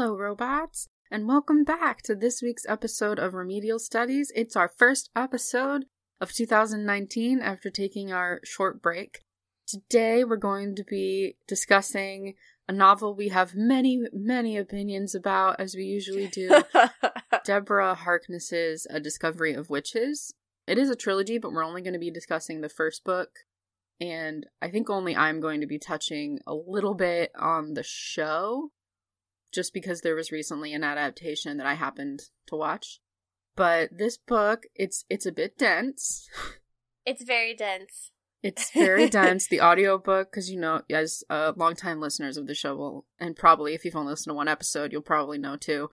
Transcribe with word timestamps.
Hello, 0.00 0.16
robots, 0.16 0.88
and 1.10 1.28
welcome 1.28 1.62
back 1.62 2.00
to 2.00 2.14
this 2.14 2.40
week's 2.40 2.64
episode 2.66 3.18
of 3.18 3.34
Remedial 3.34 3.78
Studies. 3.78 4.32
It's 4.34 4.56
our 4.56 4.72
first 4.78 5.10
episode 5.14 5.84
of 6.22 6.32
2019 6.32 7.38
after 7.38 7.68
taking 7.68 8.10
our 8.10 8.40
short 8.42 8.80
break. 8.80 9.26
Today, 9.66 10.24
we're 10.24 10.38
going 10.38 10.74
to 10.76 10.84
be 10.84 11.36
discussing 11.46 12.32
a 12.66 12.72
novel 12.72 13.14
we 13.14 13.28
have 13.28 13.54
many, 13.54 14.00
many 14.10 14.56
opinions 14.56 15.14
about, 15.14 15.60
as 15.60 15.74
we 15.74 15.82
usually 15.82 16.28
do 16.28 16.62
Deborah 17.44 17.94
Harkness's 17.94 18.86
A 18.88 19.00
Discovery 19.00 19.52
of 19.52 19.68
Witches. 19.68 20.32
It 20.66 20.78
is 20.78 20.88
a 20.88 20.96
trilogy, 20.96 21.36
but 21.36 21.52
we're 21.52 21.62
only 21.62 21.82
going 21.82 21.92
to 21.92 21.98
be 21.98 22.10
discussing 22.10 22.62
the 22.62 22.70
first 22.70 23.04
book. 23.04 23.28
And 24.00 24.46
I 24.62 24.70
think 24.70 24.88
only 24.88 25.14
I'm 25.14 25.40
going 25.40 25.60
to 25.60 25.66
be 25.66 25.78
touching 25.78 26.38
a 26.46 26.54
little 26.54 26.94
bit 26.94 27.32
on 27.38 27.74
the 27.74 27.82
show, 27.82 28.70
just 29.52 29.72
because 29.72 30.00
there 30.00 30.14
was 30.14 30.32
recently 30.32 30.72
an 30.72 30.84
adaptation 30.84 31.56
that 31.56 31.66
I 31.66 31.74
happened 31.74 32.22
to 32.46 32.56
watch. 32.56 33.00
But 33.56 33.96
this 33.96 34.16
book, 34.16 34.64
it's 34.74 35.04
it's 35.10 35.26
a 35.26 35.32
bit 35.32 35.58
dense. 35.58 36.28
It's 37.06 37.24
very 37.24 37.54
dense. 37.54 38.12
It's 38.42 38.70
very 38.72 39.08
dense. 39.10 39.48
The 39.48 39.60
audiobook, 39.60 40.30
because 40.30 40.50
you 40.50 40.60
know, 40.60 40.82
as 40.90 41.24
uh, 41.28 41.52
longtime 41.56 42.00
listeners 42.00 42.36
of 42.36 42.46
the 42.46 42.54
show 42.54 42.76
will, 42.76 43.06
and 43.18 43.36
probably 43.36 43.74
if 43.74 43.84
you've 43.84 43.96
only 43.96 44.10
listened 44.10 44.30
to 44.30 44.36
one 44.36 44.48
episode, 44.48 44.92
you'll 44.92 45.02
probably 45.02 45.38
know 45.38 45.56
too. 45.56 45.90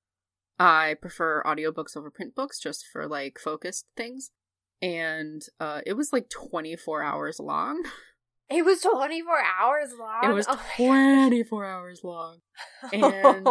I 0.59 0.95
prefer 0.99 1.44
audiobooks 1.44 1.95
over 1.95 2.09
print 2.09 2.35
books 2.35 2.59
just 2.59 2.85
for 2.91 3.08
like 3.08 3.39
focused 3.39 3.85
things. 3.95 4.31
And 4.81 5.41
uh, 5.59 5.81
it 5.85 5.94
was 5.94 6.13
like 6.13 6.30
24 6.30 7.03
hours 7.03 7.39
long. 7.39 7.83
It 8.49 8.63
was 8.63 8.81
24 8.81 9.35
hours 9.59 9.89
long. 9.99 10.31
It 10.31 10.33
was 10.33 10.45
Oh 10.47 10.61
24 10.77 11.65
hours 11.65 12.01
long. 12.03 12.39
And 12.93 13.45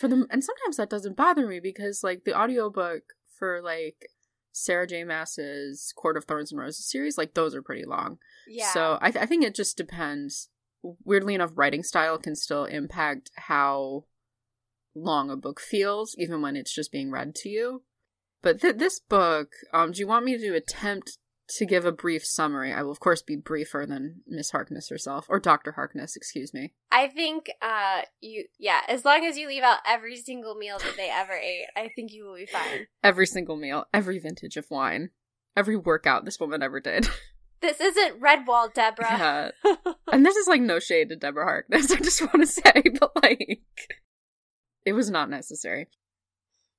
for 0.00 0.08
them 0.08 0.26
and 0.30 0.42
sometimes 0.42 0.76
that 0.76 0.90
doesn't 0.90 1.16
bother 1.16 1.46
me 1.46 1.60
because 1.60 2.02
like 2.02 2.24
the 2.24 2.38
audiobook 2.38 3.02
for 3.38 3.60
like 3.62 4.06
Sarah 4.52 4.86
J. 4.86 5.04
Maas's 5.04 5.92
Court 5.96 6.16
of 6.16 6.24
Thorns 6.24 6.50
and 6.50 6.60
Roses 6.60 6.90
series, 6.90 7.16
like 7.16 7.34
those 7.34 7.54
are 7.54 7.62
pretty 7.62 7.84
long. 7.86 8.18
yeah. 8.48 8.72
So 8.72 8.98
I, 9.00 9.10
th- 9.12 9.22
I 9.22 9.26
think 9.26 9.44
it 9.44 9.54
just 9.54 9.76
depends. 9.76 10.48
Weirdly 11.04 11.34
enough, 11.34 11.52
writing 11.54 11.82
style 11.82 12.18
can 12.18 12.34
still 12.34 12.64
impact 12.64 13.30
how 13.36 14.06
long 14.94 15.30
a 15.30 15.36
book 15.36 15.60
feels, 15.60 16.16
even 16.18 16.42
when 16.42 16.56
it's 16.56 16.74
just 16.74 16.90
being 16.90 17.10
read 17.10 17.34
to 17.36 17.48
you. 17.48 17.82
But 18.42 18.60
th- 18.60 18.76
this 18.76 18.98
book, 18.98 19.50
um, 19.72 19.92
do 19.92 20.00
you 20.00 20.06
want 20.08 20.24
me 20.24 20.36
to 20.36 20.54
attempt 20.54 21.18
to 21.56 21.66
give 21.66 21.84
a 21.84 21.92
brief 21.92 22.24
summary? 22.24 22.72
I 22.72 22.82
will, 22.82 22.90
of 22.92 23.00
course, 23.00 23.22
be 23.22 23.36
briefer 23.36 23.86
than 23.86 24.22
Miss 24.26 24.50
Harkness 24.50 24.88
herself, 24.88 25.26
or 25.28 25.38
Doctor 25.40 25.72
Harkness, 25.72 26.16
excuse 26.16 26.52
me. 26.54 26.74
I 26.90 27.08
think 27.08 27.50
uh 27.62 28.02
you 28.20 28.44
yeah, 28.58 28.80
as 28.88 29.04
long 29.04 29.24
as 29.24 29.36
you 29.36 29.48
leave 29.48 29.62
out 29.62 29.78
every 29.86 30.16
single 30.16 30.54
meal 30.54 30.78
that 30.78 30.96
they 30.96 31.10
ever 31.10 31.32
ate, 31.32 31.66
I 31.76 31.90
think 31.94 32.12
you 32.12 32.24
will 32.24 32.36
be 32.36 32.46
fine. 32.46 32.86
Every 33.02 33.26
single 33.26 33.56
meal, 33.56 33.84
every 33.92 34.18
vintage 34.18 34.56
of 34.56 34.70
wine, 34.70 35.10
every 35.56 35.76
workout 35.76 36.24
this 36.24 36.40
woman 36.40 36.62
ever 36.62 36.80
did. 36.80 37.08
This 37.62 37.78
isn't 37.78 38.22
Redwall, 38.22 38.72
Deborah. 38.72 39.52
yeah. 39.62 39.74
And 40.10 40.24
this 40.24 40.34
is 40.36 40.48
like 40.48 40.62
no 40.62 40.78
shade 40.78 41.10
to 41.10 41.16
Deborah 41.16 41.44
Harkness, 41.44 41.90
I 41.92 41.96
just 41.96 42.22
want 42.22 42.40
to 42.40 42.46
say, 42.46 42.82
but 42.98 43.12
like, 43.22 43.60
it 44.86 44.94
was 44.94 45.10
not 45.10 45.28
necessary. 45.28 45.88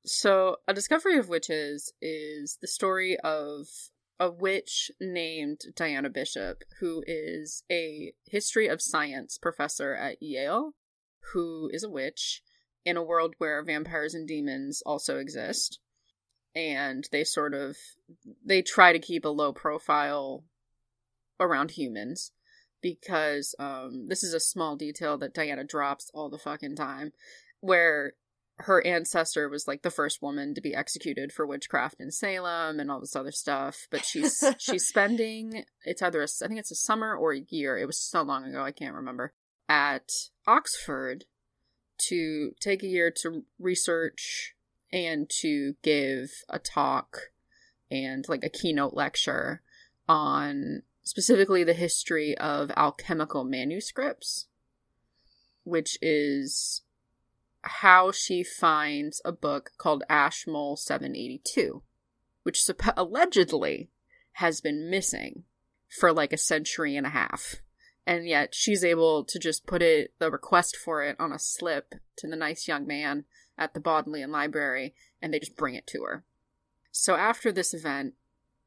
So, 0.06 0.56
A 0.68 0.74
Discovery 0.74 1.18
of 1.20 1.30
Witches 1.30 1.94
is 2.02 2.58
the 2.62 2.68
story 2.68 3.16
of 3.20 3.68
a 4.22 4.30
witch 4.30 4.92
named 5.02 5.62
Diana 5.76 6.08
Bishop, 6.08 6.64
who 6.80 7.04
is 7.08 7.64
a 7.72 8.14
history 8.30 8.68
of 8.68 8.80
science 8.80 9.40
professor 9.40 9.96
at 9.96 10.22
Yale, 10.22 10.76
who 11.34 11.72
is 11.74 11.84
a 11.84 11.90
witch 11.90 12.44
in 12.86 12.98
a 12.98 13.04
world 13.04 13.34
where 13.40 13.64
vampires 13.64 14.14
and 14.14 14.28
demons 14.28 14.84
also 14.86 15.18
exist. 15.18 15.80
And 16.54 17.08
they 17.12 17.24
sort 17.24 17.56
of 17.56 17.78
they 18.46 18.62
try 18.62 18.94
to 18.94 19.00
keep 19.00 19.26
a 19.26 19.30
low 19.30 19.54
profile 19.54 20.44
around 21.40 21.72
humans 21.72 22.32
because 22.80 23.56
um 23.58 24.08
this 24.08 24.24
is 24.24 24.36
a 24.36 24.40
small 24.40 24.76
detail 24.76 25.18
that 25.18 25.34
Diana 25.34 25.64
drops 25.64 26.12
all 26.14 26.30
the 26.30 26.38
fucking 26.38 26.76
time 26.76 27.14
where 27.60 28.14
her 28.58 28.86
ancestor 28.86 29.50
was 29.50 29.68
like 29.68 29.82
the 29.82 29.90
first 29.90 30.22
woman 30.22 30.54
to 30.54 30.62
be 30.62 30.76
executed 30.76 31.32
for 31.32 31.46
witchcraft 31.46 31.96
in 32.00 32.12
Salem 32.12 32.80
and 32.80 32.92
all 32.92 33.00
this 33.00 33.16
other 33.16 33.32
stuff 33.32 33.88
but 33.90 34.06
she's 34.06 34.44
she's 34.60 34.88
spending 34.88 35.64
it's 35.84 36.02
either 36.02 36.22
a, 36.22 36.28
I 36.44 36.48
think 36.48 36.60
it's 36.60 36.72
a 36.72 36.76
summer 36.76 37.16
or 37.16 37.34
a 37.34 37.46
year 37.50 37.78
it 37.78 37.88
was 37.88 38.00
so 38.00 38.22
long 38.22 38.46
ago 38.46 38.62
I 38.64 38.72
can't 38.72 38.96
remember 38.96 39.34
at 39.68 40.12
Oxford 40.46 41.26
to 42.10 42.52
take 42.60 42.84
a 42.84 42.88
year 42.88 43.12
to 43.22 43.44
research 43.60 44.56
and 44.92 45.30
to 45.42 45.76
give 45.82 46.30
a 46.50 46.60
talk 46.60 47.32
and 47.90 48.28
like 48.28 48.44
a 48.44 48.50
keynote 48.50 48.94
lecture 48.94 49.62
on 50.08 50.84
specifically 51.04 51.64
the 51.64 51.74
history 51.74 52.38
of 52.38 52.72
alchemical 52.76 53.44
manuscripts, 53.44 54.48
which 55.64 55.98
is 56.02 56.82
how 57.64 58.12
she 58.12 58.44
finds 58.44 59.22
a 59.24 59.32
book 59.32 59.72
called 59.78 60.04
Ashmole 60.10 60.76
782, 60.76 61.84
which 62.44 62.60
supp- 62.60 62.94
allegedly 62.98 63.90
has 64.34 64.62
been 64.62 64.90
missing 64.90 65.44
for 65.90 66.12
like 66.12 66.34
a 66.34 66.38
century 66.38 66.96
and 66.96 67.06
a 67.06 67.12
half. 67.12 67.58
And 68.06 68.28
yet 68.28 68.56
she's 68.56 68.84
able 68.84 69.24
to 69.26 69.38
just 69.38 69.68
put 69.68 69.82
it, 69.82 70.14
the 70.20 70.32
request 70.32 70.76
for 70.76 71.04
it 71.04 71.16
on 71.20 71.32
a 71.32 71.40
slip 71.40 71.96
to 72.18 72.28
the 72.28 72.36
nice 72.36 72.68
young 72.68 72.88
man 72.88 73.26
at 73.58 73.74
the 73.74 73.80
Bodleian 73.80 74.32
Library, 74.32 74.96
and 75.22 75.34
they 75.34 75.40
just 75.40 75.56
bring 75.56 75.76
it 75.76 75.86
to 75.88 76.04
her. 76.04 76.24
So 76.92 77.16
after 77.16 77.52
this 77.52 77.74
event, 77.74 78.16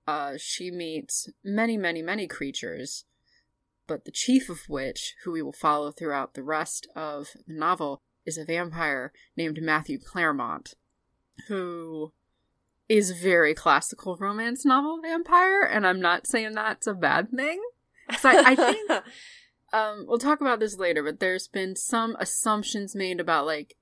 uh, 0.06 0.34
she 0.38 0.70
meets 0.70 1.28
many, 1.42 1.76
many, 1.76 2.00
many 2.00 2.26
creatures, 2.26 3.04
but 3.86 4.04
the 4.04 4.12
chief 4.12 4.48
of 4.48 4.60
which, 4.68 5.14
who 5.24 5.32
we 5.32 5.42
will 5.42 5.52
follow 5.52 5.90
throughout 5.90 6.34
the 6.34 6.42
rest 6.42 6.86
of 6.94 7.28
the 7.46 7.54
novel, 7.54 8.02
is 8.26 8.38
a 8.38 8.44
vampire 8.44 9.12
named 9.36 9.58
Matthew 9.60 9.98
Clairmont, 9.98 10.74
who 11.48 12.12
is 12.88 13.12
very 13.12 13.54
classical 13.54 14.16
romance 14.16 14.64
novel 14.64 15.00
vampire, 15.00 15.62
and 15.62 15.86
I'm 15.86 16.00
not 16.00 16.26
saying 16.26 16.52
that's 16.52 16.86
a 16.86 16.94
bad 16.94 17.30
thing. 17.30 17.60
I, 18.08 18.16
I 18.46 18.54
think 18.54 18.90
um, 19.72 20.04
we'll 20.06 20.18
talk 20.18 20.40
about 20.40 20.60
this 20.60 20.78
later, 20.78 21.02
but 21.02 21.20
there's 21.20 21.48
been 21.48 21.76
some 21.76 22.16
assumptions 22.18 22.94
made 22.94 23.20
about 23.20 23.46
like 23.46 23.76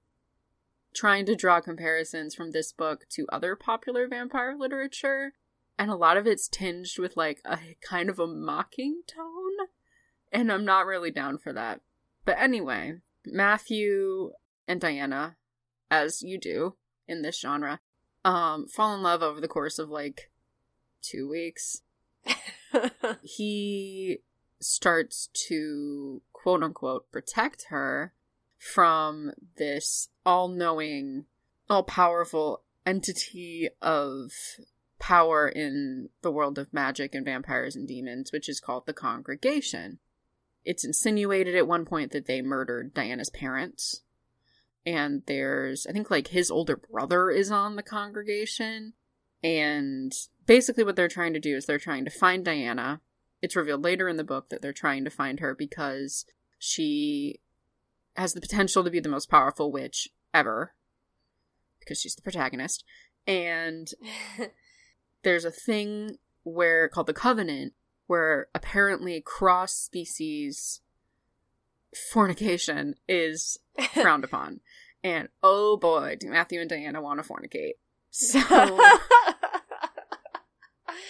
trying 0.95 1.27
to 1.27 1.35
draw 1.35 1.61
comparisons 1.61 2.35
from 2.35 2.53
this 2.53 2.73
book 2.73 3.07
to 3.11 3.27
other 3.33 3.57
popular 3.57 4.07
vampire 4.07 4.57
literature, 4.57 5.33
and 5.79 5.91
a 5.91 5.97
lot 5.97 6.17
of 6.17 6.27
it's 6.27 6.49
tinged 6.49 6.99
with 6.99 7.17
like 7.17 7.41
a 7.45 7.59
kind 7.81 8.09
of 8.09 8.19
a 8.19 8.27
mocking 8.27 9.03
tone, 9.07 9.69
and 10.31 10.53
I'm 10.53 10.65
not 10.65 10.87
really 10.87 11.11
down 11.11 11.39
for 11.39 11.53
that. 11.53 11.81
But 12.25 12.39
anyway, 12.39 13.01
Matthew 13.25 14.33
and 14.67 14.81
Diana, 14.81 15.37
as 15.91 16.23
you 16.23 16.39
do 16.39 16.77
in 17.07 17.23
this 17.23 17.41
genre, 17.41 17.81
um, 18.25 18.67
fall 18.69 18.95
in 18.95 19.03
love 19.03 19.23
over 19.23 19.41
the 19.41 19.49
course 19.49 19.79
of 19.79 19.89
like 19.89 20.31
two 21.03 21.29
weeks 21.29 21.83
he 23.23 24.19
starts 24.61 25.29
to 25.49 26.23
quote 26.33 26.63
unquote 26.63 27.11
protect 27.11 27.67
her 27.69 28.13
from 28.59 29.33
this 29.57 30.09
all 30.25 30.49
knowing, 30.49 31.25
all 31.69 31.83
powerful 31.83 32.63
entity 32.87 33.69
of 33.81 34.31
power 35.01 35.49
in 35.49 36.09
the 36.23 36.31
world 36.31 36.59
of 36.59 36.73
magic 36.73 37.15
and 37.15 37.25
vampires 37.25 37.75
and 37.75 37.89
demons, 37.89 38.31
which 38.31 38.49
is 38.49 38.61
called 38.61 38.87
the 38.87 38.93
Congregation. 38.93 39.99
It's 40.65 40.85
insinuated 40.85 41.55
at 41.55 41.67
one 41.67 41.85
point 41.85 42.13
that 42.13 42.27
they 42.27 42.43
murdered 42.43 42.95
Diana's 42.95 43.31
parents. 43.31 44.03
And 44.85 45.23
there's, 45.27 45.87
I 45.87 45.93
think, 45.93 46.11
like 46.11 46.29
his 46.29 46.51
older 46.51 46.77
brother 46.77 47.31
is 47.31 47.51
on 47.51 47.77
the 47.77 47.83
congregation. 47.83 48.95
And 49.43 50.13
basically, 50.47 50.85
what 50.85 50.97
they're 50.97 51.09
trying 51.09 51.35
to 51.35 51.41
do 51.41 51.57
is 51.57 51.67
they're 51.67 51.79
trying 51.79 52.05
to 52.05 52.11
find 52.11 52.45
Diana. 52.45 53.01
It's 53.41 53.57
revealed 53.57 53.83
later 53.83 54.09
in 54.09 54.17
the 54.17 54.25
book 54.25 54.49
that 54.51 54.63
they're 54.63 54.73
trying 54.73 55.05
to 55.05 55.11
find 55.11 55.41
her 55.41 55.55
because 55.55 56.25
she 56.59 57.41
has 58.17 58.35
the 58.35 58.41
potential 58.41 58.85
to 58.85 58.91
be 58.91 59.01
the 59.01 59.09
most 59.09 59.31
powerful 59.31 59.73
witch 59.73 60.09
ever, 60.33 60.75
because 61.81 61.99
she's 62.01 62.15
the 62.15 62.23
protagonist. 62.23 62.85
And 63.27 63.91
there's 65.23 65.45
a 65.45 65.51
thing 65.51 66.19
where 66.45 66.89
called 66.89 67.07
the 67.07 67.15
Covenant, 67.15 67.73
where 68.13 68.47
apparently 68.55 69.23
cross 69.23 69.73
species 69.75 70.83
fornication 72.13 72.95
is 73.09 73.59
frowned 73.95 74.23
upon. 74.23 74.61
And 75.03 75.29
oh 75.43 75.79
boy, 75.79 76.19
do 76.21 76.29
Matthew 76.29 76.61
and 76.61 76.69
Diana 76.69 77.01
want 77.01 77.23
to 77.23 77.27
fornicate. 77.27 77.77
So 78.11 78.39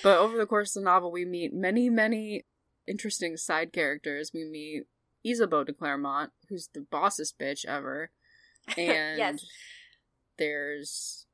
But 0.04 0.18
over 0.18 0.36
the 0.38 0.46
course 0.46 0.76
of 0.76 0.82
the 0.82 0.84
novel, 0.84 1.10
we 1.10 1.24
meet 1.24 1.52
many, 1.52 1.90
many 1.90 2.44
interesting 2.86 3.36
side 3.36 3.72
characters. 3.72 4.30
We 4.32 4.44
meet 4.44 4.84
Isabeau 5.24 5.64
de 5.64 5.72
Clermont, 5.72 6.30
who's 6.48 6.68
the 6.72 6.82
bossest 6.82 7.36
bitch 7.36 7.64
ever. 7.66 8.12
And 8.78 9.18
Yes. 9.18 9.44
there's 10.38 11.26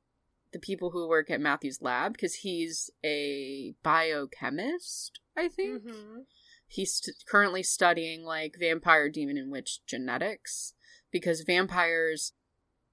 the 0.53 0.59
people 0.59 0.91
who 0.91 1.09
work 1.09 1.31
at 1.31 1.41
Matthew's 1.41 1.83
lab 1.83 2.13
because 2.13 2.37
he's 2.37 2.91
a 3.05 3.75
biochemist, 3.83 5.21
I 5.37 5.49
think. 5.49 5.85
Mhm. 5.85 6.27
He's 6.67 6.95
st- 6.95 7.25
currently 7.27 7.63
studying 7.63 8.25
like 8.25 8.57
vampire, 8.59 9.09
demon, 9.09 9.39
and 9.39 9.51
witch 9.51 9.81
genetics 9.87 10.75
because 11.11 11.43
vampires 11.43 12.33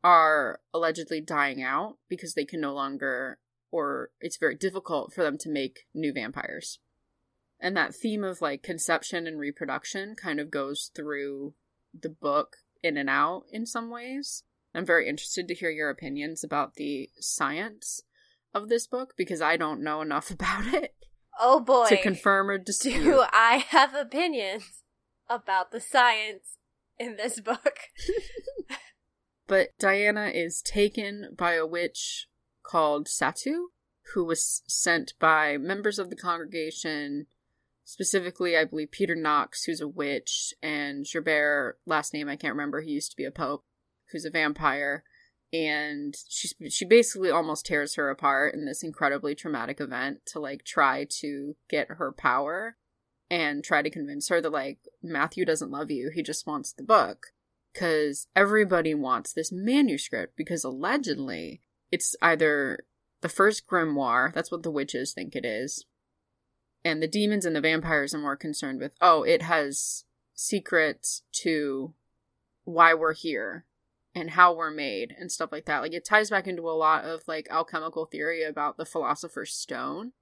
are 0.04 0.62
allegedly 0.74 1.19
dying 1.19 1.62
out 1.62 1.98
because 2.07 2.34
they 2.36 2.46
can 2.46 2.62
no 2.62 2.74
longer, 2.74 3.40
or 3.72 4.12
it's 4.22 4.38
very 4.38 4.56
difficult 4.56 5.13
for 5.13 5.24
them 5.24 5.38
to 5.40 5.50
make 5.50 5.88
new 5.94 6.13
vampires. 6.13 6.80
And 7.60 7.75
that 7.75 7.96
theme 7.96 8.24
of 8.24 8.42
like 8.42 8.63
conception 8.63 9.28
and 9.28 9.40
reproduction 9.40 10.16
kind 10.16 10.40
of 10.40 10.52
goes 10.52 10.92
through 10.94 11.56
the 12.00 12.10
book 12.10 12.57
in 12.84 12.98
and 12.98 13.10
out 13.10 13.46
in 13.50 13.66
some 13.66 13.90
ways. 13.90 14.44
I'm 14.75 14.86
very 14.86 15.07
interested 15.07 15.48
to 15.48 15.56
hear 15.56 15.69
your 15.69 15.89
opinions 15.89 16.44
about 16.44 16.75
the 16.75 17.10
science 17.19 18.01
of 18.54 18.69
this 18.69 18.88
book 18.88 19.13
because 19.18 19.42
I 19.42 19.57
don't 19.57 19.83
know 19.83 20.01
enough 20.01 20.30
about 20.31 20.74
it 20.74 20.94
Oh 21.39 21.60
boy. 21.60 21.88
to 21.89 22.01
confirm 22.01 22.50
or 22.50 22.57
dispute. 22.57 23.04
Do 23.04 23.24
I 23.31 23.66
have 23.69 23.94
opinions 23.95 24.83
about 25.30 25.72
the 25.72 25.81
science 25.81 26.57
in 27.00 27.16
this 27.18 27.39
book? 27.39 27.80
But 29.48 29.77
Diana 29.77 30.31
is 30.33 30.62
taken 30.62 31.36
by 31.38 31.54
a 31.54 31.68
witch 31.68 32.28
called 32.63 33.06
Satu, 33.07 33.66
who 34.13 34.25
was 34.25 34.63
sent 34.68 35.13
by 35.19 35.57
members 35.57 36.00
of 36.00 36.10
the 36.10 36.16
congregation, 36.16 37.28
specifically, 37.83 38.57
I 38.57 38.66
believe, 38.66 38.89
Peter 38.89 39.16
Knox, 39.16 39.66
who's 39.66 39.81
a 39.81 39.88
witch, 39.88 40.54
and 40.63 41.06
Gerbert, 41.06 41.74
last 41.86 42.12
name 42.12 42.28
I 42.28 42.38
can't 42.38 42.56
remember, 42.56 42.81
he 42.81 42.92
used 42.94 43.12
to 43.12 43.18
be 43.18 43.25
a 43.25 43.30
pope, 43.31 43.63
who's 44.12 44.25
a 44.25 44.30
vampire. 44.30 45.04
And 45.54 46.16
she 46.28 46.50
she 46.69 46.86
basically 46.86 47.30
almost 47.30 47.66
tears 47.66 47.96
her 47.96 48.10
apart 48.10 48.54
in 48.54 48.66
this 48.66 48.84
incredibly 48.84 49.36
traumatic 49.36 49.80
event 49.80 50.25
to 50.28 50.40
like 50.40 50.66
try 50.66 51.06
to 51.22 51.56
get 51.69 51.88
her 51.92 52.12
power 52.12 52.78
and 53.30 53.63
try 53.63 53.81
to 53.81 53.90
convince 53.90 54.28
her 54.30 54.42
that 54.42 54.52
like 54.52 54.80
Matthew 55.02 55.46
doesn't 55.46 55.72
love 55.72 55.92
you, 55.92 56.12
he 56.13 56.24
just 56.24 56.46
wants 56.46 56.74
the 56.74 56.84
book 56.84 57.28
because 57.74 58.28
everybody 58.36 58.94
wants 58.94 59.34
this 59.34 59.52
manuscript 59.52 60.36
because 60.36 60.63
allegedly 60.63 61.62
it's 61.92 62.16
either 62.22 62.86
the 63.22 63.30
first 63.30 63.68
grimoire, 63.68 64.34
that's 64.34 64.52
what 64.52 64.63
the 64.63 64.72
witches 64.72 65.13
think 65.13 65.36
it 65.36 65.46
is, 65.46 65.86
and 66.84 67.02
the 67.02 67.07
demons 67.07 67.46
and 67.46 67.56
the 67.56 67.62
vampires 67.62 68.13
are 68.13 68.19
more 68.19 68.36
concerned 68.36 68.80
with, 68.80 68.94
oh, 69.02 69.24
it 69.24 69.42
has 69.42 70.06
secrets 70.36 71.24
to 71.31 71.94
why 72.63 72.94
we're 72.94 73.13
here 73.13 73.66
and 74.15 74.31
how 74.31 74.56
we're 74.56 74.71
made 74.71 75.13
and 75.19 75.31
stuff 75.31 75.51
like 75.51 75.65
that. 75.65 75.81
Like 75.81 75.94
it 75.94 76.06
ties 76.06 76.29
back 76.29 76.47
into 76.47 76.69
a 76.69 76.71
lot 76.71 77.03
of 77.03 77.21
like 77.27 77.47
alchemical 77.51 78.06
theory 78.06 78.44
about 78.44 78.77
the 78.77 78.85
philosopher's 78.85 79.53
stone, 79.53 80.13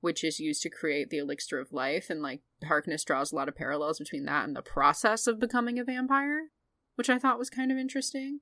which 0.00 0.22
is 0.22 0.40
used 0.40 0.62
to 0.62 0.70
create 0.70 1.08
the 1.08 1.18
elixir 1.18 1.58
of 1.58 1.72
life 1.72 2.10
and 2.10 2.20
like 2.20 2.40
Harkness 2.64 3.04
draws 3.04 3.32
a 3.32 3.36
lot 3.36 3.48
of 3.48 3.56
parallels 3.56 3.98
between 3.98 4.24
that 4.24 4.44
and 4.46 4.56
the 4.56 4.62
process 4.62 5.26
of 5.26 5.38
becoming 5.38 5.78
a 5.78 5.84
vampire 5.84 6.50
which 6.96 7.10
I 7.10 7.18
thought 7.18 7.38
was 7.38 7.50
kind 7.50 7.70
of 7.70 7.78
interesting. 7.78 8.40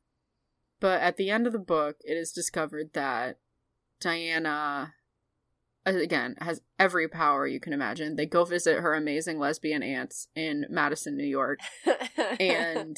But 0.81 1.03
at 1.03 1.17
the 1.17 1.31
end 1.31 1.47
of 1.47 1.53
the 1.53 1.59
book, 1.59 1.97
it 2.05 2.17
is 2.17 2.33
discovered 2.33 2.91
that 2.95 3.39
Diana, 4.01 4.95
again, 5.85 6.37
has 6.41 6.63
every 6.79 7.09
power 7.09 7.47
you 7.47 7.61
can 7.61 7.73
imagine. 7.73 8.17
They 8.17 8.27
go 8.27 8.45
visit 8.45 8.81
her 8.81 8.95
amazing 8.95 9.39
lesbian 9.39 9.83
aunts 9.83 10.29
in 10.35 10.67
Madison, 10.71 11.17
New 11.17 11.27
York, 11.27 11.61
and 12.41 12.97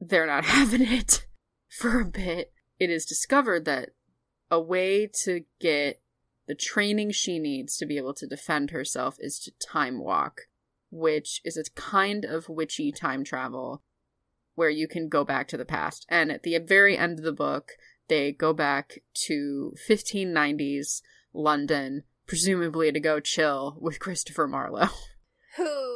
they're 0.00 0.26
not 0.26 0.44
having 0.46 0.82
it 0.82 1.26
for 1.74 2.00
a 2.00 2.04
bit. 2.04 2.52
It 2.78 2.90
is 2.90 3.04
discovered 3.04 3.64
that 3.64 3.90
a 4.50 4.60
way 4.60 5.10
to 5.24 5.44
get 5.60 6.00
the 6.46 6.54
training 6.54 7.10
she 7.10 7.38
needs 7.38 7.76
to 7.76 7.86
be 7.86 7.96
able 7.96 8.14
to 8.14 8.26
defend 8.26 8.70
herself 8.70 9.16
is 9.18 9.38
to 9.40 9.52
time 9.66 9.98
walk, 9.98 10.42
which 10.90 11.40
is 11.44 11.56
a 11.56 11.64
kind 11.80 12.24
of 12.24 12.48
witchy 12.48 12.92
time 12.92 13.24
travel 13.24 13.82
where 14.54 14.70
you 14.70 14.86
can 14.86 15.08
go 15.08 15.24
back 15.24 15.48
to 15.48 15.56
the 15.56 15.64
past. 15.64 16.06
And 16.08 16.30
at 16.30 16.42
the 16.42 16.58
very 16.58 16.96
end 16.96 17.18
of 17.18 17.24
the 17.24 17.32
book, 17.32 17.72
they 18.08 18.30
go 18.30 18.52
back 18.52 19.00
to 19.26 19.74
1590s 19.88 21.00
London, 21.32 22.04
presumably 22.26 22.92
to 22.92 23.00
go 23.00 23.18
chill 23.18 23.78
with 23.80 23.98
Christopher 23.98 24.46
Marlowe. 24.46 24.90
Who 25.56 25.93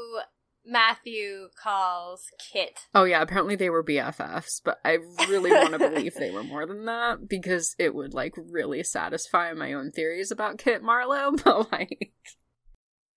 Matthew 0.69 1.49
calls 1.61 2.27
Kit. 2.39 2.81
Oh 2.95 3.05
yeah, 3.05 3.23
apparently 3.23 3.57
they 3.57 3.71
were 3.71 3.83
BFFs, 3.83 4.61
but 4.63 4.79
I 4.85 4.99
really 5.29 5.51
want 5.51 5.73
to 5.73 5.79
believe 5.91 6.15
they 6.15 6.31
were 6.31 6.45
more 6.45 6.67
than 6.67 6.85
that 6.85 7.29
because 7.29 7.75
it 7.79 7.95
would 7.95 8.13
like 8.13 8.35
really 8.37 8.83
satisfy 8.83 9.53
my 9.55 9.73
own 9.73 9.91
theories 9.91 10.31
about 10.31 10.59
Kit 10.59 10.83
Marlowe, 10.83 11.33
but 11.45 11.73
like 11.73 12.13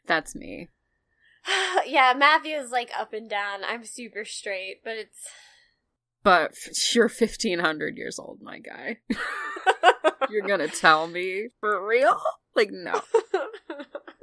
that's 0.07 0.33
me. 0.33 0.69
yeah, 1.85 2.13
Matthew's 2.15 2.71
like 2.71 2.91
up 2.97 3.13
and 3.13 3.29
down. 3.29 3.63
I'm 3.67 3.83
super 3.83 4.23
straight, 4.23 4.77
but 4.83 4.93
it's 4.93 5.27
But 6.23 6.53
you're 6.93 7.05
1500 7.05 7.97
years 7.97 8.19
old, 8.19 8.39
my 8.41 8.59
guy. 8.59 8.99
you're 10.29 10.47
gonna 10.47 10.67
tell 10.67 11.07
me 11.07 11.49
for 11.59 11.85
real? 11.85 12.19
Like 12.55 12.69
no. 12.71 13.01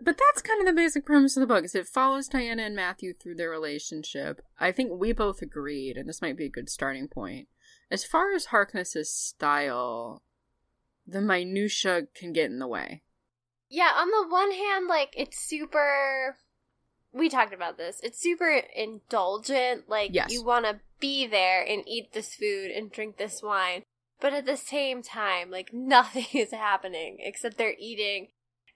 But 0.08 0.16
that's 0.16 0.40
kind 0.40 0.58
of 0.58 0.66
the 0.66 0.72
basic 0.72 1.04
premise 1.04 1.36
of 1.36 1.42
the 1.42 1.46
book. 1.46 1.66
Is 1.66 1.74
it 1.74 1.86
follows 1.86 2.28
Diana 2.28 2.62
and 2.62 2.74
Matthew 2.74 3.12
through 3.12 3.34
their 3.34 3.50
relationship. 3.50 4.40
I 4.58 4.72
think 4.72 4.90
we 4.90 5.12
both 5.12 5.42
agreed, 5.42 5.98
and 5.98 6.08
this 6.08 6.22
might 6.22 6.38
be 6.38 6.46
a 6.46 6.50
good 6.50 6.70
starting 6.70 7.08
point. 7.08 7.48
As 7.90 8.06
far 8.06 8.32
as 8.32 8.46
Harkness's 8.46 9.12
style, 9.12 10.22
the 11.06 11.20
minutia 11.20 12.04
can 12.14 12.32
get 12.32 12.50
in 12.50 12.58
the 12.58 12.66
way. 12.66 13.02
Yeah, 13.68 13.92
on 13.96 14.08
the 14.08 14.26
one 14.32 14.50
hand, 14.50 14.86
like 14.86 15.12
it's 15.14 15.46
super. 15.46 16.38
We 17.12 17.28
talked 17.28 17.54
about 17.54 17.78
this. 17.78 18.00
It's 18.02 18.20
super 18.20 18.62
indulgent. 18.74 19.88
Like 19.88 20.10
Yes. 20.12 20.32
you 20.32 20.44
want 20.44 20.66
to 20.66 20.80
be 21.00 21.26
there 21.26 21.62
and 21.62 21.82
eat 21.86 22.12
this 22.12 22.34
food 22.34 22.70
and 22.70 22.90
drink 22.90 23.16
this 23.16 23.42
wine, 23.42 23.82
but 24.20 24.32
at 24.32 24.46
the 24.46 24.56
same 24.56 25.02
time, 25.02 25.50
like 25.50 25.70
nothing 25.72 26.26
is 26.34 26.52
happening 26.52 27.18
except 27.20 27.58
they're 27.58 27.74
eating 27.78 28.28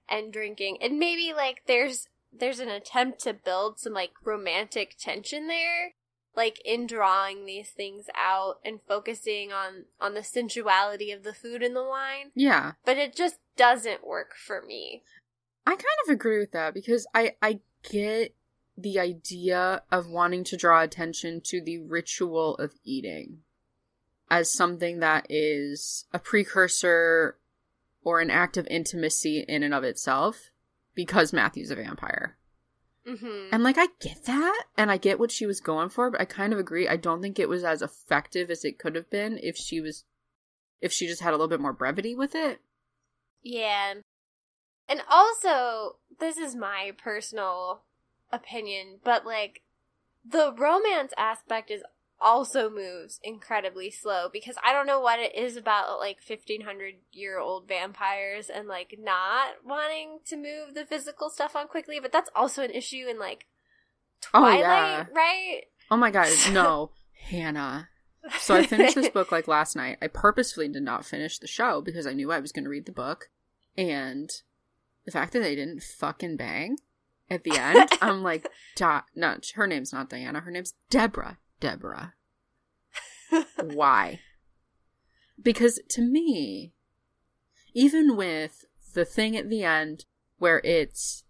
and 0.08 0.32
drinking, 0.32 0.78
and 0.80 0.98
maybe 0.98 1.32
like 1.34 1.62
there's 1.66 2.08
there's 2.32 2.60
an 2.60 2.68
attempt 2.68 3.20
to 3.20 3.34
build 3.34 3.78
some 3.78 3.92
like 3.92 4.12
romantic 4.24 4.96
tension 4.98 5.48
there 5.48 5.92
like 6.34 6.60
in 6.64 6.86
drawing 6.86 7.44
these 7.44 7.70
things 7.70 8.06
out 8.16 8.56
and 8.64 8.80
focusing 8.88 9.52
on 9.52 9.84
on 10.00 10.14
the 10.14 10.24
sensuality 10.24 11.12
of 11.12 11.24
the 11.24 11.34
food 11.34 11.62
and 11.62 11.76
the 11.76 11.84
wine 11.84 12.30
Yeah, 12.34 12.72
but 12.84 12.96
it 12.96 13.14
just 13.14 13.36
doesn't 13.56 14.06
work 14.06 14.34
for 14.36 14.62
me. 14.62 15.02
I 15.66 15.72
kind 15.72 15.84
of 16.06 16.12
agree 16.12 16.38
with 16.38 16.52
that 16.52 16.74
because 16.74 17.06
I 17.14 17.34
I 17.42 17.60
get 17.82 18.34
the 18.76 18.98
idea 18.98 19.82
of 19.90 20.08
wanting 20.08 20.44
to 20.44 20.56
draw 20.56 20.82
attention 20.82 21.40
to 21.44 21.60
the 21.60 21.78
ritual 21.78 22.56
of 22.56 22.72
eating 22.84 23.38
as 24.30 24.50
something 24.50 25.00
that 25.00 25.26
is 25.28 26.06
a 26.12 26.18
precursor 26.18 27.36
or 28.02 28.20
an 28.20 28.30
act 28.30 28.56
of 28.56 28.66
intimacy 28.68 29.44
in 29.46 29.62
and 29.62 29.74
of 29.74 29.84
itself 29.84 30.50
because 30.94 31.32
Matthew's 31.32 31.70
a 31.70 31.76
vampire. 31.76 32.38
Mm-hmm. 33.06 33.48
And 33.52 33.62
like 33.62 33.76
I 33.78 33.88
get 34.00 34.24
that 34.26 34.64
and 34.76 34.90
I 34.90 34.96
get 34.96 35.18
what 35.18 35.30
she 35.30 35.44
was 35.44 35.60
going 35.60 35.88
for, 35.88 36.10
but 36.10 36.20
I 36.20 36.24
kind 36.24 36.52
of 36.52 36.58
agree. 36.58 36.88
I 36.88 36.96
don't 36.96 37.20
think 37.20 37.38
it 37.38 37.48
was 37.48 37.64
as 37.64 37.82
effective 37.82 38.50
as 38.50 38.64
it 38.64 38.78
could 38.78 38.94
have 38.94 39.10
been 39.10 39.38
if 39.42 39.56
she 39.56 39.80
was 39.80 40.04
if 40.80 40.92
she 40.92 41.06
just 41.06 41.20
had 41.22 41.30
a 41.30 41.32
little 41.32 41.48
bit 41.48 41.60
more 41.60 41.72
brevity 41.72 42.14
with 42.14 42.34
it. 42.34 42.60
Yeah. 43.42 43.94
And 44.88 45.02
also, 45.08 45.96
this 46.20 46.36
is 46.36 46.54
my 46.54 46.92
personal 47.02 47.82
opinion, 48.30 48.98
but 49.04 49.24
like 49.26 49.62
the 50.28 50.52
romance 50.56 51.12
aspect 51.16 51.70
is 51.70 51.82
also 52.20 52.70
moves 52.70 53.18
incredibly 53.24 53.90
slow 53.90 54.28
because 54.32 54.54
I 54.64 54.72
don't 54.72 54.86
know 54.86 55.00
what 55.00 55.18
it 55.18 55.34
is 55.34 55.56
about 55.56 55.98
like 55.98 56.18
1500 56.24 56.94
year 57.12 57.38
old 57.38 57.66
vampires 57.66 58.48
and 58.48 58.68
like 58.68 58.94
not 58.98 59.54
wanting 59.64 60.20
to 60.26 60.36
move 60.36 60.74
the 60.74 60.86
physical 60.86 61.30
stuff 61.30 61.56
on 61.56 61.66
quickly, 61.66 61.98
but 62.00 62.12
that's 62.12 62.30
also 62.36 62.62
an 62.62 62.70
issue 62.70 63.06
in 63.08 63.18
like 63.18 63.46
Oh, 64.34 64.38
Twilight, 64.40 64.60
yeah. 64.60 65.04
right? 65.12 65.62
Oh 65.90 65.96
my 65.96 66.10
god, 66.12 66.28
no, 66.52 66.92
Hannah. 67.28 67.88
So 68.38 68.54
I 68.54 68.64
finished 68.64 68.94
this 68.94 69.08
book 69.08 69.32
like 69.32 69.48
last 69.48 69.74
night. 69.74 69.98
I 70.00 70.06
purposefully 70.06 70.68
did 70.68 70.84
not 70.84 71.04
finish 71.04 71.38
the 71.40 71.48
show 71.48 71.80
because 71.80 72.06
I 72.06 72.12
knew 72.12 72.30
I 72.30 72.38
was 72.38 72.52
going 72.52 72.62
to 72.62 72.70
read 72.70 72.86
the 72.86 72.92
book. 72.92 73.30
And 73.76 74.30
the 75.04 75.10
fact 75.10 75.32
that 75.32 75.40
they 75.40 75.54
didn't 75.54 75.82
fucking 75.82 76.36
bang 76.36 76.76
at 77.30 77.44
the 77.44 77.56
end, 77.56 77.90
I'm 78.00 78.22
like, 78.22 78.48
Di- 78.76 79.02
no, 79.14 79.36
her 79.54 79.66
name's 79.66 79.92
not 79.92 80.10
Diana. 80.10 80.40
Her 80.40 80.50
name's 80.50 80.74
Deborah. 80.90 81.38
Deborah. 81.60 82.14
Why? 83.62 84.20
Because 85.42 85.80
to 85.90 86.02
me, 86.02 86.72
even 87.74 88.16
with 88.16 88.64
the 88.94 89.04
thing 89.04 89.36
at 89.36 89.48
the 89.48 89.64
end 89.64 90.04
where 90.38 90.60
it's 90.64 91.24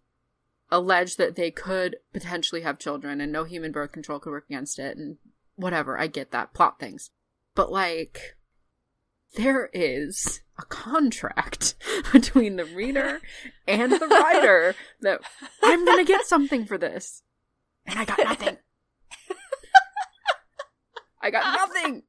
alleged 0.71 1.19
that 1.19 1.37
they 1.37 1.51
could 1.51 1.97
potentially 2.13 2.63
have 2.63 2.79
children 2.79 3.21
and 3.21 3.31
no 3.31 3.45
human 3.45 3.73
birth 3.73 3.93
control 3.93 4.19
could 4.19 4.31
work 4.31 4.47
against 4.49 4.79
it 4.79 4.97
and 4.97 5.19
whatever, 5.55 5.99
I 5.99 6.07
get 6.07 6.31
that. 6.33 6.53
Plot 6.55 6.81
things. 6.81 7.11
but 7.55 7.71
like 7.71 8.37
there 9.37 9.71
is 9.73 10.41
a 10.63 10.67
contract 10.67 11.75
between 12.13 12.57
the 12.57 12.65
reader 12.65 13.21
and 13.67 13.93
the 13.93 14.07
writer 14.07 14.75
that 15.01 15.21
I'm 15.63 15.85
gonna 15.85 16.05
get 16.05 16.27
something 16.27 16.65
for 16.65 16.79
this. 16.79 17.23
And 17.87 17.99
I 17.99 18.05
got 18.05 18.19
nothing. 18.19 18.59
I 21.21 21.31
got 21.31 21.55
nothing. 21.55 22.03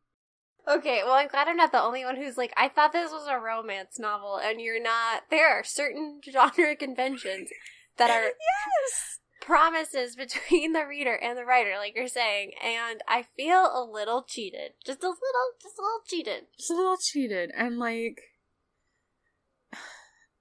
Okay, 0.68 1.02
well, 1.04 1.14
I'm 1.14 1.28
glad 1.28 1.48
I'm 1.48 1.58
not 1.58 1.72
the 1.72 1.82
only 1.82 2.06
one 2.06 2.16
who's 2.16 2.38
like, 2.38 2.54
I 2.56 2.70
thought 2.70 2.94
this 2.94 3.12
was 3.12 3.28
a 3.28 3.38
romance 3.38 4.00
novel, 4.00 4.38
and 4.38 4.62
you're 4.62 4.82
not. 4.82 5.24
There 5.30 5.50
are 5.50 5.64
certain 5.64 6.22
genre 6.32 6.76
conventions 6.76 7.50
that 7.98 8.10
are 8.10 8.24
yes 8.24 9.20
promises 9.42 10.16
between 10.16 10.72
the 10.72 10.88
reader 10.88 11.14
and 11.14 11.38
the 11.38 11.44
writer, 11.44 11.74
like 11.78 11.96
you're 11.96 12.08
saying, 12.08 12.52
and 12.64 13.02
I 13.08 13.26
feel 13.36 13.66
a 13.66 13.84
little 13.84 14.24
cheated. 14.24 14.72
Just 14.86 15.04
a 15.04 15.08
little, 15.08 15.20
just 15.62 15.78
a 15.78 15.82
little 15.82 16.02
cheated. 16.08 16.46
Just 16.58 16.72
a 16.72 16.76
little 16.76 16.98
cheated, 16.98 17.52
and 17.56 17.78
like, 17.78 18.22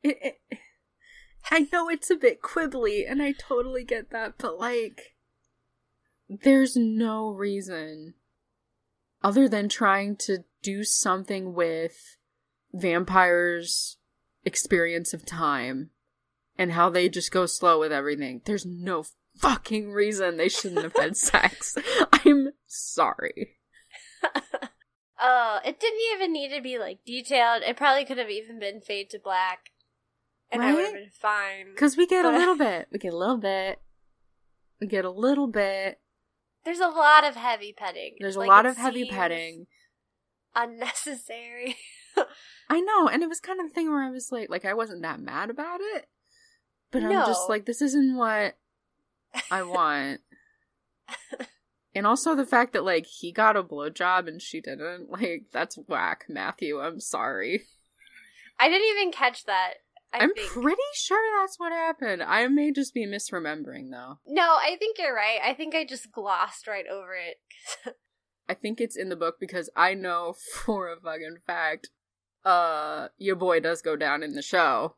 it, 0.02 0.18
it, 0.50 0.58
I 1.50 1.68
know 1.72 1.88
it's 1.88 2.10
a 2.10 2.16
bit 2.16 2.40
quibbly, 2.40 3.04
and 3.08 3.22
I 3.22 3.32
totally 3.32 3.84
get 3.84 4.10
that, 4.10 4.34
but 4.38 4.58
like, 4.58 5.16
there's 6.28 6.76
no 6.76 7.30
reason 7.30 8.14
other 9.22 9.48
than 9.48 9.68
trying 9.68 10.16
to 10.16 10.44
do 10.62 10.84
something 10.84 11.54
with 11.54 12.16
vampires' 12.72 13.98
experience 14.44 15.12
of 15.12 15.26
time 15.26 15.90
and 16.58 16.72
how 16.72 16.88
they 16.88 17.08
just 17.08 17.30
go 17.30 17.46
slow 17.46 17.78
with 17.78 17.92
everything. 17.92 18.40
There's 18.44 18.66
no 18.66 19.04
fucking 19.36 19.90
reason 19.90 20.36
they 20.36 20.48
shouldn't 20.48 20.82
have 20.82 20.96
had 20.96 21.16
sex. 21.18 21.76
I'm 22.12 22.50
sorry. 22.66 23.58
Oh, 25.20 25.60
it 25.64 25.80
didn't 25.80 26.00
even 26.14 26.32
need 26.32 26.54
to 26.54 26.62
be 26.62 26.78
like 26.78 27.00
detailed. 27.04 27.62
It 27.62 27.76
probably 27.76 28.04
could 28.04 28.18
have 28.18 28.30
even 28.30 28.58
been 28.58 28.80
fade 28.80 29.10
to 29.10 29.18
black. 29.18 29.71
And 30.52 30.60
right? 30.60 30.68
I 30.70 30.74
would 30.74 30.84
have 30.84 30.94
been 30.94 31.10
fine. 31.10 31.70
Because 31.70 31.96
we 31.96 32.06
get 32.06 32.22
but... 32.22 32.34
a 32.34 32.38
little 32.38 32.56
bit. 32.58 32.88
We 32.92 32.98
get 32.98 33.14
a 33.14 33.16
little 33.16 33.38
bit. 33.38 33.80
We 34.80 34.86
get 34.86 35.04
a 35.04 35.10
little 35.10 35.46
bit. 35.46 35.98
There's 36.64 36.80
a 36.80 36.88
lot 36.88 37.24
of 37.24 37.34
heavy 37.34 37.74
petting. 37.76 38.16
There's 38.20 38.36
like, 38.36 38.46
a 38.46 38.50
lot 38.50 38.66
of 38.66 38.76
heavy 38.76 39.08
petting. 39.08 39.66
Unnecessary. 40.54 41.76
I 42.68 42.80
know, 42.80 43.08
and 43.08 43.22
it 43.22 43.28
was 43.28 43.40
kind 43.40 43.60
of 43.60 43.68
the 43.68 43.74
thing 43.74 43.90
where 43.90 44.02
I 44.02 44.10
was 44.10 44.30
like, 44.30 44.48
like 44.48 44.64
I 44.64 44.74
wasn't 44.74 45.02
that 45.02 45.20
mad 45.20 45.50
about 45.50 45.80
it, 45.80 46.06
but 46.90 47.02
no. 47.02 47.10
I'm 47.10 47.26
just 47.26 47.48
like, 47.48 47.66
this 47.66 47.82
isn't 47.82 48.16
what 48.16 48.56
I 49.50 49.62
want. 49.62 50.20
and 51.94 52.06
also 52.06 52.34
the 52.34 52.46
fact 52.46 52.72
that 52.74 52.84
like 52.84 53.06
he 53.06 53.32
got 53.32 53.56
a 53.56 53.62
blowjob 53.62 54.28
and 54.28 54.40
she 54.40 54.60
didn't, 54.60 55.10
like 55.10 55.46
that's 55.52 55.78
whack, 55.88 56.26
Matthew. 56.28 56.80
I'm 56.80 57.00
sorry. 57.00 57.64
I 58.58 58.68
didn't 58.68 58.88
even 58.96 59.12
catch 59.12 59.44
that. 59.44 59.74
I 60.12 60.24
am 60.24 60.32
pretty 60.34 60.76
sure 60.94 61.40
that's 61.40 61.58
what 61.58 61.72
happened. 61.72 62.22
I 62.22 62.46
may 62.48 62.70
just 62.70 62.92
be 62.92 63.06
misremembering 63.06 63.90
though. 63.90 64.18
No, 64.26 64.58
I 64.62 64.76
think 64.78 64.98
you're 64.98 65.14
right. 65.14 65.38
I 65.42 65.54
think 65.54 65.74
I 65.74 65.84
just 65.84 66.12
glossed 66.12 66.66
right 66.66 66.84
over 66.90 67.14
it. 67.14 67.40
I 68.48 68.54
think 68.54 68.80
it's 68.80 68.96
in 68.96 69.08
the 69.08 69.16
book 69.16 69.36
because 69.40 69.70
I 69.74 69.94
know 69.94 70.34
for 70.64 70.92
a 70.92 71.00
fucking 71.00 71.38
fact, 71.46 71.88
uh, 72.44 73.08
your 73.16 73.36
boy 73.36 73.60
does 73.60 73.80
go 73.80 73.96
down 73.96 74.22
in 74.22 74.34
the 74.34 74.42
show 74.42 74.96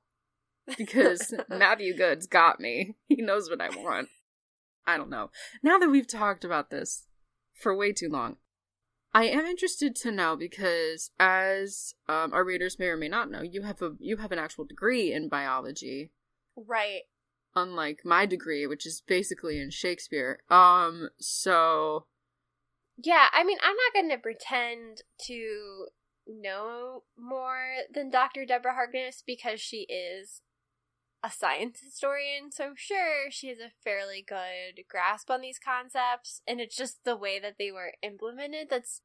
because 0.76 1.32
Matthew 1.48 1.96
Goode's 1.96 2.26
got 2.26 2.58
me. 2.58 2.96
He 3.06 3.22
knows 3.22 3.48
what 3.48 3.60
I 3.60 3.68
want. 3.68 4.08
I 4.86 4.96
don't 4.96 5.10
know. 5.10 5.30
Now 5.62 5.78
that 5.78 5.90
we've 5.90 6.06
talked 6.06 6.44
about 6.44 6.70
this 6.70 7.06
for 7.54 7.76
way 7.76 7.92
too 7.92 8.08
long, 8.08 8.36
I 9.14 9.26
am 9.26 9.46
interested 9.46 9.94
to 9.96 10.10
know 10.10 10.34
because, 10.34 11.12
as 11.20 11.94
um, 12.08 12.32
our 12.32 12.44
readers 12.44 12.80
may 12.80 12.86
or 12.86 12.96
may 12.96 13.08
not 13.08 13.30
know, 13.30 13.42
you 13.42 13.62
have 13.62 13.80
a 13.80 13.92
you 14.00 14.16
have 14.16 14.32
an 14.32 14.40
actual 14.40 14.64
degree 14.64 15.12
in 15.12 15.28
biology, 15.28 16.10
right? 16.56 17.02
Unlike 17.54 18.00
my 18.04 18.26
degree, 18.26 18.66
which 18.66 18.84
is 18.84 19.02
basically 19.06 19.60
in 19.60 19.70
Shakespeare. 19.70 20.40
Um, 20.50 21.10
so 21.20 22.06
yeah, 22.96 23.28
I 23.32 23.44
mean, 23.44 23.58
I'm 23.62 23.76
not 23.76 23.94
going 23.94 24.10
to 24.10 24.22
pretend 24.22 25.02
to 25.26 25.86
know 26.26 27.04
more 27.16 27.60
than 27.92 28.10
Dr. 28.10 28.44
Deborah 28.44 28.74
Harkness 28.74 29.22
because 29.24 29.60
she 29.60 29.86
is 29.88 30.42
a 31.24 31.30
science 31.30 31.80
historian, 31.82 32.52
so 32.52 32.64
I'm 32.66 32.76
sure 32.76 33.30
she 33.30 33.48
has 33.48 33.58
a 33.58 33.72
fairly 33.82 34.22
good 34.26 34.84
grasp 34.88 35.30
on 35.30 35.40
these 35.40 35.58
concepts, 35.58 36.42
and 36.46 36.60
it's 36.60 36.76
just 36.76 36.98
the 37.04 37.16
way 37.16 37.40
that 37.40 37.54
they 37.58 37.72
were 37.72 37.92
implemented 38.02 38.68
that's 38.68 39.00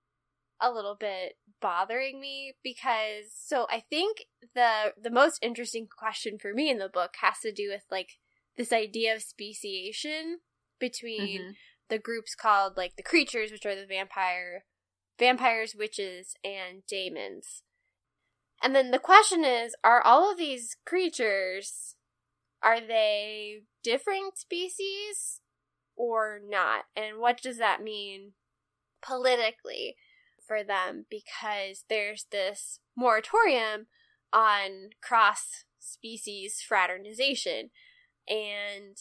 a 0.62 0.70
little 0.70 0.96
bit 1.00 1.38
bothering 1.62 2.20
me 2.20 2.54
because 2.62 3.32
so 3.34 3.66
I 3.70 3.82
think 3.90 4.26
the 4.54 4.94
the 5.02 5.10
most 5.10 5.40
interesting 5.42 5.88
question 5.88 6.38
for 6.38 6.54
me 6.54 6.70
in 6.70 6.80
the 6.80 6.90
book 6.90 7.14
has 7.22 7.40
to 7.44 7.54
do 7.54 7.70
with 7.70 7.84
like 7.90 8.18
this 8.58 8.74
idea 8.74 9.16
of 9.16 9.22
speciation 9.22 10.40
between 10.78 11.40
mm-hmm. 11.40 11.52
the 11.88 11.98
groups 11.98 12.36
called 12.36 12.76
like 12.76 12.98
the 12.98 13.04
creatures 13.04 13.52
which 13.52 13.66
are 13.66 13.76
the 13.76 13.86
vampire 13.86 14.66
vampires, 15.18 15.76
witches 15.78 16.34
and 16.44 16.86
daemons. 16.88 17.64
And 18.62 18.76
then 18.76 18.92
the 18.92 19.00
question 19.00 19.46
is 19.46 19.76
are 19.84 20.02
all 20.02 20.30
of 20.30 20.38
these 20.38 20.76
creatures 20.86 21.96
are 22.62 22.82
they 22.82 23.62
different 23.84 24.38
species 24.38 25.42
or 25.96 26.40
not? 26.44 26.86
And 26.96 27.20
what 27.20 27.42
does 27.42 27.58
that 27.58 27.84
mean 27.84 28.34
politically 29.02 29.96
for 30.46 30.64
them? 30.64 31.06
Because 31.10 31.86
there's 31.90 32.26
this 32.32 32.80
moratorium 32.96 33.88
on 34.34 34.90
cross 35.02 35.66
species 35.80 36.64
fraternization. 36.66 37.70
And 38.28 38.98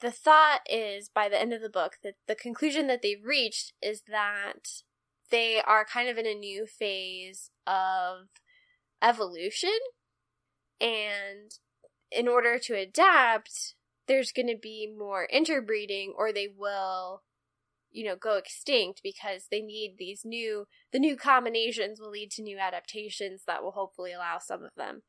the 0.00 0.10
thought 0.10 0.60
is 0.68 1.08
by 1.08 1.28
the 1.28 1.40
end 1.40 1.52
of 1.52 1.62
the 1.62 1.70
book 1.70 1.98
that 2.02 2.14
the 2.26 2.34
conclusion 2.34 2.86
that 2.88 3.02
they've 3.02 3.24
reached 3.24 3.72
is 3.80 4.02
that 4.08 4.82
they 5.30 5.60
are 5.60 5.84
kind 5.84 6.08
of 6.08 6.18
in 6.18 6.26
a 6.26 6.34
new 6.34 6.66
phase 6.66 7.50
of 7.66 8.28
evolution 9.02 9.78
and 10.80 11.58
in 12.10 12.28
order 12.28 12.58
to 12.58 12.74
adapt, 12.74 13.74
there's 14.06 14.32
going 14.32 14.48
to 14.48 14.58
be 14.60 14.92
more 14.96 15.26
interbreeding 15.26 16.14
or 16.16 16.32
they 16.32 16.48
will 16.48 17.22
you 17.90 18.04
know 18.04 18.16
go 18.16 18.36
extinct 18.36 19.00
because 19.02 19.46
they 19.50 19.62
need 19.62 19.94
these 19.96 20.22
new 20.24 20.66
the 20.92 20.98
new 20.98 21.16
combinations 21.16 22.00
will 22.00 22.10
lead 22.10 22.30
to 22.30 22.42
new 22.42 22.58
adaptations 22.58 23.42
that 23.46 23.62
will 23.62 23.72
hopefully 23.72 24.12
allow 24.12 24.38
some 24.38 24.62
of 24.62 24.70
them 24.76 25.02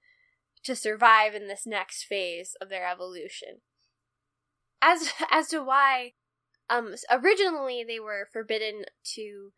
to 0.63 0.75
survive 0.75 1.35
in 1.35 1.47
this 1.47 1.65
next 1.65 2.03
phase 2.03 2.55
of 2.61 2.69
their 2.69 2.87
evolution. 2.87 3.61
As 4.81 5.11
as 5.31 5.49
to 5.49 5.61
why 5.61 6.13
um 6.69 6.95
originally 7.11 7.83
they 7.85 7.99
were 7.99 8.27
forbidden 8.31 8.85
to 9.15 9.51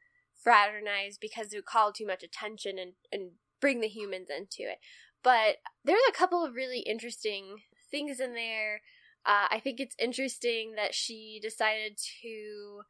fraternize 0.44 1.18
because 1.20 1.54
it 1.54 1.58
would 1.58 1.66
call 1.66 1.92
too 1.92 2.06
much 2.06 2.24
attention 2.24 2.80
and 2.80 2.94
and 3.12 3.32
bring 3.62 3.82
the 3.82 3.88
humans 3.88 4.30
into 4.30 4.62
it 4.62 4.80
but 5.24 5.58
there's 5.84 6.00
a 6.08 6.18
couple 6.18 6.44
of 6.44 6.56
really 6.56 6.80
interesting 6.80 7.58
things 7.92 8.20
in 8.20 8.34
there. 8.34 8.82
Uh, 9.26 9.48
I 9.52 9.60
think 9.60 9.80
it's 9.80 9.96
interesting 10.00 10.74
that 10.76 10.96
she 10.96 11.40
decided 11.42 11.98
to, 12.22 12.82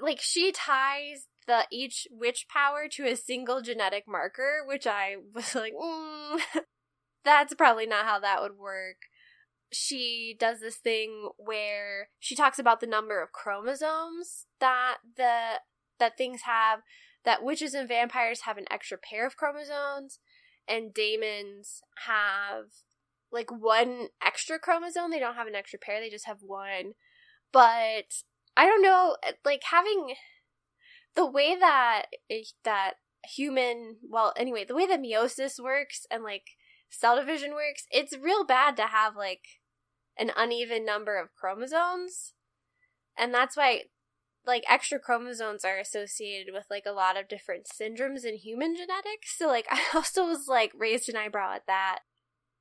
like, 0.00 0.20
she 0.20 0.52
ties 0.52 1.26
the 1.46 1.64
each 1.72 2.06
witch 2.10 2.46
power 2.48 2.86
to 2.92 3.04
a 3.04 3.16
single 3.16 3.60
genetic 3.62 4.04
marker, 4.06 4.62
which 4.64 4.86
I 4.86 5.16
was 5.34 5.54
like, 5.54 5.72
mm, 5.74 6.40
that's 7.24 7.54
probably 7.54 7.86
not 7.86 8.04
how 8.04 8.20
that 8.20 8.40
would 8.40 8.56
work. 8.56 8.96
She 9.72 10.36
does 10.38 10.60
this 10.60 10.76
thing 10.76 11.30
where 11.36 12.08
she 12.18 12.34
talks 12.34 12.58
about 12.58 12.80
the 12.80 12.86
number 12.86 13.22
of 13.22 13.32
chromosomes 13.32 14.46
that 14.60 14.98
the 15.16 15.60
that 15.98 16.16
things 16.16 16.42
have. 16.42 16.80
That 17.24 17.42
witches 17.42 17.74
and 17.74 17.86
vampires 17.86 18.42
have 18.42 18.56
an 18.56 18.64
extra 18.70 18.96
pair 18.96 19.26
of 19.26 19.36
chromosomes 19.36 20.20
and 20.68 20.92
daemons 20.92 21.80
have 22.06 22.66
like 23.30 23.50
one 23.50 24.08
extra 24.24 24.58
chromosome. 24.58 25.10
They 25.10 25.18
don't 25.18 25.34
have 25.34 25.46
an 25.46 25.54
extra 25.54 25.78
pair, 25.78 26.00
they 26.00 26.10
just 26.10 26.26
have 26.26 26.38
one. 26.40 26.92
But 27.52 28.22
I 28.56 28.66
don't 28.66 28.82
know, 28.82 29.16
like 29.44 29.62
having 29.70 30.14
the 31.14 31.26
way 31.26 31.56
that 31.58 32.06
that 32.64 32.94
human, 33.24 33.96
well, 34.08 34.32
anyway, 34.36 34.64
the 34.64 34.74
way 34.74 34.86
that 34.86 35.00
meiosis 35.00 35.62
works 35.62 36.06
and 36.10 36.22
like 36.22 36.44
cell 36.90 37.16
division 37.16 37.52
works, 37.52 37.84
it's 37.90 38.16
real 38.16 38.44
bad 38.44 38.76
to 38.76 38.84
have 38.84 39.16
like 39.16 39.42
an 40.18 40.30
uneven 40.36 40.84
number 40.84 41.20
of 41.20 41.34
chromosomes. 41.34 42.34
And 43.16 43.34
that's 43.34 43.56
why 43.56 43.84
like 44.48 44.64
extra 44.66 44.98
chromosomes 44.98 45.62
are 45.64 45.78
associated 45.78 46.54
with 46.54 46.64
like 46.70 46.84
a 46.86 46.92
lot 46.92 47.18
of 47.18 47.28
different 47.28 47.68
syndromes 47.68 48.24
in 48.24 48.36
human 48.36 48.74
genetics. 48.74 49.36
So 49.36 49.46
like 49.46 49.66
I 49.70 49.82
also 49.94 50.26
was 50.26 50.48
like 50.48 50.72
raised 50.74 51.08
an 51.08 51.16
eyebrow 51.16 51.54
at 51.54 51.66
that. 51.66 52.00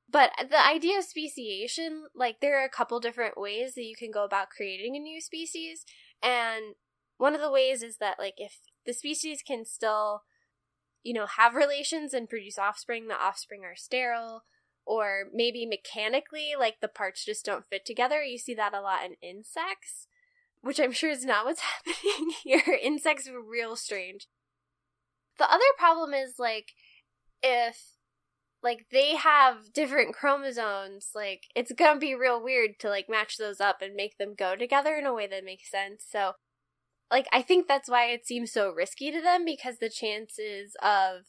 But 0.10 0.32
the 0.50 0.66
idea 0.66 1.00
of 1.00 1.06
speciation, 1.06 2.06
like 2.14 2.40
there 2.42 2.62
are 2.62 2.66
a 2.66 2.70
couple 2.70 3.00
different 3.00 3.38
ways 3.38 3.74
that 3.76 3.84
you 3.84 3.96
can 3.96 4.12
go 4.12 4.24
about 4.24 4.50
creating 4.50 4.96
a 4.96 5.00
new 5.00 5.20
species. 5.20 5.86
And 6.22 6.76
one 7.18 7.34
of 7.34 7.42
the 7.42 7.52
ways 7.52 7.82
is 7.82 7.98
that 7.98 8.20
like 8.20 8.36
if 8.38 8.60
the 8.86 8.94
species 8.94 9.44
can 9.46 9.66
still, 9.66 10.24
you 11.04 11.14
know, 11.14 11.26
have 11.26 11.56
relations 11.56 12.14
and 12.14 12.30
produce 12.30 12.58
offspring. 12.58 13.08
The 13.08 13.22
offspring 13.22 13.64
are 13.64 13.76
sterile, 13.76 14.44
or 14.86 15.26
maybe 15.34 15.66
mechanically, 15.66 16.52
like 16.58 16.80
the 16.82 16.88
parts 16.88 17.26
just 17.26 17.46
don't 17.46 17.66
fit 17.70 17.86
together. 17.86 18.24
You 18.24 18.38
see 18.38 18.56
that 18.56 18.74
a 18.74 18.82
lot 18.82 19.06
in 19.06 19.16
insects, 19.22 20.07
which 20.68 20.80
I'm 20.80 20.92
sure 20.92 21.10
is 21.10 21.26
not 21.26 21.46
what's 21.46 21.62
happening 21.86 22.34
here. 22.44 22.78
insects 22.82 23.28
are 23.28 23.42
real 23.42 23.76
strange. 23.76 24.28
The 25.40 25.50
other 25.52 25.64
problem 25.78 26.14
is 26.14 26.36
like 26.38 26.74
if 27.42 27.94
like 28.64 28.88
they 28.92 29.16
have 29.16 29.72
different 29.72 30.14
chromosomes 30.14 31.12
like 31.14 31.44
it's 31.56 31.72
gonna 31.72 32.00
be 32.00 32.16
real 32.16 32.44
weird 32.44 32.72
to 32.80 32.90
like 32.90 33.08
match 33.08 33.38
those 33.38 33.62
up 33.62 33.82
and 33.82 33.96
make 33.96 34.18
them 34.18 34.34
go 34.36 34.56
together 34.56 34.96
in 34.96 35.06
a 35.06 35.14
way 35.14 35.28
that 35.28 35.46
makes 35.46 35.70
sense 35.70 36.04
so 36.10 36.32
like 37.12 37.28
i 37.32 37.40
think 37.42 37.68
that's 37.68 37.88
why 37.88 38.06
it 38.06 38.26
seems 38.26 38.52
so 38.52 38.72
risky 38.72 39.12
to 39.12 39.22
them 39.22 39.46
because 39.46 39.78
the 39.78 39.90
chances 39.90 40.76
of 40.82 41.26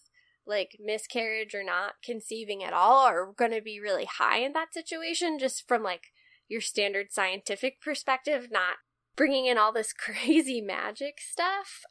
like 0.47 0.79
miscarriage 0.83 1.55
or 1.55 1.63
not 1.63 1.93
conceiving 2.03 2.65
at 2.65 2.73
all 2.73 3.07
are 3.07 3.31
going 3.37 3.53
to 3.53 3.61
be 3.61 3.79
really 3.79 4.07
high 4.07 4.39
in 4.39 4.55
that 4.55 4.73
situation 4.73 5.39
just 5.39 5.69
from 5.69 5.83
like 5.83 6.05
your 6.49 6.63
standard 6.63 7.13
scientific 7.13 7.83
perspective 7.83 8.49
not 8.51 8.77
bringing 9.19 9.45
in 9.45 9.59
all 9.59 9.73
this 9.73 9.93
crazy 9.93 10.63
magic 10.63 11.19
stuff 11.21 11.83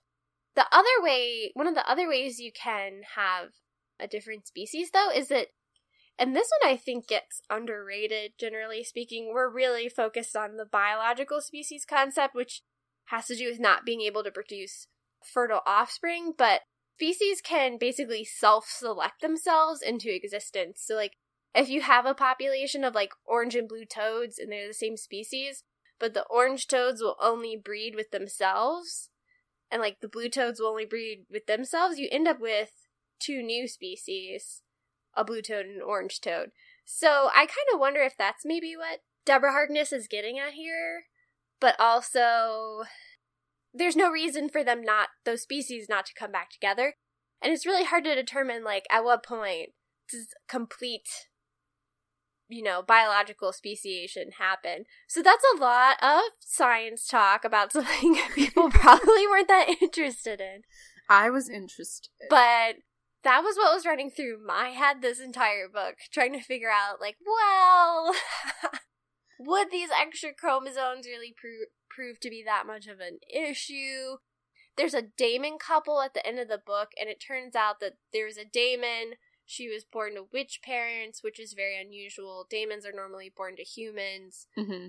the 0.56 0.66
other 0.72 0.86
way 1.00 1.52
one 1.54 1.68
of 1.68 1.76
the 1.76 1.88
other 1.88 2.10
ways 2.10 2.40
you 2.40 2.52
can 2.52 3.02
have 3.16 3.50
a 4.00 4.08
different 4.08 4.48
species 4.48 4.90
though 4.92 5.12
is 5.14 5.28
that 5.28 5.48
and 6.20 6.36
this 6.36 6.50
one 6.62 6.74
I 6.74 6.78
think 6.78 7.08
gets 7.08 7.42
underrated 7.50 8.34
generally 8.40 8.84
speaking. 8.84 9.32
We're 9.34 9.50
really 9.50 9.88
focused 9.88 10.36
on 10.36 10.58
the 10.58 10.66
biological 10.66 11.42
species 11.42 11.86
concept 11.88 12.34
which 12.34 12.64
has 13.06 13.28
to 13.28 13.36
do 13.36 13.50
with 13.50 13.60
not 13.60 13.86
being 13.86 14.02
able 14.02 14.24
to 14.24 14.32
produce 14.32 14.88
fertile 15.24 15.62
offspring, 15.66 16.34
but 16.38 16.62
species 16.96 17.40
can 17.42 17.78
basically 17.80 18.26
self-select 18.26 19.22
themselves 19.22 19.82
into 19.82 20.14
existence. 20.14 20.82
So 20.84 20.96
like 20.96 21.14
if 21.54 21.70
you 21.70 21.82
have 21.82 22.06
a 22.06 22.14
population 22.14 22.84
of 22.84 22.96
like 22.96 23.12
orange 23.26 23.56
and 23.56 23.68
blue 23.68 23.86
toads 23.86 24.40
and 24.40 24.52
they're 24.52 24.68
the 24.68 24.74
same 24.74 24.98
species, 24.98 25.64
but 26.00 26.14
the 26.14 26.26
orange 26.30 26.68
toads 26.68 27.02
will 27.02 27.16
only 27.22 27.56
breed 27.56 27.96
with 27.96 28.12
themselves 28.12 29.10
and 29.72 29.82
like 29.82 30.00
the 30.00 30.08
blue 30.08 30.30
toads 30.30 30.60
will 30.60 30.70
only 30.70 30.86
breed 30.86 31.26
with 31.30 31.46
themselves, 31.46 32.00
you 32.00 32.08
end 32.12 32.28
up 32.28 32.40
with 32.40 32.72
two 33.20 33.42
new 33.42 33.68
species, 33.68 34.62
a 35.16 35.26
blue 35.26 35.42
toad 35.42 35.66
and 35.66 35.78
an 35.78 35.82
orange 35.82 36.22
toad. 36.22 36.52
So 36.86 37.30
I 37.34 37.46
kind 37.46 37.68
of 37.74 37.80
wonder 37.80 38.02
if 38.02 38.16
that's 38.18 38.46
maybe 38.46 38.76
what 38.78 39.00
Deborah 39.26 39.52
Harkness 39.52 39.92
is 39.92 40.08
getting 40.08 40.40
at 40.40 40.54
here, 40.54 41.06
but 41.60 41.76
also 41.80 42.84
there's 43.74 43.96
no 43.96 44.10
reason 44.10 44.48
for 44.50 44.64
them 44.64 44.82
not 44.82 45.10
those 45.26 45.42
species 45.42 45.88
not 45.90 46.06
to 46.06 46.14
come 46.18 46.32
back 46.32 46.50
together. 46.50 46.94
And 47.42 47.52
it's 47.54 47.66
really 47.66 47.84
hard 47.84 48.06
to 48.06 48.16
determine 48.16 48.64
like 48.64 48.86
at 48.90 49.04
what 49.04 49.24
point 49.24 49.72
does 50.10 50.28
complete 50.48 51.28
you 52.50 52.64
know, 52.64 52.82
biological 52.82 53.52
speciation 53.52 54.32
happen. 54.40 54.86
So 55.08 55.22
that's 55.22 55.44
a 55.56 55.60
lot 55.60 55.98
of 56.02 56.22
science 56.40 57.08
talk 57.08 57.44
about 57.44 57.72
something 57.74 58.18
people 58.36 58.70
probably 58.72 59.28
weren't 59.28 59.48
that 59.48 59.76
interested 59.82 60.42
in. 60.42 60.62
I 61.10 61.30
was 61.30 61.50
interested. 61.50 62.10
But 62.30 62.76
that 63.24 63.44
was 63.44 63.58
what 63.58 63.74
was 63.74 63.86
running 63.86 64.10
through 64.10 64.46
my 64.46 64.70
head 64.70 65.02
this 65.02 65.20
entire 65.20 65.68
book, 65.68 65.96
trying 66.14 66.34
to 66.34 66.42
figure 66.42 66.70
out, 66.70 67.02
like, 67.02 67.18
well, 67.26 68.14
would 69.40 69.72
these 69.72 69.90
extra 69.90 70.30
chromosomes 70.34 71.06
really 71.06 71.34
pro- 71.40 71.68
prove 71.90 72.20
to 72.22 72.30
be 72.30 72.44
that 72.46 72.66
much 72.66 72.88
of 72.88 73.00
an 73.00 73.20
issue? 73.34 74.18
There's 74.78 74.94
a 74.94 75.02
daemon 75.18 75.58
couple 75.60 76.02
at 76.02 76.14
the 76.14 76.26
end 76.26 76.40
of 76.40 76.48
the 76.48 76.62
book, 76.64 76.90
and 77.00 77.10
it 77.10 77.24
turns 77.26 77.56
out 77.56 77.80
that 77.80 77.94
there's 78.14 78.38
a 78.38 78.46
daemon. 78.46 79.16
She 79.50 79.70
was 79.70 79.84
born 79.86 80.16
to 80.16 80.28
witch 80.32 80.60
parents, 80.64 81.24
which 81.24 81.40
is 81.40 81.54
very 81.54 81.80
unusual. 81.80 82.46
Daemons 82.50 82.86
are 82.86 82.92
normally 82.92 83.32
born 83.36 83.56
to 83.56 83.64
humans. 83.64 84.46
Mm-hmm. 84.58 84.88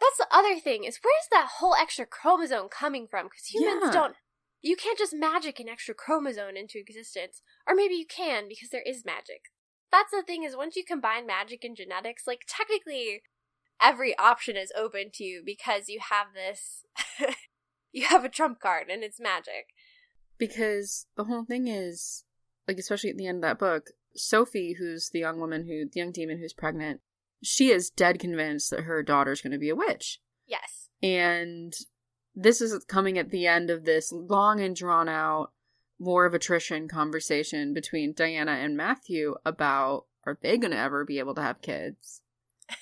That's 0.00 0.18
the 0.18 0.26
other 0.30 0.58
thing 0.58 0.82
is 0.84 0.98
where's 1.02 1.28
that 1.30 1.48
whole 1.60 1.74
extra 1.74 2.04
chromosome 2.04 2.68
coming 2.68 3.06
from? 3.08 3.26
Because 3.26 3.46
humans 3.46 3.82
Yeah. 3.86 3.92
don't 3.92 4.16
you 4.60 4.76
can't 4.76 4.98
just 4.98 5.14
magic 5.14 5.58
an 5.60 5.68
extra 5.68 5.94
chromosome 5.94 6.56
into 6.56 6.78
existence. 6.78 7.42
Or 7.66 7.74
maybe 7.74 7.94
you 7.94 8.06
can 8.06 8.48
because 8.48 8.70
there 8.70 8.82
is 8.82 9.04
magic. 9.04 9.42
That's 9.92 10.10
the 10.10 10.22
thing 10.22 10.42
is 10.42 10.56
once 10.56 10.74
you 10.76 10.84
combine 10.84 11.26
magic 11.26 11.62
and 11.64 11.76
genetics, 11.76 12.26
like 12.26 12.42
technically 12.48 13.22
every 13.80 14.16
option 14.18 14.56
is 14.56 14.72
open 14.76 15.10
to 15.14 15.24
you 15.24 15.42
because 15.44 15.88
you 15.88 16.00
have 16.10 16.28
this 16.34 16.84
you 17.92 18.06
have 18.06 18.24
a 18.24 18.28
trump 18.28 18.58
card 18.60 18.88
and 18.90 19.02
it's 19.04 19.20
magic. 19.20 19.66
because 20.38 21.06
the 21.16 21.24
whole 21.24 21.44
thing 21.44 21.68
is 21.68 22.24
like 22.68 22.78
especially 22.78 23.10
at 23.10 23.16
the 23.16 23.26
end 23.26 23.38
of 23.38 23.42
that 23.42 23.58
book 23.58 23.90
sophie 24.14 24.76
who's 24.78 25.10
the 25.10 25.20
young 25.20 25.38
woman 25.38 25.66
who 25.66 25.88
the 25.90 26.00
young 26.00 26.12
demon 26.12 26.38
who's 26.38 26.52
pregnant 26.52 27.00
she 27.42 27.70
is 27.70 27.90
dead 27.90 28.18
convinced 28.18 28.70
that 28.70 28.82
her 28.82 29.02
daughter's 29.02 29.40
going 29.40 29.52
to 29.52 29.58
be 29.58 29.68
a 29.68 29.76
witch. 29.76 30.20
Yes. 30.46 30.88
and 31.02 31.72
this 32.34 32.60
is 32.60 32.84
coming 32.84 33.18
at 33.18 33.30
the 33.30 33.46
end 33.46 33.68
of 33.68 33.84
this 33.84 34.12
long 34.12 34.60
and 34.60 34.76
drawn 34.76 35.08
out 35.08 35.52
war 35.98 36.26
of 36.26 36.34
attrition 36.34 36.88
conversation 36.88 37.74
between 37.74 38.12
diana 38.12 38.52
and 38.52 38.76
matthew 38.76 39.34
about 39.44 40.06
are 40.24 40.38
they 40.40 40.56
going 40.56 40.70
to 40.70 40.78
ever 40.78 41.04
be 41.04 41.18
able 41.18 41.34
to 41.34 41.42
have 41.42 41.60
kids? 41.60 42.22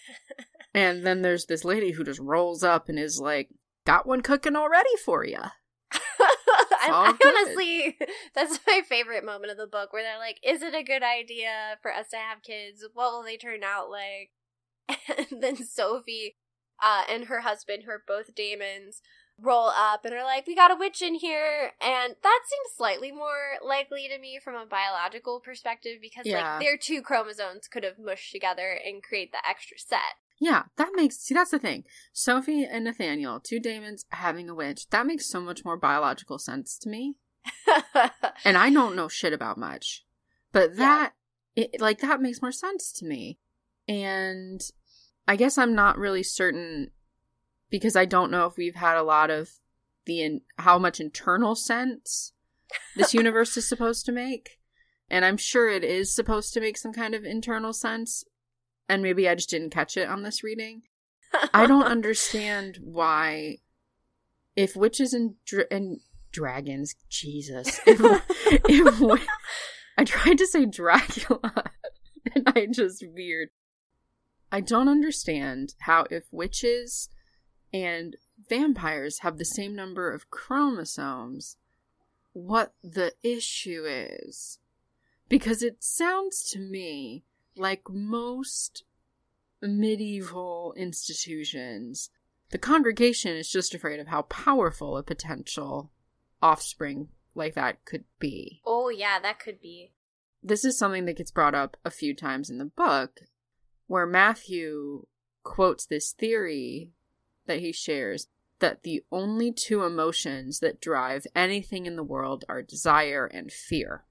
And 0.72 1.04
then 1.04 1.22
there's 1.22 1.46
this 1.46 1.64
lady 1.64 1.92
who 1.92 2.04
just 2.04 2.20
rolls 2.20 2.62
up 2.62 2.88
and 2.88 2.98
is 2.98 3.20
like 3.20 3.48
got 3.84 4.06
one 4.06 4.20
cooking 4.20 4.54
already 4.54 4.96
for 5.04 5.24
you 5.24 5.40
I, 6.88 7.14
I 7.20 7.28
honestly, 7.46 7.98
that's 8.34 8.58
my 8.66 8.82
favorite 8.88 9.24
moment 9.24 9.52
of 9.52 9.58
the 9.58 9.66
book 9.66 9.92
where 9.92 10.02
they're 10.02 10.18
like, 10.18 10.40
"Is 10.42 10.62
it 10.62 10.74
a 10.74 10.82
good 10.82 11.02
idea 11.02 11.78
for 11.82 11.92
us 11.92 12.08
to 12.10 12.16
have 12.16 12.42
kids? 12.42 12.84
What 12.94 13.12
will 13.12 13.22
they 13.22 13.36
turn 13.36 13.62
out 13.64 13.90
like?" 13.90 14.30
And 15.30 15.42
then 15.42 15.56
Sophie 15.56 16.36
uh, 16.82 17.04
and 17.08 17.24
her 17.26 17.40
husband, 17.40 17.82
who 17.84 17.90
are 17.90 18.02
both 18.06 18.34
daemons, 18.34 19.02
roll 19.40 19.68
up 19.68 20.04
and 20.04 20.14
are 20.14 20.24
like, 20.24 20.46
"We 20.46 20.54
got 20.54 20.70
a 20.70 20.76
witch 20.76 21.02
in 21.02 21.14
here," 21.14 21.72
and 21.80 22.16
that 22.22 22.40
seems 22.46 22.76
slightly 22.76 23.12
more 23.12 23.58
likely 23.62 24.08
to 24.08 24.18
me 24.18 24.40
from 24.42 24.54
a 24.54 24.66
biological 24.66 25.40
perspective 25.40 25.98
because 26.00 26.26
Yeah. 26.26 26.56
like 26.56 26.64
their 26.64 26.76
two 26.76 27.02
chromosomes 27.02 27.68
could 27.68 27.84
have 27.84 27.98
mushed 27.98 28.32
together 28.32 28.78
and 28.84 29.02
create 29.02 29.32
the 29.32 29.46
extra 29.48 29.78
set. 29.78 30.16
Yeah, 30.40 30.64
that 30.76 30.92
makes 30.94 31.18
see 31.18 31.34
that's 31.34 31.50
the 31.50 31.58
thing. 31.58 31.84
Sophie 32.12 32.64
and 32.64 32.84
Nathaniel, 32.84 33.40
two 33.40 33.60
demons 33.60 34.06
having 34.08 34.48
a 34.48 34.54
witch, 34.54 34.88
that 34.88 35.06
makes 35.06 35.26
so 35.26 35.40
much 35.40 35.64
more 35.64 35.76
biological 35.76 36.38
sense 36.38 36.78
to 36.78 36.88
me. 36.88 37.16
And 38.44 38.56
I 38.56 38.70
don't 38.70 38.96
know 38.96 39.08
shit 39.08 39.34
about 39.34 39.58
much. 39.58 40.04
But 40.52 40.76
that 40.76 41.12
it, 41.54 41.80
like 41.80 42.00
that 42.00 42.22
makes 42.22 42.40
more 42.40 42.52
sense 42.52 42.90
to 42.92 43.04
me. 43.04 43.38
And 43.86 44.60
I 45.28 45.36
guess 45.36 45.58
I'm 45.58 45.74
not 45.74 45.98
really 45.98 46.22
certain 46.22 46.90
because 47.68 47.96
I 47.96 48.04
don't 48.04 48.30
know 48.30 48.46
if 48.46 48.56
we've 48.56 48.74
had 48.74 48.96
a 48.96 49.02
lot 49.02 49.30
of 49.30 49.50
the 50.06 50.22
in, 50.22 50.40
how 50.58 50.78
much 50.78 51.00
internal 51.00 51.54
sense 51.54 52.32
this 52.96 53.14
universe 53.22 53.56
is 53.56 53.68
supposed 53.68 54.06
to 54.06 54.12
make. 54.12 54.58
And 55.10 55.24
I'm 55.24 55.36
sure 55.36 55.68
it 55.68 55.84
is 55.84 56.14
supposed 56.14 56.54
to 56.54 56.60
make 56.60 56.78
some 56.78 56.92
kind 56.92 57.14
of 57.14 57.24
internal 57.24 57.72
sense. 57.72 58.24
And 58.90 59.04
maybe 59.04 59.28
I 59.28 59.36
just 59.36 59.50
didn't 59.50 59.70
catch 59.70 59.96
it 59.96 60.08
on 60.08 60.24
this 60.24 60.42
reading. 60.42 60.82
I 61.54 61.66
don't 61.66 61.84
understand 61.84 62.78
why, 62.82 63.58
if 64.56 64.74
witches 64.74 65.14
and 65.14 65.36
dra- 65.46 65.66
and 65.70 66.00
dragons, 66.32 66.96
Jesus, 67.08 67.80
if, 67.86 68.00
if 68.68 69.20
I 69.96 70.02
tried 70.04 70.38
to 70.38 70.46
say 70.48 70.66
Dracula, 70.66 71.70
and 72.34 72.48
I 72.48 72.66
just 72.66 73.04
veered. 73.14 73.50
I 74.50 74.60
don't 74.60 74.88
understand 74.88 75.74
how 75.82 76.06
if 76.10 76.24
witches 76.32 77.10
and 77.72 78.16
vampires 78.48 79.20
have 79.20 79.38
the 79.38 79.44
same 79.44 79.76
number 79.76 80.10
of 80.10 80.30
chromosomes, 80.30 81.58
what 82.32 82.74
the 82.82 83.12
issue 83.22 83.84
is. 83.86 84.58
Because 85.28 85.62
it 85.62 85.76
sounds 85.84 86.42
to 86.50 86.58
me 86.58 87.22
like 87.56 87.82
most 87.88 88.84
medieval 89.62 90.74
institutions, 90.76 92.10
the 92.50 92.58
congregation 92.58 93.36
is 93.36 93.50
just 93.50 93.74
afraid 93.74 94.00
of 94.00 94.08
how 94.08 94.22
powerful 94.22 94.96
a 94.96 95.02
potential 95.02 95.90
offspring 96.42 97.08
like 97.34 97.54
that 97.54 97.84
could 97.84 98.04
be. 98.18 98.60
oh 98.66 98.88
yeah, 98.88 99.18
that 99.20 99.38
could 99.38 99.60
be. 99.60 99.92
This 100.42 100.64
is 100.64 100.78
something 100.78 101.04
that 101.04 101.16
gets 101.16 101.30
brought 101.30 101.54
up 101.54 101.76
a 101.84 101.90
few 101.90 102.14
times 102.14 102.48
in 102.48 102.58
the 102.58 102.64
book, 102.64 103.20
where 103.86 104.06
Matthew 104.06 105.06
quotes 105.42 105.86
this 105.86 106.12
theory 106.12 106.90
that 107.46 107.60
he 107.60 107.72
shares 107.72 108.28
that 108.60 108.82
the 108.82 109.02
only 109.10 109.52
two 109.52 109.82
emotions 109.82 110.60
that 110.60 110.80
drive 110.80 111.26
anything 111.34 111.86
in 111.86 111.96
the 111.96 112.04
world 112.04 112.44
are 112.48 112.62
desire 112.62 113.26
and 113.26 113.50
fear. 113.50 114.04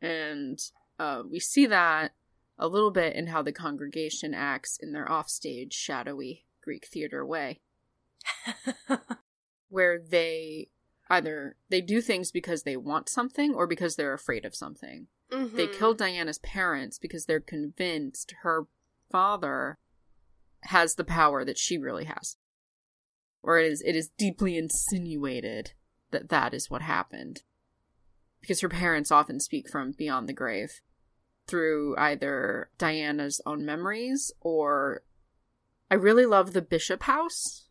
And 0.00 0.58
uh, 0.98 1.22
we 1.30 1.40
see 1.40 1.66
that 1.66 2.12
a 2.58 2.68
little 2.68 2.90
bit 2.90 3.14
in 3.14 3.28
how 3.28 3.42
the 3.42 3.52
congregation 3.52 4.34
acts 4.34 4.78
in 4.80 4.92
their 4.92 5.10
offstage, 5.10 5.72
shadowy 5.72 6.46
Greek 6.62 6.86
theater 6.86 7.24
way, 7.24 7.60
where 9.68 9.98
they 9.98 10.68
either 11.08 11.56
they 11.68 11.80
do 11.80 12.00
things 12.00 12.32
because 12.32 12.62
they 12.62 12.76
want 12.76 13.08
something 13.08 13.54
or 13.54 13.66
because 13.66 13.96
they're 13.96 14.14
afraid 14.14 14.44
of 14.44 14.54
something. 14.54 15.06
Mm-hmm. 15.30 15.56
They 15.56 15.66
killed 15.66 15.98
Diana's 15.98 16.38
parents 16.38 16.98
because 16.98 17.26
they're 17.26 17.40
convinced 17.40 18.34
her 18.42 18.66
father 19.10 19.78
has 20.62 20.94
the 20.94 21.04
power 21.04 21.44
that 21.44 21.58
she 21.58 21.78
really 21.78 22.04
has. 22.04 22.36
Or 23.42 23.58
it 23.58 23.70
is 23.70 23.82
it 23.82 23.94
is 23.94 24.10
deeply 24.16 24.56
insinuated 24.56 25.72
that 26.10 26.28
that 26.30 26.54
is 26.54 26.70
what 26.70 26.82
happened. 26.82 27.42
Because 28.40 28.60
her 28.60 28.68
parents 28.68 29.10
often 29.10 29.40
speak 29.40 29.68
from 29.68 29.92
beyond 29.92 30.28
the 30.28 30.32
grave 30.32 30.80
through 31.46 31.96
either 31.98 32.70
Diana's 32.78 33.40
own 33.46 33.64
memories 33.64 34.32
or 34.40 35.02
I 35.90 35.94
really 35.94 36.26
love 36.26 36.52
the 36.52 36.62
Bishop 36.62 37.04
House 37.04 37.68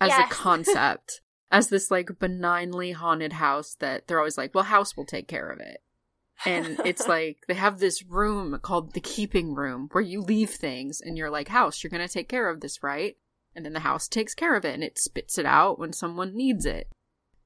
as 0.00 0.08
Yes. 0.10 0.30
a 0.30 0.34
concept. 0.34 1.20
as 1.50 1.68
this 1.68 1.90
like 1.90 2.18
benignly 2.18 2.92
haunted 2.92 3.34
house 3.34 3.76
that 3.80 4.06
they're 4.06 4.18
always 4.18 4.36
like, 4.38 4.54
well, 4.54 4.64
house 4.64 4.96
will 4.96 5.04
take 5.06 5.28
care 5.28 5.48
of 5.48 5.60
it. 5.60 5.82
And 6.44 6.80
it's 6.84 7.06
like 7.16 7.38
they 7.48 7.54
have 7.54 7.78
this 7.78 8.02
room 8.04 8.58
called 8.60 8.92
the 8.94 9.00
keeping 9.00 9.54
room 9.54 9.88
where 9.92 10.02
you 10.02 10.20
leave 10.20 10.50
things 10.50 11.00
and 11.00 11.16
you're 11.16 11.30
like, 11.30 11.48
house, 11.48 11.82
you're 11.82 11.90
going 11.90 12.06
to 12.06 12.12
take 12.12 12.28
care 12.28 12.50
of 12.50 12.60
this, 12.60 12.82
right? 12.82 13.16
And 13.54 13.64
then 13.64 13.72
the 13.72 13.80
house 13.80 14.06
takes 14.08 14.34
care 14.34 14.54
of 14.54 14.64
it 14.64 14.74
and 14.74 14.84
it 14.84 14.98
spits 14.98 15.38
it 15.38 15.46
out 15.46 15.78
when 15.78 15.92
someone 15.92 16.36
needs 16.36 16.66
it. 16.66 16.88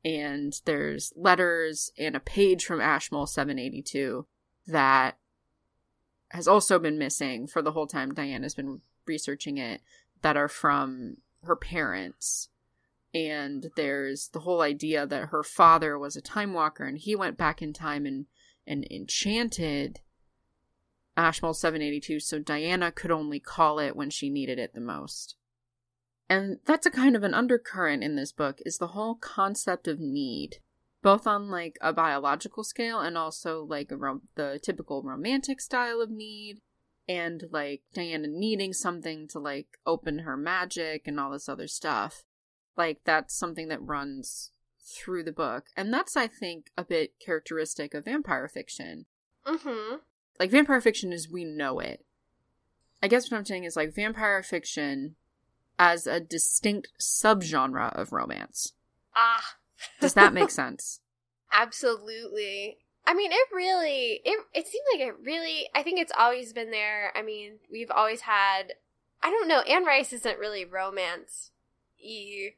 And 0.05 0.53
there's 0.65 1.13
letters 1.15 1.93
and 1.99 2.17
a 2.17 2.21
page 2.21 2.65
from 2.65 2.81
Ashmole 2.81 3.27
782 3.27 4.27
that 4.67 5.19
has 6.31 6.49
also 6.49 6.79
been 6.79 6.99
missing 6.99 7.47
for 7.47 7.63
the 7.63 7.73
whole 7.73 7.87
time 7.87 8.15
Diana's 8.15 8.55
been 8.55 8.81
researching 9.07 9.59
it 9.59 9.81
that 10.23 10.37
are 10.37 10.49
from 10.49 11.17
her 11.45 11.57
parents. 11.57 12.49
And 13.13 13.71
there's 13.77 14.29
the 14.29 14.41
whole 14.41 14.61
idea 14.61 15.07
that 15.07 15.31
her 15.31 15.43
father 15.43 15.99
was 15.99 16.17
a 16.17 16.21
time 16.21 16.53
walker 16.53 16.85
and 16.85 16.97
he 16.97 17.17
went 17.17 17.37
back 17.37 17.61
in 17.61 17.73
time 17.73 18.07
and, 18.07 18.27
and 18.67 18.87
enchanted 18.91 20.01
Ashmole 21.17 21.55
782 21.55 22.21
so 22.21 22.39
Diana 22.39 22.93
could 22.93 23.11
only 23.11 23.41
call 23.41 23.79
it 23.81 23.97
when 23.97 24.11
she 24.11 24.31
needed 24.31 24.59
it 24.59 24.75
the 24.75 24.81
most. 24.81 25.37
And 26.29 26.59
that's 26.65 26.87
a 26.87 26.91
kind 26.91 27.17
of 27.17 27.25
an 27.25 27.35
undercurrent 27.35 28.05
in 28.05 28.15
this 28.15 28.31
book 28.31 28.61
is 28.65 28.79
the 28.79 28.89
whole 28.89 29.17
concept 29.17 29.89
of 29.89 29.99
need, 29.99 30.59
both 31.03 31.27
on 31.27 31.51
like 31.51 31.79
a 31.81 31.93
biological 31.93 32.65
scale 32.65 33.01
and 33.01 33.17
also 33.17 33.65
like 33.65 33.91
a 33.91 33.97
rom- 33.97 34.29
the 34.35 34.59
typical 34.63 35.03
romantic 35.03 35.61
style 35.61 36.01
of 36.01 36.11
need 36.11 36.61
and 37.09 37.45
like 37.51 37.83
Diana 37.93 38.29
needing 38.29 38.73
something 38.73 39.27
to 39.29 39.39
like 39.39 39.79
open 39.87 40.21
her 40.21 40.37
magic 40.37 41.07
and 41.07 41.19
all 41.19 41.31
this 41.31 41.49
other 41.49 41.67
stuff. 41.67 42.25
Like 42.77 43.01
that's 43.05 43.35
something 43.35 43.69
that 43.69 43.83
runs 43.83 44.53
through 44.81 45.25
the 45.25 45.33
book. 45.33 45.67
And 45.77 45.93
that's 45.93 46.17
I 46.17 46.27
think 46.27 46.71
a 46.77 46.85
bit 46.85 47.15
characteristic 47.25 47.95
of 47.95 48.05
vampire 48.05 48.49
fiction. 48.49 49.07
mm-hmm. 49.47 49.97
Like 50.39 50.51
vampire 50.51 50.81
fiction 50.81 51.13
as 51.13 51.29
we 51.29 51.45
know 51.45 51.81
it. 51.81 52.05
I 53.03 53.09
guess 53.09 53.31
what 53.31 53.39
I'm 53.39 53.45
saying 53.45 53.65
is 53.65 53.77
like 53.77 53.95
vampire 53.95 54.43
fiction 54.43 55.17
as 55.79 56.07
a 56.07 56.21
distinct 56.21 56.89
subgenre 57.01 57.93
of 57.99 58.13
romance. 58.13 58.75
Ah. 59.17 59.57
Does 60.01 60.15
that 60.15 60.33
make 60.33 60.51
sense? 60.51 61.01
Absolutely. 61.53 62.79
I 63.07 63.15
mean, 63.15 63.33
it 63.33 63.49
really 63.53 64.21
it 64.25 64.39
it 64.55 64.67
seemed 64.67 64.85
like 64.95 65.09
it 65.09 65.15
really. 65.23 65.69
I 65.75 65.83
think 65.83 65.99
it's 65.99 66.13
always 66.17 66.53
been 66.53 66.71
there. 66.71 67.13
I 67.17 67.23
mean, 67.23 67.59
we've 67.71 67.91
always 67.91 68.23
had. 68.23 68.75
I 69.23 69.31
don't 69.31 69.49
know. 69.49 69.61
Anne 69.61 69.85
Rice 69.85 70.13
isn't 70.13 70.39
really 70.39 70.65
romance. 70.65 71.51
Y. 72.03 72.51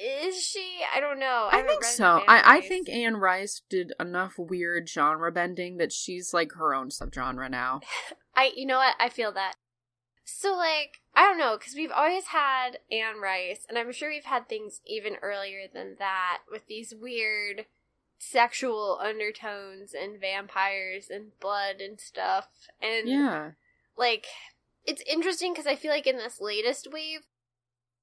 Is 0.00 0.42
she? 0.42 0.80
I 0.94 1.00
don't 1.00 1.18
know. 1.18 1.48
I, 1.50 1.56
haven't 1.56 1.70
think 1.70 1.84
so. 1.84 2.22
I, 2.28 2.58
I 2.58 2.60
think 2.60 2.88
Anne 2.88 3.16
Rice 3.16 3.62
did 3.68 3.92
enough 3.98 4.34
weird 4.38 4.88
genre 4.88 5.32
bending 5.32 5.78
that 5.78 5.92
she's 5.92 6.34
like 6.34 6.52
her 6.52 6.74
own 6.74 6.90
subgenre 6.90 7.50
now. 7.50 7.80
I. 8.36 8.52
You 8.54 8.66
know 8.66 8.78
what? 8.78 8.94
I 9.00 9.08
feel 9.08 9.32
that. 9.32 9.54
So 10.30 10.54
like 10.54 11.00
I 11.14 11.22
don't 11.22 11.38
know 11.38 11.56
because 11.58 11.74
we've 11.74 11.90
always 11.90 12.26
had 12.26 12.78
Anne 12.92 13.18
Rice, 13.20 13.64
and 13.66 13.78
I'm 13.78 13.90
sure 13.92 14.10
we've 14.10 14.24
had 14.24 14.46
things 14.46 14.82
even 14.86 15.16
earlier 15.22 15.62
than 15.72 15.96
that 15.98 16.40
with 16.50 16.66
these 16.66 16.94
weird 16.94 17.64
sexual 18.18 19.00
undertones 19.02 19.94
and 19.94 20.20
vampires 20.20 21.08
and 21.08 21.32
blood 21.40 21.80
and 21.80 21.98
stuff. 21.98 22.48
And 22.80 23.08
Yeah. 23.08 23.50
like 23.96 24.26
it's 24.84 25.02
interesting 25.10 25.54
because 25.54 25.66
I 25.66 25.76
feel 25.76 25.90
like 25.90 26.06
in 26.06 26.18
this 26.18 26.42
latest 26.42 26.92
wave, 26.92 27.26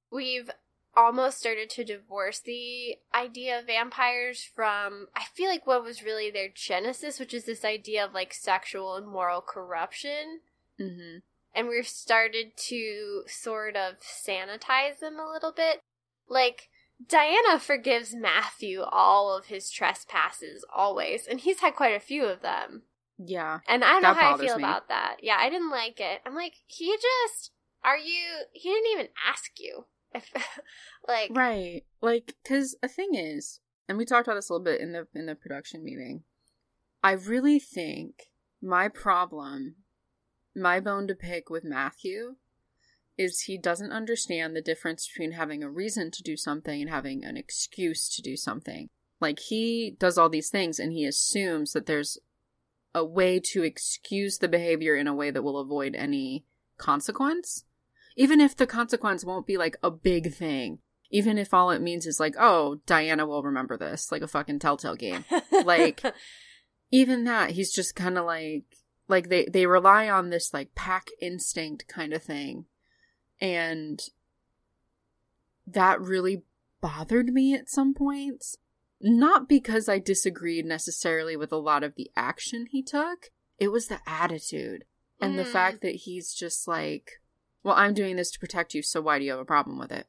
we've 0.10 0.50
almost 0.96 1.38
started 1.38 1.70
to 1.70 1.84
divorce 1.84 2.40
the 2.40 2.98
idea 3.14 3.60
of 3.60 3.68
vampires 3.68 4.44
from 4.44 5.10
I 5.16 5.26
feel 5.26 5.50
like 5.50 5.68
what 5.68 5.84
was 5.84 6.02
really 6.04 6.32
their 6.32 6.50
genesis, 6.50 7.20
which 7.20 7.36
is 7.36 7.46
this 7.46 7.64
idea 7.64 8.04
of 8.04 8.16
like 8.16 8.34
sexual 8.34 8.96
and 8.96 9.08
moral 9.08 9.42
corruption. 9.42 10.42
hmm 10.80 11.18
And 11.56 11.68
we've 11.68 11.88
started 11.88 12.58
to 12.68 13.24
sort 13.28 13.76
of 13.76 13.96
sanitize 14.00 15.00
them 15.00 15.20
a 15.20 15.32
little 15.32 15.54
bit. 15.54 15.80
Like 16.28 16.70
Diana 17.08 17.60
forgives 17.60 18.14
Matthew 18.14 18.82
all 18.82 19.36
of 19.36 19.46
his 19.46 19.70
trespasses 19.70 20.66
always, 20.74 21.28
and 21.28 21.40
he's 21.40 21.60
had 21.60 21.76
quite 21.76 21.96
a 21.96 22.00
few 22.00 22.26
of 22.26 22.42
them. 22.42 22.84
Yeah. 23.18 23.60
And 23.68 23.84
I 23.84 23.94
don't 23.94 24.04
know 24.04 24.14
how 24.14 24.36
I 24.36 24.38
feel 24.38 24.58
me. 24.58 24.64
about 24.64 24.90
that. 24.90 25.18
Yeah, 25.22 25.38
I 25.40 25.50
didn't 25.50 25.72
like 25.72 26.00
it. 26.00 26.22
I'm 26.26 26.36
like, 26.36 26.56
he 26.68 26.96
just 26.96 27.52
are 27.84 27.98
you 27.98 28.46
he 28.54 28.70
didn't 28.70 28.92
even 28.92 29.08
ask 29.28 29.52
you. 29.60 29.86
If 30.14 30.32
like 31.08 31.32
Right. 31.34 31.84
Like, 32.02 32.34
because 32.44 32.76
a 32.84 32.88
thing 32.88 33.16
is, 33.16 33.60
and 33.88 33.98
we 33.98 34.06
talked 34.06 34.28
about 34.28 34.36
this 34.36 34.50
a 34.50 34.54
little 34.54 34.66
bit 34.66 34.82
in 34.82 34.92
the 34.92 35.08
in 35.14 35.28
the 35.28 35.36
production 35.36 35.84
meeting. 35.84 36.24
I 37.04 37.12
really 37.12 37.60
think 37.60 38.30
my 38.62 38.88
problem, 38.88 39.76
my 40.56 40.80
bone 40.80 41.08
to 41.08 41.16
pick 41.16 41.50
with 41.50 41.64
Matthew, 41.64 42.36
is 43.18 43.42
he 43.42 43.58
doesn't 43.58 43.92
understand 43.92 44.56
the 44.56 44.62
difference 44.62 45.08
between 45.08 45.34
having 45.34 45.64
a 45.64 45.70
reason 45.70 46.12
to 46.12 46.24
do 46.24 46.36
something 46.36 46.82
and 46.82 46.90
having 46.90 47.24
an 47.24 47.38
excuse 47.38 48.10
to 48.16 48.22
do 48.22 48.36
something. 48.36 48.90
Like 49.22 49.40
he 49.40 49.96
does 50.00 50.18
all 50.18 50.30
these 50.30 50.50
things 50.50 50.80
and 50.80 50.92
he 50.92 51.06
assumes 51.06 51.72
that 51.72 51.86
there's 51.86 52.18
a 52.94 53.06
way 53.06 53.40
to 53.40 53.64
excuse 53.64 54.38
the 54.38 54.48
behavior 54.50 54.96
in 54.96 55.08
a 55.08 55.16
way 55.16 55.32
that 55.32 55.44
will 55.44 55.60
avoid 55.60 55.96
any 55.96 56.46
consequence. 56.78 57.64
Even 58.18 58.40
if 58.42 58.56
the 58.56 58.68
consequence 58.68 59.24
won't 59.26 59.48
be 59.48 59.58
like 59.58 59.78
a 59.82 59.92
big 59.92 60.34
thing. 60.34 60.80
Even 61.12 61.38
if 61.38 61.54
all 61.54 61.70
it 61.72 61.82
means 61.82 62.06
is 62.06 62.20
like, 62.20 62.36
oh, 62.38 62.82
Diana 62.86 63.26
will 63.26 63.44
remember 63.44 63.78
this, 63.78 64.12
like 64.12 64.22
a 64.22 64.28
fucking 64.28 64.60
telltale 64.60 64.96
game. 64.96 65.24
like- 65.64 66.02
Even 66.92 67.24
that, 67.26 67.52
he's 67.52 67.74
just 67.74 67.96
kind 67.96 68.18
of 68.18 68.26
like, 68.26 68.64
like 69.08 69.30
they, 69.30 69.46
they 69.46 69.66
rely 69.66 70.10
on 70.10 70.30
this 70.30 70.54
like 70.54 70.76
pack 70.76 71.08
instinct 71.22 71.88
kind 71.88 72.14
of 72.14 72.24
thing. 72.24 72.66
And 73.40 74.02
that 75.68 76.02
really 76.02 76.44
bothered 76.82 77.28
me 77.28 77.54
at 77.54 77.70
some 77.70 77.94
points. 77.94 78.58
Not 79.02 79.50
because 79.50 79.90
I 79.90 80.00
disagreed 80.00 80.66
necessarily 80.66 81.36
with 81.36 81.52
a 81.52 81.58
lot 81.58 81.84
of 81.84 81.96
the 81.96 82.10
action 82.16 82.68
he 82.70 82.82
took, 82.82 83.30
it 83.60 83.68
was 83.70 83.88
the 83.88 84.00
attitude 84.08 84.86
and 85.22 85.38
the 85.38 85.44
Mm. 85.44 85.52
fact 85.52 85.82
that 85.82 85.96
he's 85.96 86.34
just 86.34 86.68
like, 86.68 87.22
well, 87.64 87.76
I'm 87.76 87.94
doing 87.94 88.16
this 88.16 88.32
to 88.32 88.40
protect 88.40 88.74
you, 88.74 88.82
so 88.82 89.02
why 89.02 89.20
do 89.20 89.26
you 89.26 89.32
have 89.32 89.40
a 89.40 89.46
problem 89.46 89.78
with 89.78 89.92
it? 89.92 90.08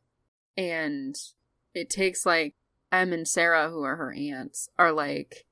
And 0.57 1.17
it 1.75 1.91
takes 1.91 2.25
like 2.25 2.55
Em 2.93 3.13
and 3.13 3.27
Sarah, 3.27 3.71
who 3.71 3.83
are 3.83 3.97
her 3.97 4.13
aunts, 4.13 4.69
are 4.79 4.93
like, 4.93 5.47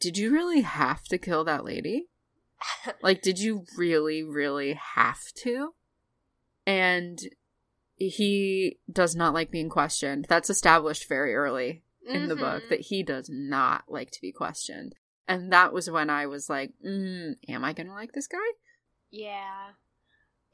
did 0.00 0.18
you 0.18 0.30
really 0.32 0.62
have 0.62 1.04
to 1.04 1.18
kill 1.18 1.44
that 1.44 1.64
lady? 1.64 2.08
Like, 3.02 3.22
did 3.22 3.38
you 3.38 3.64
really, 3.76 4.22
really 4.22 4.74
have 4.74 5.20
to? 5.42 5.74
And 6.66 7.18
he 7.96 8.78
does 8.90 9.14
not 9.14 9.34
like 9.34 9.50
being 9.50 9.68
questioned. 9.68 10.26
That's 10.28 10.50
established 10.50 11.08
very 11.08 11.34
early 11.34 11.82
in 12.06 12.28
the 12.28 12.36
book 12.36 12.64
Mhm. 12.64 12.68
that 12.70 12.80
he 12.80 13.02
does 13.02 13.28
not 13.30 13.84
like 13.88 14.10
to 14.10 14.20
be 14.20 14.32
questioned. 14.32 14.94
And 15.26 15.52
that 15.52 15.72
was 15.72 15.88
when 15.90 16.10
I 16.10 16.26
was 16.26 16.50
like, 16.50 16.72
mm, 16.84 17.36
am 17.48 17.64
I 17.64 17.72
going 17.72 17.86
to 17.86 17.94
like 17.94 18.12
this 18.12 18.26
guy? 18.26 18.38
Yeah. 19.10 19.72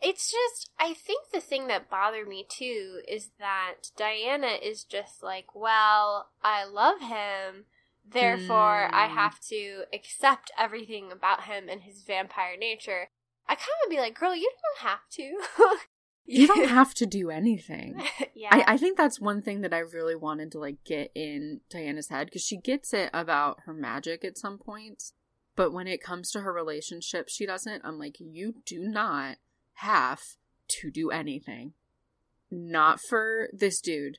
It's 0.03 0.31
just, 0.31 0.71
I 0.79 0.95
think 0.95 1.31
the 1.31 1.41
thing 1.41 1.67
that 1.67 1.91
bothered 1.91 2.29
me 2.29 2.47
too 2.49 3.03
is 3.07 3.31
that 3.39 3.91
Diana 3.97 4.59
is 4.63 4.85
just 4.85 5.23
like, 5.23 5.55
well, 5.55 6.31
I 6.43 6.65
love 6.65 7.01
him, 7.01 7.67
therefore 8.13 8.89
I 8.93 9.09
Mm. 9.09 9.15
have 9.15 9.41
to 9.49 9.85
accept 9.93 10.51
everything 10.59 11.11
about 11.13 11.45
him 11.45 11.69
and 11.69 11.83
his 11.83 12.03
vampire 12.03 12.57
nature. 12.59 13.09
I 13.49 13.55
kind 13.55 13.69
of 13.85 13.91
be 13.91 13.99
like, 13.99 14.19
girl, 14.19 14.35
you 14.35 14.51
don't 14.63 14.89
have 14.89 15.09
to. 15.13 15.77
You 16.27 16.47
don't 16.47 16.69
have 16.69 16.95
to 16.95 17.07
do 17.07 17.29
anything. 17.31 18.01
yeah. 18.35 18.51
I, 18.53 18.75
I 18.75 18.77
think 18.77 18.97
that's 18.97 19.19
one 19.21 19.43
thing 19.43 19.63
that 19.63 19.75
I 19.75 19.79
really 19.81 20.15
wanted 20.15 20.53
to 20.53 20.61
like 20.61 20.85
get 20.85 21.11
in 21.13 21.61
Diana's 21.69 22.09
head 22.09 22.27
because 22.29 22.45
she 22.45 22.57
gets 22.57 22.95
it 22.95 23.11
about 23.13 23.61
her 23.65 23.73
magic 23.75 24.25
at 24.25 24.39
some 24.39 24.57
points, 24.57 25.13
but 25.57 25.73
when 25.73 25.89
it 25.89 26.01
comes 26.01 26.31
to 26.31 26.43
her 26.43 26.53
relationship, 26.53 27.29
she 27.29 27.47
doesn't. 27.47 27.85
I'm 27.85 27.99
like, 27.99 28.17
you 28.21 28.55
do 28.65 28.79
not 28.79 29.39
have 29.77 30.21
to 30.69 30.91
do 30.93 31.11
anything. 31.11 31.73
Not 32.49 33.01
for 33.01 33.49
this 33.53 33.81
dude, 33.81 34.19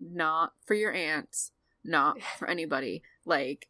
not 0.00 0.54
for 0.66 0.74
your 0.74 0.92
aunts, 0.92 1.52
not 1.84 2.20
for 2.38 2.48
anybody. 2.48 3.02
Like, 3.24 3.68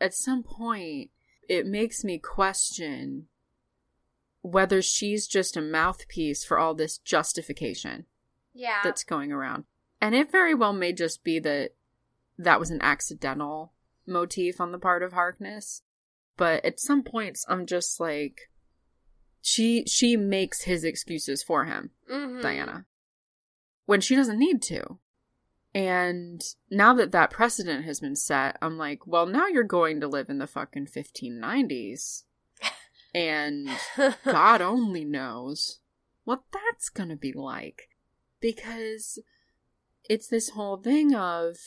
at 0.00 0.14
some 0.14 0.42
point, 0.42 1.10
it 1.48 1.66
makes 1.66 2.02
me 2.04 2.18
question 2.18 3.28
whether 4.42 4.82
she's 4.82 5.26
just 5.26 5.56
a 5.56 5.60
mouthpiece 5.60 6.44
for 6.44 6.58
all 6.58 6.74
this 6.74 6.98
justification 6.98 8.06
Yeah. 8.52 8.80
that's 8.82 9.04
going 9.04 9.30
around. 9.32 9.64
And 10.00 10.14
it 10.16 10.32
very 10.32 10.54
well 10.54 10.72
may 10.72 10.92
just 10.92 11.22
be 11.22 11.38
that 11.40 11.74
that 12.38 12.58
was 12.58 12.70
an 12.70 12.82
accidental 12.82 13.72
motif 14.04 14.60
on 14.60 14.72
the 14.72 14.78
part 14.78 15.02
of 15.04 15.12
Harkness. 15.12 15.82
But 16.36 16.64
at 16.64 16.80
some 16.80 17.04
points 17.04 17.44
I'm 17.48 17.66
just 17.66 18.00
like 18.00 18.50
she 19.40 19.84
she 19.86 20.16
makes 20.16 20.62
his 20.62 20.82
excuses 20.82 21.42
for 21.42 21.64
him, 21.66 21.90
Mhm. 22.10 22.42
Diana. 22.42 22.86
When 23.86 24.00
she 24.00 24.16
doesn't 24.16 24.38
need 24.38 24.60
to. 24.62 24.98
And 25.74 26.42
now 26.70 26.92
that 26.94 27.12
that 27.12 27.30
precedent 27.30 27.84
has 27.84 27.98
been 28.00 28.16
set, 28.16 28.58
I'm 28.60 28.76
like, 28.76 29.06
well, 29.06 29.26
now 29.26 29.46
you're 29.46 29.64
going 29.64 30.00
to 30.00 30.08
live 30.08 30.28
in 30.28 30.38
the 30.38 30.46
fucking 30.46 30.86
1590s. 30.86 32.24
And 33.14 33.68
God 34.24 34.62
only 34.62 35.04
knows 35.04 35.80
what 36.24 36.44
that's 36.50 36.88
gonna 36.88 37.16
be 37.16 37.32
like. 37.32 37.90
Because 38.40 39.18
it's 40.08 40.28
this 40.28 40.50
whole 40.50 40.78
thing 40.78 41.14
of, 41.14 41.58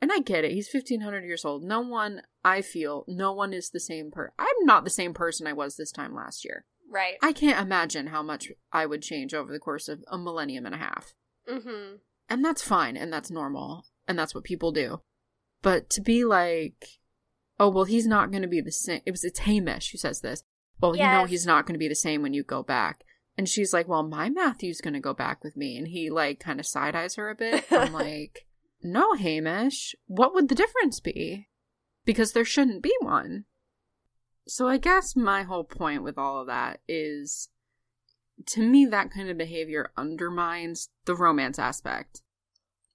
and 0.00 0.10
I 0.10 0.20
get 0.20 0.44
it, 0.44 0.52
he's 0.52 0.72
1500 0.72 1.24
years 1.24 1.44
old. 1.44 1.62
No 1.62 1.80
one, 1.80 2.22
I 2.44 2.62
feel, 2.62 3.04
no 3.06 3.32
one 3.32 3.52
is 3.52 3.70
the 3.70 3.80
same 3.80 4.10
per. 4.10 4.32
I'm 4.38 4.64
not 4.64 4.84
the 4.84 4.90
same 4.90 5.14
person 5.14 5.46
I 5.46 5.52
was 5.52 5.76
this 5.76 5.92
time 5.92 6.14
last 6.14 6.44
year. 6.44 6.64
right. 6.90 7.16
I 7.22 7.32
can't 7.32 7.60
imagine 7.60 8.06
how 8.08 8.22
much 8.22 8.50
I 8.72 8.86
would 8.86 9.02
change 9.02 9.34
over 9.34 9.52
the 9.52 9.58
course 9.58 9.88
of 9.88 10.02
a 10.08 10.16
millennium 10.16 10.66
and 10.66 10.74
a 10.74 10.78
half. 10.78 11.12
mm-hmm. 11.46 11.96
And 12.28 12.44
that's 12.44 12.62
fine, 12.62 12.96
and 12.96 13.12
that's 13.12 13.30
normal, 13.30 13.84
and 14.08 14.18
that's 14.18 14.34
what 14.34 14.44
people 14.44 14.72
do. 14.72 15.00
But 15.62 15.90
to 15.90 16.00
be 16.00 16.24
like, 16.24 16.86
oh, 17.58 17.68
well, 17.68 17.84
he's 17.84 18.06
not 18.06 18.30
going 18.30 18.42
to 18.42 18.48
be 18.48 18.60
the 18.60 18.72
same. 18.72 19.00
It 19.06 19.10
was, 19.10 19.24
it's 19.24 19.40
Hamish 19.40 19.90
who 19.90 19.98
says 19.98 20.20
this. 20.20 20.42
Well, 20.80 20.96
you 20.96 21.02
know 21.02 21.24
he's 21.24 21.46
not 21.46 21.66
going 21.66 21.74
to 21.74 21.78
be 21.78 21.88
the 21.88 21.94
same 21.94 22.20
when 22.20 22.34
you 22.34 22.42
go 22.42 22.62
back. 22.62 23.04
And 23.36 23.48
she's 23.48 23.72
like, 23.72 23.88
well, 23.88 24.02
my 24.02 24.28
Matthew's 24.28 24.80
going 24.80 24.94
to 24.94 25.00
go 25.00 25.14
back 25.14 25.42
with 25.42 25.56
me. 25.56 25.76
And 25.76 25.88
he, 25.88 26.10
like, 26.10 26.40
kind 26.40 26.60
of 26.60 26.66
side 26.66 26.94
eyes 26.94 27.14
her 27.16 27.30
a 27.30 27.34
bit. 27.34 27.64
I'm 27.70 27.92
like, 27.92 28.46
no, 28.82 29.14
Hamish. 29.14 29.94
What 30.06 30.34
would 30.34 30.48
the 30.48 30.54
difference 30.54 31.00
be? 31.00 31.48
Because 32.04 32.32
there 32.32 32.44
shouldn't 32.44 32.82
be 32.82 32.94
one. 33.00 33.44
So 34.46 34.68
I 34.68 34.76
guess 34.76 35.16
my 35.16 35.42
whole 35.42 35.64
point 35.64 36.02
with 36.02 36.18
all 36.18 36.40
of 36.40 36.46
that 36.48 36.80
is 36.86 37.48
to 38.48 38.62
me, 38.62 38.86
that 38.86 39.10
kind 39.10 39.28
of 39.28 39.38
behavior 39.38 39.90
undermines 39.96 40.88
the 41.04 41.14
romance 41.14 41.58
aspect. 41.58 42.22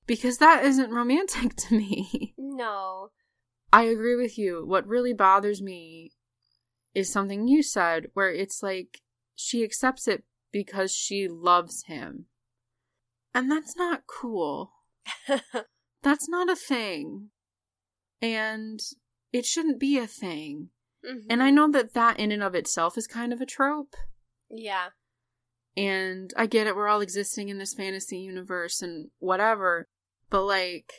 Because 0.05 0.37
that 0.37 0.63
isn't 0.63 0.91
romantic 0.91 1.55
to 1.57 1.75
me. 1.75 2.33
No. 2.37 3.09
I 3.71 3.83
agree 3.83 4.15
with 4.15 4.37
you. 4.37 4.65
What 4.65 4.87
really 4.87 5.13
bothers 5.13 5.61
me 5.61 6.11
is 6.95 7.11
something 7.11 7.47
you 7.47 7.61
said, 7.61 8.07
where 8.13 8.31
it's 8.31 8.63
like 8.63 9.01
she 9.35 9.63
accepts 9.63 10.07
it 10.07 10.23
because 10.51 10.91
she 10.91 11.27
loves 11.27 11.83
him. 11.83 12.25
And 13.33 13.51
that's 13.51 13.75
not 13.77 14.07
cool. 14.07 14.71
That's 16.01 16.29
not 16.29 16.49
a 16.49 16.55
thing. 16.55 17.29
And 18.21 18.79
it 19.31 19.45
shouldn't 19.45 19.79
be 19.79 19.97
a 19.97 20.07
thing. 20.07 20.69
And 21.29 21.41
I 21.41 21.47
mm-hmm. 21.47 21.55
know 21.55 21.71
that 21.71 21.93
that 21.93 22.19
in 22.19 22.31
and 22.31 22.43
of 22.43 22.55
itself 22.55 22.97
is 22.97 23.07
kind 23.07 23.31
of 23.31 23.39
a 23.39 23.45
trope. 23.45 23.95
Yeah. 24.49 24.89
And 25.79 26.33
I 26.35 26.45
get 26.45 26.67
it, 26.67 26.75
we're 26.75 26.89
all 26.89 26.99
existing 26.99 27.47
in 27.47 27.57
this 27.57 27.73
fantasy 27.73 28.17
universe 28.17 28.81
and 28.81 29.11
whatever. 29.19 29.87
But 30.29 30.43
like, 30.43 30.91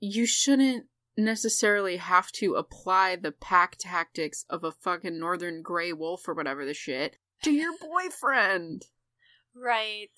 you 0.00 0.26
shouldn't 0.26 0.86
necessarily 1.16 1.98
have 1.98 2.32
to 2.32 2.54
apply 2.54 3.14
the 3.14 3.30
pack 3.30 3.76
tactics 3.78 4.44
of 4.50 4.64
a 4.64 4.72
fucking 4.72 5.16
northern 5.16 5.62
gray 5.62 5.92
wolf 5.92 6.26
or 6.26 6.34
whatever 6.34 6.66
the 6.66 6.74
shit 6.74 7.18
to 7.44 7.52
your 7.52 7.72
boyfriend. 7.80 8.86
Right. 9.54 10.10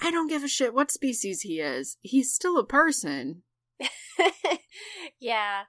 I 0.00 0.10
don't 0.10 0.28
give 0.28 0.42
a 0.42 0.48
shit 0.48 0.72
what 0.72 0.90
species 0.90 1.42
he 1.42 1.60
is. 1.60 1.98
He's 2.00 2.32
still 2.32 2.56
a 2.56 2.64
person. 2.64 3.42
yeah. 5.20 5.64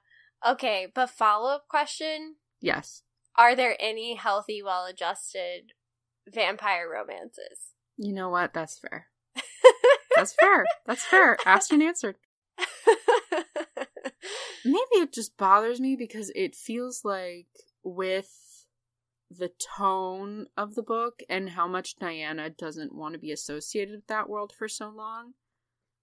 Okay, 0.46 0.86
but 0.94 1.10
follow 1.10 1.50
up 1.50 1.68
question 1.68 2.36
Yes. 2.58 3.02
Are 3.36 3.54
there 3.54 3.76
any 3.78 4.14
healthy, 4.14 4.62
well 4.62 4.86
adjusted 4.86 5.72
vampire 6.32 6.88
romances? 6.90 7.72
You 7.96 8.12
know 8.12 8.28
what? 8.28 8.52
That's 8.54 8.78
fair. 8.78 9.08
That's 10.16 10.34
fair. 10.34 10.64
That's 10.86 11.04
fair. 11.04 11.36
Asked 11.46 11.72
and 11.72 11.82
answered. 11.82 12.16
Maybe 14.64 14.94
it 14.94 15.12
just 15.12 15.36
bothers 15.36 15.80
me 15.80 15.96
because 15.96 16.30
it 16.34 16.54
feels 16.54 17.02
like 17.04 17.48
with 17.82 18.66
the 19.30 19.50
tone 19.76 20.46
of 20.56 20.74
the 20.74 20.82
book 20.82 21.20
and 21.28 21.50
how 21.50 21.66
much 21.66 21.96
Diana 21.96 22.48
doesn't 22.50 22.94
want 22.94 23.14
to 23.14 23.18
be 23.18 23.32
associated 23.32 23.94
with 23.94 24.06
that 24.06 24.28
world 24.28 24.52
for 24.56 24.68
so 24.68 24.88
long, 24.88 25.32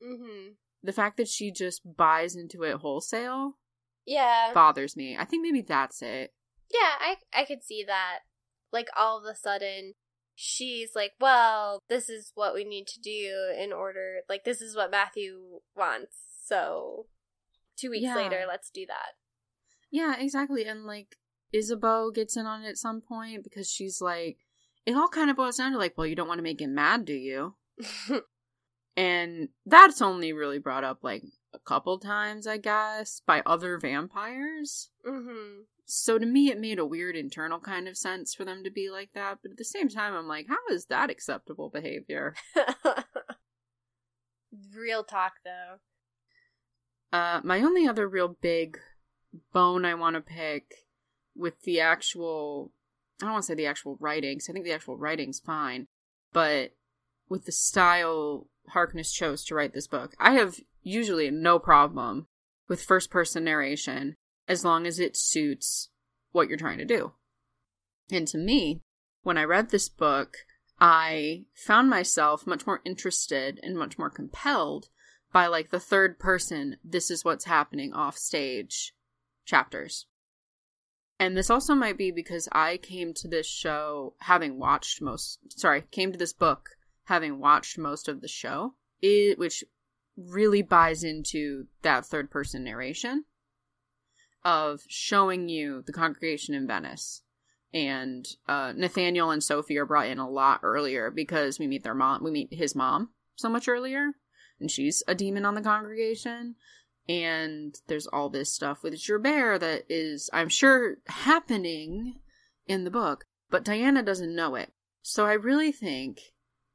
hmm 0.01 0.49
the 0.83 0.91
fact 0.91 1.17
that 1.17 1.27
she 1.27 1.51
just 1.51 1.81
buys 1.95 2.35
into 2.35 2.63
it 2.63 2.77
wholesale 2.77 3.57
Yeah. 4.05 4.51
bothers 4.53 4.97
me. 4.97 5.15
I 5.15 5.25
think 5.25 5.43
maybe 5.43 5.61
that's 5.61 6.01
it. 6.01 6.33
Yeah, 6.73 6.91
I 6.99 7.15
I 7.33 7.45
could 7.45 7.63
see 7.63 7.83
that. 7.85 8.19
Like 8.73 8.87
all 8.97 9.17
of 9.19 9.25
a 9.25 9.35
sudden 9.35 9.93
she's 10.43 10.95
like, 10.95 11.11
"Well, 11.19 11.79
this 11.87 12.09
is 12.09 12.31
what 12.33 12.53
we 12.55 12.63
need 12.63 12.87
to 12.87 12.99
do 12.99 13.53
in 13.57 13.71
order 13.71 14.21
like 14.27 14.43
this 14.43 14.59
is 14.61 14.75
what 14.75 14.89
Matthew 14.91 15.61
wants." 15.75 16.17
So 16.45 17.07
2 17.77 17.91
weeks 17.91 18.03
Yeah. 18.03 18.15
later, 18.15 18.45
let's 18.47 18.69
do 18.71 18.85
that. 18.87 19.13
Yeah, 19.91 20.15
exactly. 20.19 20.65
And 20.65 20.85
like 20.85 21.17
Isabeau 21.53 22.11
gets 22.11 22.35
in 22.35 22.45
on 22.45 22.63
it 22.63 22.69
at 22.69 22.77
some 22.77 23.01
point 23.01 23.43
because 23.43 23.69
she's 23.69 24.01
like, 24.01 24.37
it 24.85 24.95
all 24.95 25.07
kind 25.09 25.29
of 25.29 25.35
boils 25.35 25.57
down 25.57 25.73
to 25.73 25.77
like, 25.77 25.97
well, 25.97 26.07
you 26.07 26.15
don't 26.15 26.27
want 26.27 26.39
to 26.39 26.43
make 26.43 26.61
him 26.61 26.73
mad, 26.73 27.05
do 27.05 27.13
you? 27.13 27.55
And 28.97 29.49
that's 29.65 30.01
only 30.01 30.33
really 30.33 30.59
brought 30.59 30.83
up 30.83 30.99
like 31.01 31.23
a 31.53 31.59
couple 31.59 31.99
times, 31.99 32.47
I 32.47 32.57
guess, 32.57 33.21
by 33.25 33.41
other 33.45 33.77
vampires. 33.77 34.89
mhm. 35.05 35.65
So 35.85 36.17
to 36.17 36.25
me, 36.25 36.49
it 36.49 36.59
made 36.59 36.79
a 36.79 36.85
weird 36.85 37.17
internal 37.17 37.59
kind 37.59 37.87
of 37.87 37.97
sense 37.97 38.33
for 38.33 38.45
them 38.45 38.63
to 38.63 38.69
be 38.69 38.89
like 38.89 39.09
that. 39.13 39.39
But 39.41 39.51
at 39.51 39.57
the 39.57 39.65
same 39.65 39.89
time, 39.89 40.13
I'm 40.13 40.27
like, 40.27 40.47
how 40.47 40.73
is 40.73 40.85
that 40.85 41.09
acceptable 41.09 41.69
behavior? 41.69 42.33
Real 44.73 45.03
talk 45.03 45.33
though. 45.43 47.17
Uh, 47.17 47.41
my 47.43 47.59
only 47.59 47.87
other 47.87 48.07
real 48.07 48.29
big 48.29 48.77
bone 49.53 49.85
I 49.85 49.95
want 49.95 50.15
to 50.15 50.21
pick 50.21 50.87
with 51.35 51.61
the 51.63 51.81
actual, 51.81 52.71
I 53.21 53.25
don't 53.25 53.33
want 53.33 53.43
to 53.43 53.47
say 53.47 53.55
the 53.55 53.65
actual 53.65 53.97
writings. 53.99 54.47
I 54.49 54.53
think 54.53 54.65
the 54.65 54.73
actual 54.73 54.97
writing's 54.97 55.39
fine, 55.39 55.87
but 56.31 56.71
with 57.29 57.45
the 57.45 57.51
style 57.51 58.47
Harkness 58.69 59.11
chose 59.11 59.43
to 59.45 59.55
write 59.55 59.73
this 59.73 59.87
book, 59.87 60.13
I 60.19 60.33
have 60.33 60.59
usually 60.83 61.29
no 61.31 61.59
problem 61.59 62.27
with 62.67 62.83
first 62.83 63.09
person 63.09 63.43
narration 63.43 64.15
as 64.47 64.65
long 64.65 64.85
as 64.85 64.99
it 64.99 65.17
suits 65.17 65.89
what 66.31 66.47
you're 66.47 66.57
trying 66.57 66.77
to 66.77 66.85
do. 66.85 67.13
And 68.11 68.27
to 68.29 68.37
me, 68.37 68.81
when 69.23 69.37
I 69.37 69.43
read 69.43 69.69
this 69.69 69.89
book, 69.89 70.37
I 70.79 71.45
found 71.53 71.89
myself 71.89 72.47
much 72.47 72.65
more 72.65 72.81
interested 72.83 73.59
and 73.61 73.77
much 73.77 73.97
more 73.97 74.09
compelled 74.09 74.89
by 75.31 75.47
like 75.47 75.69
the 75.69 75.79
third 75.79 76.19
person, 76.19 76.77
this 76.83 77.09
is 77.09 77.23
what's 77.23 77.45
happening 77.45 77.93
off 77.93 78.17
stage 78.17 78.93
chapters. 79.45 80.07
And 81.19 81.37
this 81.37 81.49
also 81.49 81.75
might 81.75 81.97
be 81.97 82.11
because 82.11 82.49
I 82.51 82.77
came 82.77 83.13
to 83.15 83.27
this 83.27 83.47
show 83.47 84.15
having 84.21 84.57
watched 84.57 85.01
most, 85.01 85.39
sorry, 85.55 85.83
came 85.91 86.11
to 86.11 86.17
this 86.17 86.33
book 86.33 86.69
having 87.05 87.39
watched 87.39 87.77
most 87.77 88.07
of 88.07 88.21
the 88.21 88.27
show, 88.27 88.73
it, 89.01 89.37
which 89.37 89.63
really 90.17 90.61
buys 90.61 91.03
into 91.03 91.65
that 91.81 92.05
third 92.05 92.29
person 92.29 92.63
narration 92.63 93.25
of 94.43 94.81
showing 94.87 95.49
you 95.49 95.83
the 95.85 95.93
congregation 95.93 96.55
in 96.55 96.67
Venice. 96.67 97.21
And 97.73 98.27
uh, 98.47 98.73
Nathaniel 98.75 99.31
and 99.31 99.43
Sophie 99.43 99.77
are 99.77 99.85
brought 99.85 100.07
in 100.07 100.19
a 100.19 100.29
lot 100.29 100.59
earlier 100.63 101.09
because 101.09 101.57
we 101.57 101.67
meet 101.67 101.83
their 101.83 101.95
mom, 101.95 102.23
we 102.23 102.31
meet 102.31 102.53
his 102.53 102.75
mom 102.75 103.09
so 103.35 103.49
much 103.49 103.67
earlier 103.67 104.11
and 104.59 104.69
she's 104.69 105.03
a 105.07 105.15
demon 105.15 105.45
on 105.45 105.55
the 105.55 105.61
congregation. 105.61 106.55
And 107.09 107.75
there's 107.87 108.07
all 108.07 108.29
this 108.29 108.53
stuff 108.53 108.83
with 108.83 108.93
Gerbert 109.05 109.59
that 109.59 109.85
is, 109.89 110.29
I'm 110.31 110.49
sure, 110.49 110.97
happening 111.07 112.19
in 112.67 112.83
the 112.83 112.91
book, 112.91 113.25
but 113.49 113.65
Diana 113.65 114.03
doesn't 114.03 114.35
know 114.35 114.55
it. 114.55 114.71
So 115.01 115.25
I 115.25 115.33
really 115.33 115.71
think 115.71 116.19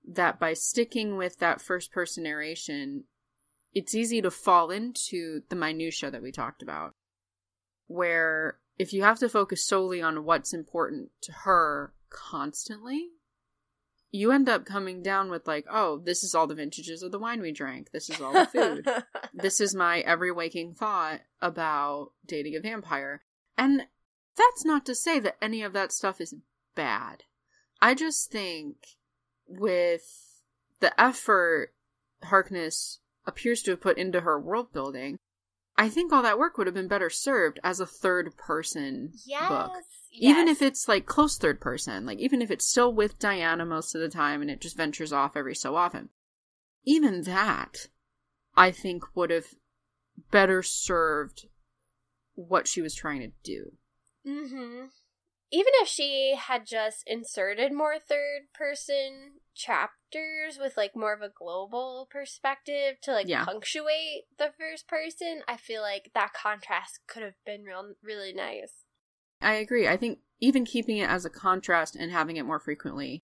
that 0.07 0.39
by 0.39 0.53
sticking 0.53 1.17
with 1.17 1.39
that 1.39 1.61
first 1.61 1.93
person 1.93 2.25
narration, 2.25 3.05
it's 3.77 3.95
easy 3.95 4.23
to 4.23 4.31
fall 4.31 4.71
into 4.71 5.43
the 5.51 5.55
minutia 5.55 6.11
that 6.11 6.23
we 6.23 6.33
talked 6.33 6.63
about. 6.63 6.95
Where 7.89 8.57
if 8.79 8.95
you 8.95 9.03
have 9.03 9.19
to 9.19 9.29
focus 9.29 9.67
solely 9.67 10.01
on 10.01 10.25
what's 10.25 10.55
important 10.55 11.11
to 11.21 11.33
her 11.45 11.93
constantly, 12.09 13.11
you 14.11 14.33
end 14.33 14.49
up 14.49 14.65
coming 14.65 15.03
down 15.03 15.31
with 15.31 15.47
like, 15.47 15.67
oh, 15.71 15.99
this 15.99 16.25
is 16.25 16.35
all 16.35 16.47
the 16.47 16.55
vintages 16.55 17.03
of 17.03 17.13
the 17.13 17.19
wine 17.19 17.43
we 17.43 17.53
drank. 17.53 17.91
This 17.93 18.09
is 18.09 18.19
all 18.19 18.33
the 18.33 18.47
food. 18.47 18.89
this 19.35 19.61
is 19.61 19.75
my 19.75 20.01
every 20.01 20.33
waking 20.33 20.73
thought 20.73 21.21
about 21.43 22.13
dating 22.25 22.57
a 22.57 22.61
vampire. 22.61 23.25
And 23.59 23.83
that's 24.39 24.65
not 24.65 24.87
to 24.87 24.95
say 24.95 25.21
that 25.21 25.37
any 25.43 25.63
of 25.63 25.75
that 25.75 25.93
stuff 25.93 26.19
is 26.23 26.35
bad. 26.75 27.25
I 27.83 27.95
just 27.95 28.33
think 28.33 28.77
with 29.47 30.41
the 30.81 30.99
effort 30.99 31.75
Harkness 32.23 33.01
appears 33.27 33.63
to 33.63 33.73
have 33.73 33.81
put 33.81 33.99
into 33.99 34.21
her 34.21 34.39
world 34.39 34.73
building, 34.73 35.19
I 35.77 35.89
think 35.89 36.13
all 36.13 36.23
that 36.23 36.39
work 36.39 36.57
would 36.57 36.67
have 36.67 36.75
been 36.75 36.89
better 36.89 37.11
served 37.11 37.61
as 37.63 37.81
a 37.81 37.87
third 37.87 38.37
person 38.37 39.13
yes. 39.27 39.49
book. 39.49 39.73
Yes. 40.11 40.31
Even 40.31 40.49
if 40.49 40.63
it's 40.63 40.89
like 40.89 41.05
close 41.05 41.37
third 41.37 41.61
person, 41.61 42.07
like 42.07 42.19
even 42.19 42.41
if 42.41 42.51
it's 42.51 42.67
still 42.67 42.93
with 42.93 43.19
Diana 43.19 43.67
most 43.67 43.95
of 43.95 44.01
the 44.01 44.09
time 44.09 44.41
and 44.41 44.51
it 44.51 44.61
just 44.61 44.77
ventures 44.77 45.13
off 45.13 45.37
every 45.37 45.55
so 45.55 45.77
often. 45.77 46.09
Even 46.85 47.23
that, 47.23 47.89
I 48.57 48.71
think 48.71 49.05
would 49.15 49.31
have 49.31 49.49
better 50.31 50.63
served 50.63 51.47
what 52.35 52.67
she 52.67 52.81
was 52.81 52.95
trying 52.95 53.21
to 53.21 53.33
do. 53.43 53.73
Mm-hmm. 54.27 54.87
Even 55.57 55.73
if 55.77 55.89
she 55.89 56.37
had 56.39 56.67
just 56.67 57.03
inserted 57.07 57.73
more 57.73 57.99
third 57.99 58.43
person 58.53 59.41
chapters 59.55 60.59
with 60.61 60.77
like 60.77 60.95
more 60.95 61.15
of 61.15 61.23
a 61.23 61.31
global 61.31 62.07
perspective 62.11 62.97
to 63.01 63.13
like 63.13 63.27
Yeah. 63.27 63.47
punctuate 63.47 64.25
the 64.37 64.53
first 64.59 64.87
person, 64.87 65.41
I 65.49 65.57
feel 65.57 65.81
like 65.81 66.11
that 66.13 66.35
contrast 66.35 67.01
could 67.07 67.23
have 67.23 67.43
been 67.47 67.63
real 67.65 67.95
really 68.03 68.35
nice. 68.35 68.85
I 69.41 69.55
agree. 69.55 69.89
I 69.89 69.97
think 69.97 70.19
even 70.41 70.67
keeping 70.67 70.99
it 70.99 71.09
as 71.09 71.25
a 71.25 71.31
contrast 71.31 71.97
and 71.97 72.13
having 72.13 72.37
it 72.37 72.45
more 72.45 72.61
frequently 72.61 73.23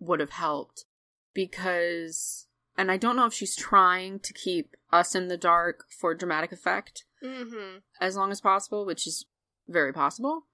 would 0.00 0.18
have 0.18 0.30
helped 0.30 0.84
because, 1.32 2.48
and 2.76 2.90
I 2.90 2.96
don't 2.96 3.14
know 3.14 3.26
if 3.26 3.34
she's 3.34 3.54
trying 3.54 4.18
to 4.18 4.32
keep 4.32 4.74
us 4.90 5.14
in 5.14 5.28
the 5.28 5.36
dark 5.36 5.84
for 5.96 6.12
dramatic 6.12 6.50
effect 6.50 7.04
Mm-hmm. 7.22 7.78
as 8.00 8.16
long 8.16 8.32
as 8.32 8.40
possible, 8.40 8.84
which 8.84 9.06
is 9.06 9.26
very 9.68 9.92
possible. 9.92 10.46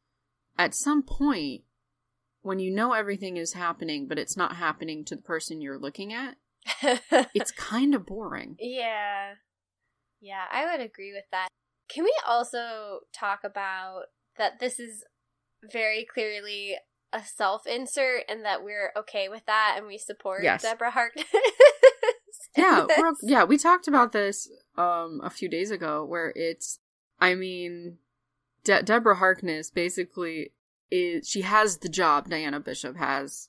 At 0.56 0.74
some 0.74 1.02
point, 1.02 1.62
when 2.42 2.58
you 2.58 2.70
know 2.70 2.92
everything 2.92 3.36
is 3.36 3.54
happening, 3.54 4.06
but 4.06 4.18
it's 4.18 4.36
not 4.36 4.56
happening 4.56 5.04
to 5.06 5.16
the 5.16 5.22
person 5.22 5.60
you're 5.60 5.78
looking 5.78 6.12
at, 6.12 6.36
it's 7.34 7.50
kind 7.50 7.94
of 7.94 8.06
boring. 8.06 8.56
Yeah. 8.58 9.34
Yeah, 10.20 10.44
I 10.50 10.64
would 10.70 10.84
agree 10.84 11.12
with 11.12 11.24
that. 11.32 11.48
Can 11.88 12.04
we 12.04 12.14
also 12.26 13.00
talk 13.12 13.40
about 13.44 14.04
that 14.38 14.58
this 14.60 14.78
is 14.78 15.04
very 15.70 16.04
clearly 16.04 16.76
a 17.12 17.22
self 17.22 17.66
insert 17.66 18.24
and 18.28 18.44
that 18.44 18.64
we're 18.64 18.92
okay 18.96 19.28
with 19.28 19.44
that 19.46 19.74
and 19.76 19.86
we 19.86 19.98
support 19.98 20.42
Yes. 20.42 20.62
Deborah 20.62 20.90
Harkness? 20.90 21.26
yeah, 22.56 22.86
we're, 22.98 23.12
yeah, 23.22 23.44
we 23.44 23.56
talked 23.56 23.88
about 23.88 24.12
this 24.12 24.48
um 24.76 25.20
a 25.22 25.30
few 25.30 25.48
days 25.48 25.70
ago 25.70 26.04
where 26.04 26.32
it's 26.34 26.78
I 27.20 27.34
mean 27.34 27.98
De- 28.64 28.83
Deborah 28.83 29.16
Harkness 29.16 29.70
basically 29.70 30.53
is 30.90 31.29
she 31.29 31.42
has 31.42 31.79
the 31.79 31.88
job 31.88 32.29
Diana 32.29 32.61
Bishop 32.61 32.96
has 32.96 33.48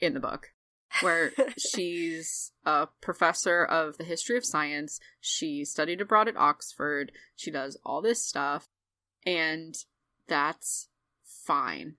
in 0.00 0.14
the 0.14 0.20
book 0.20 0.52
where 1.00 1.32
she's 1.58 2.52
a 2.64 2.88
professor 3.00 3.64
of 3.64 3.98
the 3.98 4.04
history 4.04 4.36
of 4.36 4.44
science, 4.44 5.00
she 5.20 5.64
studied 5.64 6.00
abroad 6.00 6.28
at 6.28 6.36
Oxford, 6.36 7.12
she 7.36 7.50
does 7.50 7.76
all 7.84 8.00
this 8.00 8.24
stuff 8.24 8.68
and 9.26 9.76
that's 10.26 10.88
fine. 11.24 11.94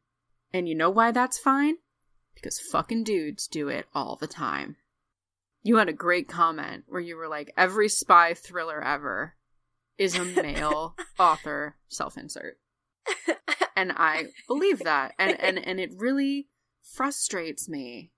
And 0.54 0.68
you 0.68 0.76
know 0.76 0.90
why 0.90 1.12
that's 1.12 1.38
fine? 1.38 1.76
Because 2.34 2.60
fucking 2.60 3.04
dudes 3.04 3.48
do 3.48 3.68
it 3.68 3.86
all 3.94 4.16
the 4.16 4.28
time. 4.28 4.78
You 5.62 5.78
had 5.78 5.90
a 5.90 5.94
great 5.94 6.28
comment 6.28 6.86
where 6.88 7.02
you 7.02 7.16
were 7.16 7.28
like, 7.28 7.54
every 7.58 7.90
spy 7.90 8.34
thriller 8.34 8.82
ever 8.82 9.36
is 10.00 10.16
a 10.16 10.26
male 10.26 10.96
author 11.20 11.76
self 11.88 12.18
insert. 12.18 12.58
And 13.76 13.92
I 13.96 14.26
believe 14.48 14.80
that. 14.80 15.14
And, 15.20 15.40
and 15.40 15.58
and 15.60 15.80
it 15.80 15.92
really 15.96 16.48
frustrates 16.96 17.70
me 17.70 18.12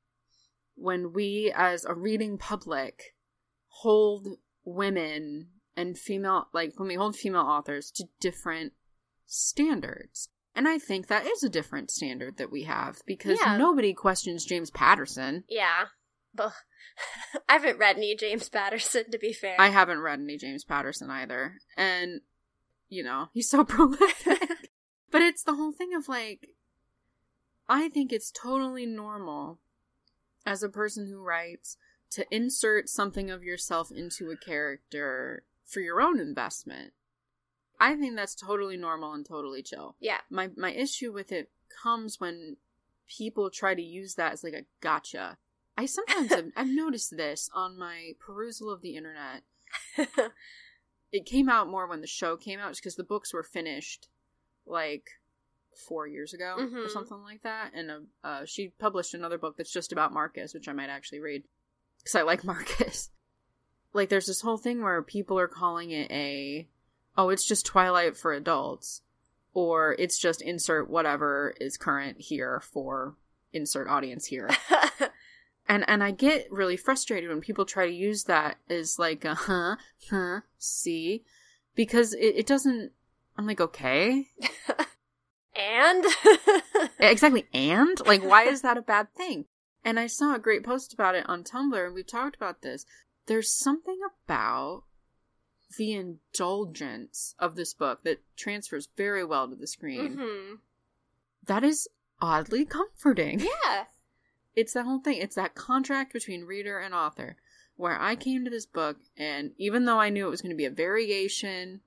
when 0.76 1.12
we 1.14 1.52
as 1.56 1.84
a 1.86 1.94
reading 1.94 2.38
public 2.38 3.14
hold 3.68 4.28
women 4.64 5.48
and 5.76 5.98
female 5.98 6.48
like 6.54 6.74
when 6.80 6.88
we 6.88 6.96
hold 6.96 7.16
female 7.16 7.42
authors 7.42 7.92
to 7.92 8.06
different 8.20 8.74
standards. 9.26 10.30
And 10.56 10.68
I 10.68 10.78
think 10.80 11.08
that 11.08 11.26
is 11.26 11.44
a 11.44 11.50
different 11.50 11.92
standard 11.92 12.38
that 12.38 12.52
we 12.52 12.64
have 12.64 12.98
because 13.06 13.40
Yeah. 13.42 13.56
nobody 13.58 13.94
questions 13.94 14.46
James 14.46 14.70
Patterson. 14.72 15.44
yeah. 15.50 15.86
Ugh. 16.38 16.52
I 17.50 17.54
haven't 17.54 17.78
read 17.78 17.98
any 17.98 18.16
James 18.16 18.50
Patterson, 18.50 19.12
to 19.12 19.18
be 19.18 19.34
fair. 19.34 19.56
I 19.60 19.70
haven't 19.70 20.00
read 20.02 20.20
any 20.20 20.38
James 20.38 20.64
Patterson 20.64 21.10
either. 21.10 21.56
And, 21.78 22.22
you 22.90 23.04
know, 23.04 23.28
he's 23.34 23.50
so 23.50 23.64
prolific. 23.66 24.70
but 25.12 25.22
it's 25.22 25.44
the 25.44 25.56
whole 25.56 25.72
thing 25.72 25.94
of 25.94 26.08
like, 26.08 26.50
I 27.70 27.90
think 27.90 28.12
it's 28.12 28.32
totally 28.32 28.86
normal 28.86 29.60
as 30.46 30.64
a 30.64 30.70
person 30.70 31.08
who 31.08 31.22
writes 31.22 31.78
to 32.12 32.26
insert 32.32 32.90
something 32.90 33.30
of 33.30 33.44
yourself 33.44 33.92
into 33.92 34.32
a 34.32 34.38
character 34.38 35.44
for 35.66 35.80
your 35.80 36.02
own 36.02 36.20
investment. 36.20 36.94
I 37.80 37.96
think 37.96 38.16
that's 38.16 38.36
totally 38.36 38.78
normal 38.78 39.14
and 39.14 39.26
totally 39.26 39.64
chill. 39.64 39.96
yeah. 40.00 40.18
My 40.30 40.50
my 40.56 40.72
issue 40.72 41.12
with 41.12 41.32
it 41.32 41.50
comes 41.82 42.20
when 42.20 42.58
people 43.08 43.50
try 43.50 43.74
to 43.74 43.82
use 43.82 44.16
that 44.16 44.34
as 44.34 44.44
like 44.44 44.54
a 44.54 44.66
gotcha. 44.82 45.38
I 45.78 45.86
sometimes 45.86 46.30
have, 46.34 46.46
I've 46.56 46.68
noticed 46.68 47.16
this 47.18 47.50
on 47.54 47.78
my 47.78 48.12
perusal 48.20 48.70
of 48.72 48.82
the 48.82 48.96
internet. 48.96 49.44
It 51.14 51.26
came 51.26 51.50
out 51.50 51.68
more 51.68 51.88
when 51.88 52.00
the 52.00 52.08
show 52.08 52.38
came 52.38 52.58
out, 52.60 52.70
just 52.70 52.82
because 52.82 52.96
the 52.96 53.04
books 53.04 53.34
were 53.34 53.44
finished 53.44 54.08
like 54.66 55.10
four 55.86 56.08
years 56.08 56.34
ago 56.34 56.56
or 56.58 56.66
Mhm. 56.68 56.90
something 56.90 57.22
like 57.22 57.42
that. 57.44 57.72
And 57.74 57.92
uh, 57.92 58.00
uh, 58.24 58.46
she 58.46 58.70
published 58.80 59.14
another 59.14 59.38
book 59.38 59.58
that's 59.58 59.74
just 59.74 59.92
about 59.92 60.14
Marcus, 60.14 60.54
which 60.54 60.70
I 60.70 60.74
might 60.74 60.90
actually 60.90 61.20
read 61.20 61.44
because 61.98 62.16
I 62.16 62.22
like 62.22 62.44
Marcus. 62.46 63.10
Like, 63.92 64.08
there's 64.08 64.28
this 64.28 64.40
whole 64.40 64.58
thing 64.58 64.82
where 64.82 65.02
people 65.02 65.38
are 65.38 65.50
calling 65.50 65.92
it 65.92 66.10
a, 66.12 66.70
oh, 67.18 67.28
it's 67.28 67.46
just 67.46 67.66
Twilight 67.66 68.16
for 68.16 68.32
adults, 68.32 69.02
or 69.54 69.98
it's 70.00 70.18
just 70.18 70.42
insert 70.42 70.90
whatever 70.90 71.54
is 71.60 71.76
current 71.76 72.22
here 72.22 72.62
for 72.62 73.18
insert 73.52 73.90
audience 73.90 74.28
here. 74.28 74.50
and 75.72 75.86
and 75.88 76.04
I 76.04 76.12
get 76.12 76.52
really 76.52 76.78
frustrated 76.78 77.30
when 77.30 77.40
people 77.42 77.66
try 77.66 77.86
to 77.88 77.92
use 77.94 78.26
that 78.26 78.58
as 78.70 79.00
like 79.00 79.24
a 79.26 79.34
huh 79.34 79.78
huh 80.10 80.42
see 80.58 81.24
because 81.76 82.14
it, 82.14 82.36
it 82.36 82.46
doesn't. 82.46 82.92
I'm 83.38 83.48
like 83.48 83.62
okay 83.62 84.28
and 85.56 86.06
exactly 87.00 87.48
and 87.54 87.98
like 88.06 88.22
why 88.24 88.44
is 88.44 88.62
that 88.62 88.78
a 88.78 88.82
bad 88.82 89.08
thing? 89.16 89.46
And 89.84 90.00
I 90.00 90.08
saw 90.08 90.36
a 90.36 90.40
great 90.40 90.64
post 90.64 90.94
about 90.94 91.16
it 91.16 91.28
on 91.28 91.44
Tumblr 91.44 91.86
and 91.86 91.96
we've 91.96 92.06
talked 92.06 92.36
about 92.36 92.62
this. 92.62 92.86
There's 93.26 93.52
something 93.58 93.98
about 94.26 94.84
the 95.78 95.94
indulgence 95.94 97.34
of 97.40 97.56
this 97.56 97.74
book 97.74 98.04
that 98.04 98.20
transfers 98.36 98.90
very 98.98 99.24
well 99.24 99.48
to 99.48 99.56
the 99.56 99.68
screen. 99.68 100.18
Mhm. 100.18 100.58
That 101.48 101.64
is 101.64 101.88
oddly 102.22 102.66
comforting. 102.66 103.40
yeah. 103.40 103.86
It's 104.56 104.74
that 104.74 104.86
whole 104.86 105.00
thing. 105.00 105.18
It's 105.18 105.36
that 105.36 105.56
contract 105.56 106.14
between 106.14 106.46
reader 106.46 106.80
and 106.80 106.94
author 106.94 107.38
where 107.76 108.00
I 108.00 108.16
came 108.16 108.44
to 108.44 108.52
this 108.52 108.66
book 108.66 108.98
and 109.18 109.52
even 109.58 109.86
though 109.86 110.00
I 110.00 110.10
knew 110.10 110.28
it 110.28 110.32
was 110.32 110.42
going 110.42 110.52
to 110.52 110.58
be 110.58 110.66
a 110.66 110.72
variation 110.72 111.82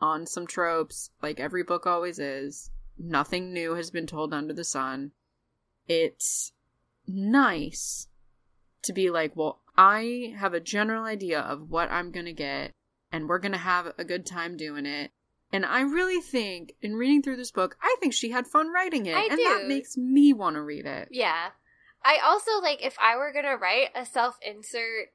on 0.00 0.26
some 0.26 0.46
tropes, 0.46 1.10
like 1.22 1.38
every 1.38 1.62
book 1.62 1.86
always 1.86 2.18
is, 2.18 2.70
nothing 2.98 3.52
new 3.52 3.74
has 3.74 3.90
been 3.90 4.06
told 4.06 4.34
under 4.34 4.52
the 4.52 4.64
sun. 4.64 5.12
It's 5.86 6.52
nice 7.06 8.08
to 8.82 8.92
be 8.92 9.10
like, 9.10 9.36
well, 9.36 9.60
I 9.76 10.34
have 10.36 10.54
a 10.54 10.60
general 10.60 11.04
idea 11.04 11.40
of 11.40 11.70
what 11.70 11.90
I'm 11.90 12.10
going 12.10 12.26
to 12.26 12.32
get 12.32 12.72
and 13.12 13.28
we're 13.28 13.38
going 13.38 13.52
to 13.52 13.58
have 13.58 13.92
a 13.98 14.04
good 14.04 14.26
time 14.26 14.56
doing 14.56 14.86
it. 14.86 15.10
And 15.52 15.64
I 15.64 15.82
really 15.82 16.20
think, 16.20 16.74
in 16.82 16.96
reading 16.96 17.22
through 17.22 17.36
this 17.36 17.52
book, 17.52 17.76
I 17.80 17.96
think 18.00 18.12
she 18.12 18.30
had 18.30 18.48
fun 18.48 18.72
writing 18.72 19.06
it. 19.06 19.14
I 19.14 19.26
and 19.26 19.36
do. 19.36 19.44
that 19.44 19.68
makes 19.68 19.96
me 19.96 20.32
want 20.32 20.56
to 20.56 20.62
read 20.62 20.86
it. 20.86 21.08
Yeah. 21.12 21.50
I 22.04 22.18
also 22.24 22.60
like 22.62 22.84
if 22.84 22.96
I 23.00 23.16
were 23.16 23.32
gonna 23.32 23.56
write 23.56 23.88
a 23.94 24.06
self 24.06 24.38
insert 24.42 25.08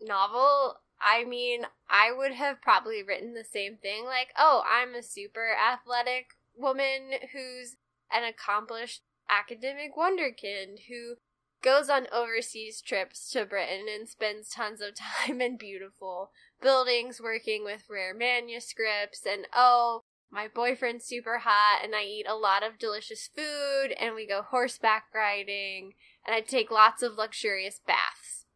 novel, 0.00 0.76
I 1.00 1.24
mean, 1.24 1.66
I 1.88 2.12
would 2.16 2.32
have 2.32 2.62
probably 2.62 3.02
written 3.02 3.34
the 3.34 3.44
same 3.44 3.76
thing. 3.76 4.04
Like, 4.04 4.28
oh, 4.38 4.62
I'm 4.68 4.94
a 4.94 5.02
super 5.02 5.50
athletic 5.52 6.26
woman 6.56 7.12
who's 7.32 7.76
an 8.12 8.24
accomplished 8.24 9.02
academic 9.28 9.96
wonderkind 9.96 10.80
who 10.88 11.16
goes 11.62 11.88
on 11.88 12.06
overseas 12.12 12.82
trips 12.82 13.30
to 13.30 13.44
Britain 13.44 13.86
and 13.92 14.08
spends 14.08 14.50
tons 14.50 14.80
of 14.80 14.94
time 15.26 15.40
in 15.40 15.56
beautiful 15.56 16.30
buildings 16.60 17.20
working 17.20 17.64
with 17.64 17.84
rare 17.90 18.14
manuscripts 18.14 19.26
and 19.26 19.46
oh 19.54 20.02
my 20.30 20.48
boyfriend's 20.52 21.04
super 21.04 21.38
hot 21.38 21.80
and 21.82 21.94
I 21.94 22.02
eat 22.02 22.26
a 22.28 22.34
lot 22.34 22.62
of 22.62 22.78
delicious 22.78 23.28
food 23.34 23.94
and 23.98 24.14
we 24.14 24.26
go 24.26 24.42
horseback 24.42 25.04
riding 25.14 25.92
and 26.26 26.34
I'd 26.34 26.48
take 26.48 26.70
lots 26.70 27.02
of 27.02 27.16
luxurious 27.16 27.80
baths. 27.86 28.46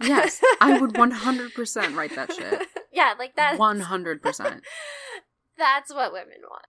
Yes, 0.00 0.42
I 0.60 0.78
would 0.78 0.90
100% 0.94 1.96
write 1.96 2.14
that 2.16 2.32
shit. 2.32 2.68
yeah, 2.92 3.14
like 3.18 3.36
that. 3.36 3.58
100%. 3.58 4.60
That's 5.58 5.94
what 5.94 6.12
women 6.12 6.38
want. 6.48 6.66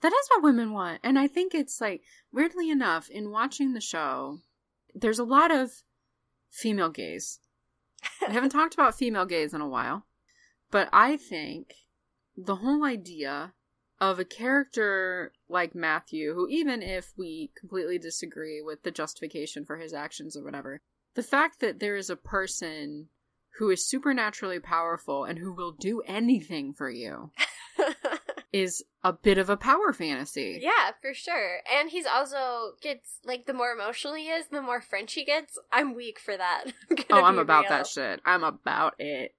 That 0.00 0.12
is 0.12 0.28
what 0.30 0.42
women 0.42 0.72
want. 0.72 1.00
And 1.04 1.18
I 1.18 1.26
think 1.26 1.54
it's 1.54 1.80
like, 1.80 2.02
weirdly 2.32 2.70
enough, 2.70 3.10
in 3.10 3.30
watching 3.30 3.74
the 3.74 3.82
show, 3.82 4.38
there's 4.94 5.18
a 5.18 5.24
lot 5.24 5.50
of 5.50 5.82
female 6.50 6.88
gaze. 6.88 7.38
I 8.26 8.32
haven't 8.32 8.50
talked 8.50 8.72
about 8.74 8.94
female 8.96 9.26
gaze 9.26 9.52
in 9.52 9.60
a 9.60 9.68
while. 9.68 10.06
But 10.70 10.88
I 10.92 11.16
think 11.16 11.74
the 12.36 12.56
whole 12.56 12.84
idea 12.84 13.52
of 14.00 14.18
a 14.18 14.24
character 14.24 15.32
like 15.48 15.74
Matthew, 15.74 16.34
who, 16.34 16.48
even 16.48 16.82
if 16.82 17.12
we 17.16 17.50
completely 17.58 17.98
disagree 17.98 18.62
with 18.62 18.82
the 18.82 18.90
justification 18.90 19.64
for 19.64 19.76
his 19.76 19.92
actions 19.92 20.36
or 20.36 20.42
whatever, 20.42 20.80
the 21.14 21.22
fact 21.22 21.60
that 21.60 21.80
there 21.80 21.96
is 21.96 22.08
a 22.08 22.16
person 22.16 23.08
who 23.58 23.70
is 23.70 23.86
supernaturally 23.86 24.58
powerful 24.58 25.24
and 25.24 25.38
who 25.38 25.52
will 25.52 25.72
do 25.72 26.00
anything 26.06 26.72
for 26.72 26.88
you 26.88 27.30
is 28.52 28.82
a 29.04 29.12
bit 29.12 29.38
of 29.38 29.50
a 29.50 29.56
power 29.56 29.92
fantasy. 29.92 30.58
Yeah, 30.62 30.92
for 31.02 31.12
sure. 31.12 31.58
And 31.70 31.90
he's 31.90 32.06
also 32.06 32.72
gets 32.80 33.18
like 33.24 33.46
the 33.46 33.52
more 33.52 33.72
emotional 33.72 34.14
he 34.14 34.28
is, 34.28 34.46
the 34.46 34.62
more 34.62 34.80
French 34.80 35.12
he 35.12 35.24
gets. 35.24 35.58
I'm 35.70 35.94
weak 35.94 36.18
for 36.18 36.36
that. 36.36 36.64
I'm 36.90 37.04
oh, 37.10 37.24
I'm 37.24 37.38
about 37.38 37.64
real. 37.64 37.70
that 37.70 37.86
shit. 37.86 38.20
I'm 38.24 38.44
about 38.44 38.94
it. 38.98 39.34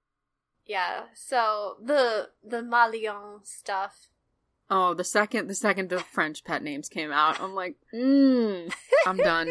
Yeah. 0.66 1.04
So 1.14 1.76
the 1.82 2.28
the 2.44 2.62
ma 2.62 2.88
lionne 2.88 3.44
stuff. 3.44 4.08
Oh, 4.74 4.94
the 4.94 5.04
second 5.04 5.48
the 5.48 5.54
second 5.54 5.90
the 5.90 5.98
French 5.98 6.44
pet 6.44 6.62
names 6.62 6.88
came 6.88 7.12
out, 7.12 7.38
I'm 7.42 7.54
like, 7.54 7.76
mm, 7.94 8.72
I'm 9.06 9.18
done. 9.18 9.50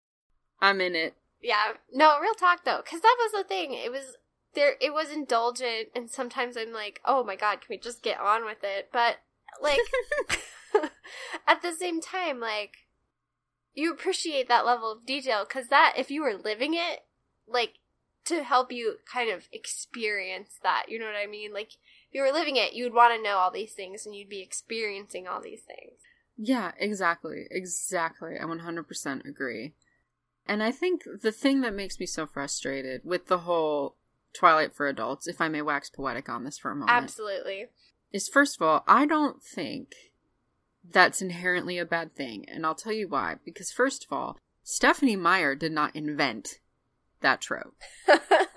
I'm 0.60 0.80
in 0.80 0.94
it. 0.94 1.12
Yeah. 1.42 1.74
No, 1.92 2.18
real 2.18 2.32
talk 2.32 2.64
though, 2.64 2.80
because 2.82 3.02
that 3.02 3.16
was 3.20 3.32
the 3.32 3.46
thing. 3.46 3.74
It 3.74 3.92
was 3.92 4.16
there. 4.54 4.76
It 4.80 4.94
was 4.94 5.10
indulgent, 5.10 5.88
and 5.94 6.10
sometimes 6.10 6.56
I'm 6.56 6.72
like, 6.72 7.02
oh 7.04 7.22
my 7.22 7.36
god, 7.36 7.60
can 7.60 7.66
we 7.68 7.76
just 7.76 8.02
get 8.02 8.18
on 8.18 8.46
with 8.46 8.64
it? 8.64 8.88
But 8.90 9.16
like, 9.60 9.80
at 11.46 11.60
the 11.60 11.72
same 11.72 12.00
time, 12.00 12.40
like, 12.40 12.86
you 13.74 13.92
appreciate 13.92 14.48
that 14.48 14.64
level 14.64 14.90
of 14.90 15.04
detail 15.04 15.44
because 15.46 15.68
that 15.68 15.92
if 15.98 16.10
you 16.10 16.22
were 16.22 16.40
living 16.42 16.72
it, 16.72 17.00
like 17.46 17.74
to 18.24 18.42
help 18.42 18.72
you 18.72 18.94
kind 19.12 19.28
of 19.28 19.46
experience 19.52 20.58
that. 20.62 20.86
You 20.88 20.98
know 20.98 21.04
what 21.04 21.22
I 21.22 21.26
mean? 21.26 21.52
Like 21.52 21.72
you 22.14 22.22
were 22.22 22.32
living 22.32 22.56
it, 22.56 22.72
you 22.72 22.84
would 22.84 22.94
want 22.94 23.14
to 23.14 23.22
know 23.22 23.38
all 23.38 23.50
these 23.50 23.72
things 23.72 24.06
and 24.06 24.14
you'd 24.14 24.28
be 24.28 24.40
experiencing 24.40 25.26
all 25.26 25.42
these 25.42 25.62
things. 25.62 26.00
Yeah, 26.36 26.72
exactly. 26.78 27.46
Exactly. 27.50 28.36
I 28.40 28.44
100% 28.44 29.24
agree. 29.26 29.74
And 30.46 30.62
I 30.62 30.70
think 30.70 31.02
the 31.22 31.32
thing 31.32 31.60
that 31.62 31.74
makes 31.74 31.98
me 31.98 32.06
so 32.06 32.26
frustrated 32.26 33.02
with 33.04 33.26
the 33.26 33.38
whole 33.38 33.96
Twilight 34.34 34.74
for 34.74 34.86
adults, 34.88 35.28
if 35.28 35.40
I 35.40 35.48
may 35.48 35.62
wax 35.62 35.90
poetic 35.90 36.28
on 36.28 36.44
this 36.44 36.58
for 36.58 36.70
a 36.70 36.74
moment. 36.74 36.90
Absolutely. 36.90 37.66
Is 38.12 38.28
first 38.28 38.56
of 38.56 38.62
all, 38.62 38.84
I 38.86 39.06
don't 39.06 39.42
think 39.42 39.94
that's 40.88 41.22
inherently 41.22 41.78
a 41.78 41.84
bad 41.84 42.14
thing. 42.14 42.44
And 42.48 42.66
I'll 42.66 42.74
tell 42.74 42.92
you 42.92 43.08
why. 43.08 43.36
Because, 43.44 43.72
first 43.72 44.04
of 44.04 44.12
all, 44.12 44.38
Stephenie 44.62 45.16
Meyer 45.16 45.54
did 45.54 45.72
not 45.72 45.94
invent 45.94 46.58
that 47.20 47.40
trope. 47.40 47.76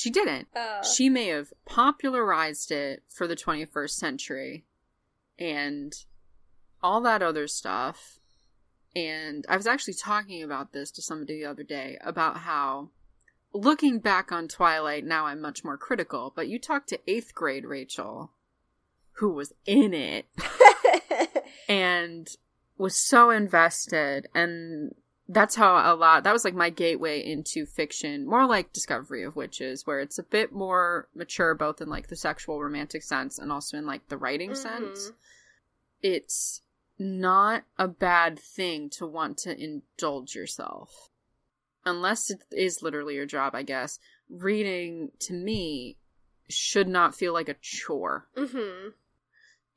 she 0.00 0.08
didn't. 0.08 0.48
Uh. 0.56 0.82
She 0.82 1.10
may 1.10 1.26
have 1.26 1.52
popularized 1.66 2.70
it 2.70 3.02
for 3.06 3.26
the 3.26 3.36
21st 3.36 3.90
century 3.90 4.64
and 5.38 5.92
all 6.82 7.02
that 7.02 7.22
other 7.22 7.46
stuff. 7.46 8.18
And 8.96 9.44
I 9.46 9.58
was 9.58 9.66
actually 9.66 9.94
talking 9.94 10.42
about 10.42 10.72
this 10.72 10.90
to 10.92 11.02
somebody 11.02 11.40
the 11.40 11.50
other 11.50 11.62
day 11.64 11.98
about 12.00 12.38
how 12.38 12.88
looking 13.52 13.98
back 13.98 14.32
on 14.32 14.48
Twilight, 14.48 15.04
now 15.04 15.26
I'm 15.26 15.42
much 15.42 15.64
more 15.64 15.76
critical, 15.76 16.32
but 16.34 16.48
you 16.48 16.58
talked 16.58 16.88
to 16.88 17.00
eighth 17.06 17.34
grade 17.34 17.66
Rachel, 17.66 18.32
who 19.18 19.28
was 19.34 19.52
in 19.66 19.92
it 19.92 20.24
and 21.68 22.26
was 22.78 22.96
so 22.96 23.28
invested 23.28 24.28
and 24.34 24.94
that's 25.32 25.54
how 25.54 25.76
a 25.76 25.94
lot 25.94 26.24
that 26.24 26.32
was 26.32 26.44
like 26.44 26.54
my 26.54 26.70
gateway 26.70 27.24
into 27.24 27.64
fiction. 27.64 28.26
More 28.26 28.46
like 28.46 28.72
discovery 28.72 29.22
of 29.22 29.36
witches 29.36 29.86
where 29.86 30.00
it's 30.00 30.18
a 30.18 30.24
bit 30.24 30.52
more 30.52 31.08
mature 31.14 31.54
both 31.54 31.80
in 31.80 31.88
like 31.88 32.08
the 32.08 32.16
sexual 32.16 32.60
romantic 32.60 33.04
sense 33.04 33.38
and 33.38 33.52
also 33.52 33.78
in 33.78 33.86
like 33.86 34.08
the 34.08 34.18
writing 34.18 34.50
mm-hmm. 34.50 34.84
sense. 34.84 35.12
It's 36.02 36.62
not 36.98 37.62
a 37.78 37.86
bad 37.86 38.40
thing 38.40 38.90
to 38.90 39.06
want 39.06 39.38
to 39.38 39.56
indulge 39.56 40.34
yourself. 40.34 41.10
Unless 41.86 42.30
it 42.30 42.40
is 42.50 42.82
literally 42.82 43.14
your 43.14 43.26
job 43.26 43.54
i 43.54 43.62
guess. 43.62 44.00
Reading 44.28 45.12
to 45.20 45.32
me 45.32 45.96
should 46.48 46.88
not 46.88 47.14
feel 47.14 47.32
like 47.32 47.48
a 47.48 47.56
chore. 47.60 48.26
Mm-hmm. 48.36 48.88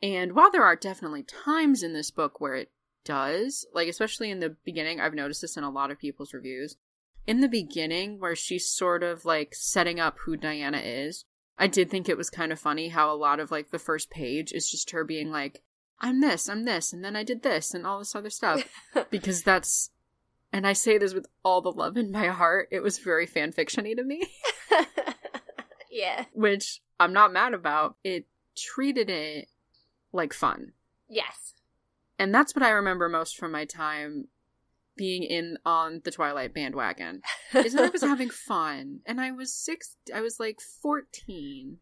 and 0.01 0.33
while 0.33 0.49
there 0.49 0.63
are 0.63 0.75
definitely 0.75 1.23
times 1.23 1.83
in 1.83 1.93
this 1.93 2.09
book 2.09 2.41
where 2.41 2.55
it 2.55 2.71
does, 3.03 3.65
like 3.73 3.87
especially 3.87 4.31
in 4.31 4.39
the 4.39 4.55
beginning, 4.63 4.99
I've 4.99 5.13
noticed 5.13 5.41
this 5.41 5.57
in 5.57 5.63
a 5.63 5.69
lot 5.69 5.91
of 5.91 5.99
people's 5.99 6.33
reviews. 6.33 6.77
In 7.25 7.39
the 7.39 7.47
beginning, 7.47 8.19
where 8.19 8.35
she's 8.35 8.69
sort 8.69 9.03
of 9.03 9.25
like 9.25 9.55
setting 9.55 9.99
up 9.99 10.17
who 10.19 10.35
Diana 10.35 10.79
is, 10.79 11.25
I 11.57 11.67
did 11.67 11.89
think 11.89 12.09
it 12.09 12.17
was 12.17 12.29
kind 12.29 12.51
of 12.51 12.59
funny 12.59 12.89
how 12.89 13.11
a 13.11 13.15
lot 13.15 13.39
of 13.39 13.51
like 13.51 13.69
the 13.69 13.79
first 13.79 14.09
page 14.09 14.51
is 14.51 14.69
just 14.69 14.91
her 14.91 15.03
being 15.03 15.31
like, 15.31 15.61
I'm 15.99 16.19
this, 16.19 16.49
I'm 16.49 16.65
this, 16.65 16.91
and 16.91 17.03
then 17.03 17.15
I 17.15 17.23
did 17.23 17.43
this, 17.43 17.73
and 17.73 17.87
all 17.87 17.99
this 17.99 18.15
other 18.15 18.29
stuff. 18.29 18.63
because 19.09 19.43
that's, 19.43 19.91
and 20.51 20.67
I 20.67 20.73
say 20.73 20.97
this 20.97 21.13
with 21.13 21.27
all 21.43 21.61
the 21.61 21.71
love 21.71 21.95
in 21.95 22.11
my 22.11 22.27
heart, 22.27 22.67
it 22.71 22.81
was 22.81 22.97
very 22.97 23.25
fan 23.25 23.53
fictiony 23.53 23.95
to 23.95 24.03
me. 24.03 24.27
yeah. 25.91 26.25
Which 26.33 26.81
I'm 26.99 27.13
not 27.13 27.31
mad 27.31 27.53
about. 27.53 27.95
It 28.03 28.25
treated 28.57 29.09
it 29.09 29.47
like 30.11 30.33
fun. 30.33 30.73
Yes. 31.09 31.52
And 32.19 32.33
that's 32.33 32.55
what 32.55 32.63
I 32.63 32.69
remember 32.69 33.09
most 33.09 33.37
from 33.37 33.51
my 33.51 33.65
time 33.65 34.27
being 34.95 35.23
in 35.23 35.57
on 35.65 36.01
the 36.03 36.11
Twilight 36.11 36.53
bandwagon. 36.53 37.21
Is 37.53 37.73
that 37.73 37.85
I 37.85 37.89
was 37.89 38.01
having 38.03 38.29
fun. 38.29 38.99
And 39.05 39.19
I 39.19 39.31
was 39.31 39.53
six 39.53 39.97
I 40.13 40.21
was 40.21 40.39
like 40.39 40.59
fourteen. 40.61 41.79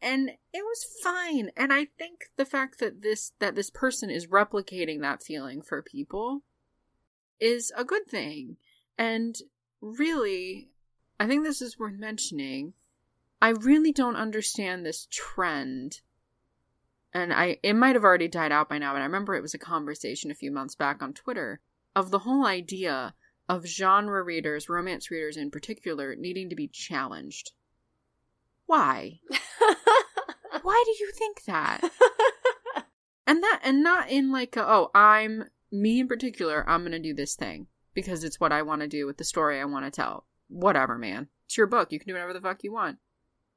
And 0.00 0.30
it 0.52 0.64
was 0.64 0.84
fine. 1.02 1.50
And 1.56 1.72
I 1.72 1.86
think 1.96 2.24
the 2.36 2.44
fact 2.44 2.80
that 2.80 3.02
this 3.02 3.32
that 3.38 3.54
this 3.54 3.70
person 3.70 4.10
is 4.10 4.26
replicating 4.26 5.00
that 5.00 5.22
feeling 5.22 5.62
for 5.62 5.82
people 5.82 6.42
is 7.38 7.72
a 7.76 7.84
good 7.84 8.06
thing. 8.08 8.56
And 8.98 9.36
really, 9.80 10.70
I 11.20 11.26
think 11.26 11.44
this 11.44 11.62
is 11.62 11.78
worth 11.78 11.98
mentioning. 11.98 12.72
I 13.40 13.50
really 13.50 13.92
don't 13.92 14.16
understand 14.16 14.86
this 14.86 15.08
trend 15.10 16.00
and 17.14 17.32
I 17.32 17.58
it 17.62 17.74
might 17.74 17.94
have 17.94 18.04
already 18.04 18.28
died 18.28 18.52
out 18.52 18.68
by 18.68 18.78
now, 18.78 18.92
but 18.92 19.02
I 19.02 19.04
remember 19.04 19.34
it 19.34 19.42
was 19.42 19.54
a 19.54 19.58
conversation 19.58 20.30
a 20.30 20.34
few 20.34 20.50
months 20.50 20.74
back 20.74 21.02
on 21.02 21.12
Twitter 21.12 21.60
of 21.94 22.10
the 22.10 22.20
whole 22.20 22.46
idea 22.46 23.14
of 23.48 23.66
genre 23.66 24.22
readers, 24.22 24.68
romance 24.68 25.10
readers 25.10 25.36
in 25.36 25.50
particular, 25.50 26.14
needing 26.16 26.48
to 26.50 26.56
be 26.56 26.68
challenged. 26.68 27.52
Why? 28.66 29.20
Why 30.62 30.82
do 30.86 31.04
you 31.04 31.12
think 31.14 31.44
that? 31.44 31.80
and 33.26 33.42
that 33.42 33.60
and 33.64 33.82
not 33.82 34.10
in 34.10 34.32
like 34.32 34.56
a, 34.56 34.66
oh, 34.66 34.90
I'm 34.94 35.44
me 35.70 36.00
in 36.00 36.08
particular, 36.08 36.68
I'm 36.68 36.82
going 36.82 36.92
to 36.92 36.98
do 36.98 37.14
this 37.14 37.34
thing 37.34 37.66
because 37.94 38.24
it's 38.24 38.40
what 38.40 38.52
I 38.52 38.62
want 38.62 38.82
to 38.82 38.88
do 38.88 39.06
with 39.06 39.16
the 39.16 39.24
story 39.24 39.60
I 39.60 39.64
want 39.64 39.84
to 39.84 39.90
tell. 39.90 40.26
Whatever, 40.48 40.98
man. 40.98 41.28
It's 41.46 41.56
your 41.56 41.66
book. 41.66 41.92
You 41.92 41.98
can 41.98 42.08
do 42.08 42.14
whatever 42.14 42.32
the 42.32 42.40
fuck 42.40 42.62
you 42.62 42.72
want. 42.72 42.98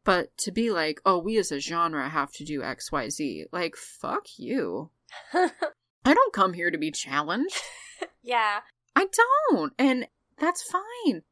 But 0.05 0.37
to 0.37 0.51
be 0.51 0.71
like, 0.71 1.01
oh, 1.05 1.17
we 1.17 1.37
as 1.37 1.51
a 1.51 1.59
genre 1.59 2.07
have 2.07 2.31
to 2.33 2.45
do 2.45 2.61
XYZ, 2.61 3.45
like, 3.51 3.75
fuck 3.75 4.27
you. 4.37 4.91
I 5.33 6.13
don't 6.13 6.33
come 6.33 6.53
here 6.53 6.69
to 6.69 6.77
be 6.77 6.91
challenged. 6.91 7.57
yeah. 8.23 8.59
I 8.95 9.07
don't. 9.49 9.73
And 9.79 10.07
that's 10.37 10.61
fine. 10.61 11.23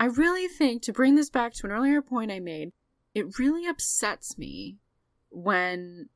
I 0.00 0.06
really 0.06 0.48
think, 0.48 0.82
to 0.82 0.92
bring 0.92 1.14
this 1.14 1.28
back 1.28 1.52
to 1.54 1.66
an 1.66 1.72
earlier 1.72 2.00
point 2.00 2.32
I 2.32 2.40
made, 2.40 2.72
it 3.14 3.38
really 3.38 3.68
upsets 3.68 4.38
me 4.38 4.78
when 5.28 6.08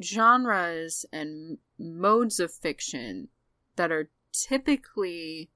genres 0.00 1.04
and 1.12 1.58
modes 1.76 2.38
of 2.38 2.52
fiction 2.52 3.28
that 3.74 3.90
are 3.90 4.10
typically 4.32 5.50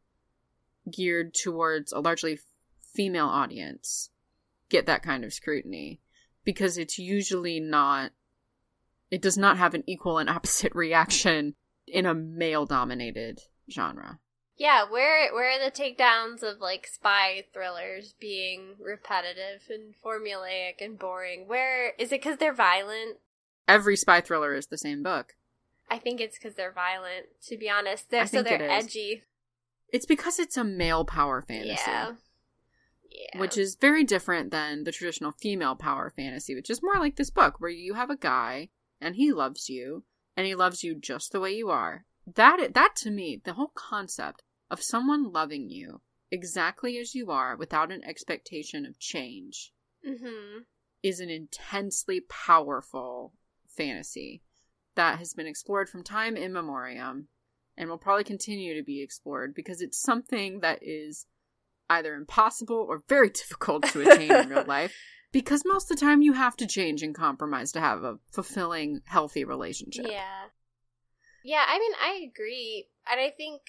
geared 0.91 1.33
towards 1.33 1.93
a 1.93 2.01
largely 2.01 2.41
female 2.93 3.27
audience 3.27 4.11
get 4.69 4.87
that 4.87 5.03
kind 5.03 5.25
of 5.25 5.33
scrutiny 5.33 6.01
because 6.45 6.79
it's 6.79 6.99
usually 6.99 7.61
not 7.61 8.13
it 9.11 9.23
does 9.23 9.39
not 9.39 9.57
have 9.57 9.75
an 9.75 9.85
equal 9.87 10.19
and 10.19 10.29
opposite 10.31 10.75
reaction 10.75 11.55
in 11.87 12.05
a 12.05 12.15
male 12.15 12.67
dominated 12.67 13.41
genre. 13.71 14.19
Yeah, 14.57 14.85
where 14.91 15.33
where 15.33 15.57
are 15.57 15.65
the 15.65 15.71
takedowns 15.71 16.43
of 16.43 16.61
like 16.61 16.87
spy 16.87 17.45
thrillers 17.53 18.15
being 18.21 18.75
repetitive 18.81 19.63
and 19.71 19.95
formulaic 20.05 20.81
and 20.81 20.99
boring? 20.99 21.47
Where 21.47 21.93
is 21.99 22.13
it 22.13 22.23
cuz 22.23 22.39
they're 22.39 22.53
violent? 22.53 23.19
every 23.69 23.97
spy 23.97 24.21
thriller 24.21 24.55
is 24.55 24.67
the 24.67 24.79
same 24.79 25.03
book. 25.03 25.35
I 25.91 25.99
think 25.99 26.21
it's 26.21 26.39
because 26.39 26.55
they're 26.55 26.73
violent. 26.73 27.27
To 27.49 27.57
be 27.57 27.71
honest, 27.71 28.11
they're 28.11 28.27
so 28.27 28.43
they're 28.43 28.63
it 28.63 28.71
edgy. 28.71 29.23
It's 29.93 30.07
because 30.07 30.39
it's 30.39 30.57
a 30.57 30.65
male 30.65 31.05
power 31.05 31.43
fantasy. 31.43 31.83
Yeah. 31.87 32.13
Yeah. 33.19 33.41
Which 33.41 33.59
is 33.59 33.77
very 33.81 34.05
different 34.05 34.53
than 34.53 34.85
the 34.85 34.93
traditional 34.93 35.33
female 35.33 35.75
power 35.75 36.11
fantasy, 36.15 36.55
which 36.55 36.71
is 36.71 36.83
more 36.83 36.99
like 36.99 37.17
this 37.17 37.31
book 37.31 37.59
where 37.59 37.71
you 37.71 37.95
have 37.95 38.11
a 38.11 38.17
guy 38.17 38.69
and 39.01 39.17
he 39.17 39.33
loves 39.33 39.69
you 39.69 40.05
and 40.37 40.47
he 40.47 40.55
loves 40.55 40.85
you 40.85 40.95
just 40.95 41.33
the 41.33 41.41
way 41.41 41.53
you 41.53 41.69
are. 41.69 42.05
That 42.27 42.75
that 42.75 42.95
to 42.97 43.11
me, 43.11 43.41
the 43.43 43.55
whole 43.55 43.73
concept 43.75 44.43
of 44.71 44.83
someone 44.83 45.33
loving 45.33 45.69
you 45.69 46.01
exactly 46.31 46.99
as 46.99 47.15
you 47.15 47.31
are 47.31 47.57
without 47.57 47.91
an 47.91 48.05
expectation 48.05 48.85
of 48.85 48.99
change 48.99 49.73
hmm 50.05 50.59
is 51.03 51.21
an 51.21 51.31
intensely 51.31 52.21
powerful 52.29 53.33
fantasy 53.69 54.43
that 54.97 55.19
has 55.19 55.33
been 55.33 55.47
explored 55.47 55.89
from 55.89 56.03
time 56.03 56.37
immemorial 56.37 57.23
and 57.77 57.89
will 57.89 57.99
probably 57.99 58.25
continue 58.25 58.75
to 58.75 58.83
be 58.83 59.01
explored 59.01 59.55
because 59.55 59.81
it's 59.81 60.03
something 60.03 60.59
that 60.59 60.81
is 60.83 61.25
either 61.91 62.15
impossible 62.15 62.87
or 62.89 63.03
very 63.09 63.31
difficult 63.41 63.85
to 63.89 64.01
attain 64.01 64.31
in 64.33 64.49
real 64.49 64.65
life 64.65 64.95
because 65.33 65.63
most 65.67 65.91
of 65.91 65.99
the 65.99 66.05
time 66.05 66.23
you 66.23 66.33
have 66.33 66.57
to 66.57 66.67
change 66.67 67.03
and 67.03 67.15
compromise 67.15 67.73
to 67.73 67.81
have 67.81 68.03
a 68.05 68.19
fulfilling 68.33 69.01
healthy 69.07 69.45
relationship 69.45 70.07
Yeah. 70.09 70.47
Yeah, 71.45 71.65
I 71.67 71.79
mean, 71.79 71.93
I 72.03 72.29
agree. 72.31 72.89
And 73.11 73.21
I 73.21 73.31
think 73.31 73.63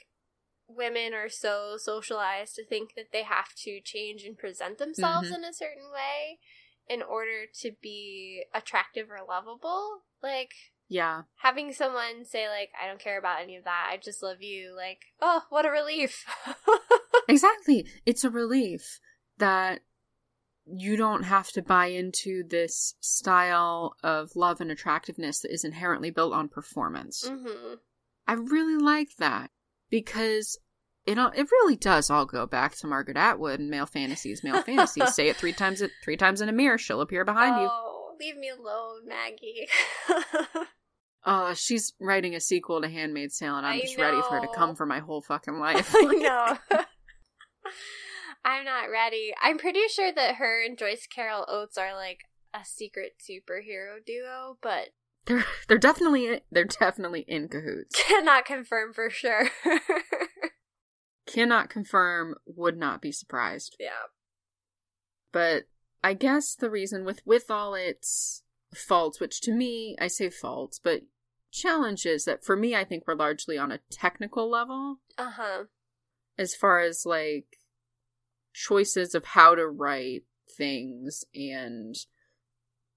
women 0.68 1.14
are 1.14 1.30
so 1.30 1.76
socialized 1.78 2.56
to 2.56 2.66
think 2.66 2.96
that 2.96 3.12
they 3.14 3.24
have 3.24 3.54
to 3.64 3.80
change 3.82 4.24
and 4.24 4.38
present 4.38 4.78
themselves 4.78 5.30
Mhm. 5.30 5.36
in 5.36 5.44
a 5.44 5.54
certain 5.54 5.92
way 5.92 6.40
in 6.88 7.02
order 7.02 7.46
to 7.62 7.72
be 7.82 8.46
attractive 8.54 9.10
or 9.12 9.20
lovable. 9.28 10.04
Like, 10.22 10.52
yeah 10.88 11.24
having 11.36 11.72
someone 11.72 12.26
say, 12.26 12.50
like, 12.50 12.72
I 12.82 12.88
don't 12.88 13.00
care 13.00 13.18
about 13.20 13.42
any 13.42 13.56
of 13.56 13.64
that, 13.64 13.90
I 13.92 13.98
just 13.98 14.22
love 14.24 14.42
you, 14.42 14.74
like, 14.76 15.00
oh, 15.22 15.46
what 15.50 15.66
a 15.66 15.70
relief. 15.72 16.26
exactly 17.30 17.88
it's 18.06 18.24
a 18.24 18.30
relief 18.30 19.00
that 19.38 19.80
you 20.66 20.98
don't 20.98 21.24
have 21.24 21.48
to 21.50 21.62
buy 21.62 21.88
into 21.88 22.44
this 22.48 22.94
style 23.00 23.96
of 24.04 24.36
love 24.36 24.62
and 24.62 24.70
attractiveness 24.70 25.40
that 25.40 25.54
is 25.54 25.64
inherently 25.64 26.12
built 26.12 26.34
on 26.34 26.50
performance 26.50 27.26
hmm 27.28 27.76
I 28.28 28.34
really 28.34 28.78
like 28.78 29.16
that 29.18 29.50
because 29.90 30.60
it 31.08 31.18
all, 31.18 31.32
it 31.36 31.50
really 31.52 31.76
does 31.76 32.12
all 32.12 32.28
go 32.28 32.46
back 32.46 32.76
to 32.78 32.86
Margaret 32.86 33.18
Atwood 33.18 33.60
and 33.60 33.72
male 33.72 33.88
fantasies. 33.88 34.44
Male 34.44 34.62
fantasies. 34.62 35.16
Say 35.16 35.30
it 35.30 35.36
three 35.36 35.54
times. 35.58 35.82
Three 36.04 36.16
times 36.16 36.40
in 36.40 36.48
a 36.48 36.52
mirror, 36.52 36.78
she'll 36.78 37.02
appear 37.02 37.26
behind 37.26 37.60
you. 37.60 37.68
Oh, 37.72 38.16
leave 38.20 38.38
me 38.38 38.50
alone, 38.50 39.08
Maggie. 39.08 39.68
Uh, 41.26 41.54
she's 41.54 41.94
writing 42.00 42.34
a 42.34 42.40
sequel 42.40 42.82
to 42.82 42.88
Handmaid's 42.88 43.38
Tale, 43.38 43.58
and 43.58 43.68
I'm 43.68 43.76
I 43.76 43.82
just 43.82 43.98
ready 43.98 44.22
for 44.22 44.36
her 44.36 44.40
to 44.40 44.48
come 44.48 44.74
for 44.74 44.86
my 44.86 45.00
whole 45.00 45.22
fucking 45.22 45.54
life. 45.60 45.94
I 45.94 46.58
know. 46.72 46.80
I'm 48.46 48.64
not 48.66 48.90
ready. 48.92 49.34
I'm 49.42 49.58
pretty 49.58 49.88
sure 49.90 50.12
that 50.12 50.36
her 50.36 50.64
and 50.66 50.78
Joyce 50.78 51.08
Carol 51.14 51.46
Oates 51.48 51.78
are 51.78 51.94
like 51.96 52.22
a 52.54 52.64
secret 52.66 53.14
superhero 53.20 54.04
duo, 54.06 54.58
but 54.62 54.90
they're 55.26 55.46
they're 55.68 55.78
definitely 55.78 56.42
they're 56.52 56.64
definitely 56.66 57.26
in 57.28 57.48
cahoots. 57.50 58.02
cannot 58.08 58.46
confirm 58.46 58.94
for 58.94 59.10
sure. 59.10 59.50
Cannot 61.28 61.70
confirm. 61.70 62.36
Would 62.48 62.78
not 62.78 63.02
be 63.02 63.12
surprised. 63.12 63.76
yeah. 63.80 64.08
But 65.32 65.66
I 66.04 66.14
guess 66.16 66.56
the 66.56 66.72
reason 66.72 67.06
with 67.06 67.22
with 67.26 67.52
all 67.52 67.76
its 67.76 68.42
faults, 68.74 69.20
which 69.20 69.42
to 69.42 69.52
me 69.54 69.96
I 70.00 70.08
say 70.08 70.30
faults, 70.32 70.80
but 70.84 71.02
challenges 71.52 72.26
that 72.26 72.44
for 72.44 72.56
me 72.56 72.76
I 72.76 72.84
think 72.84 73.06
were 73.06 73.16
largely 73.16 73.58
on 73.60 73.72
a 73.72 73.80
technical 73.92 74.50
level, 74.50 75.02
Uh 75.20 75.32
huh. 75.32 75.64
as 76.38 76.56
far 76.56 76.80
as 76.80 77.06
like 77.06 77.59
choices 78.68 79.16
of 79.16 79.24
how 79.26 79.56
to 79.56 79.68
write 79.68 80.24
things 80.58 81.24
and 81.34 81.96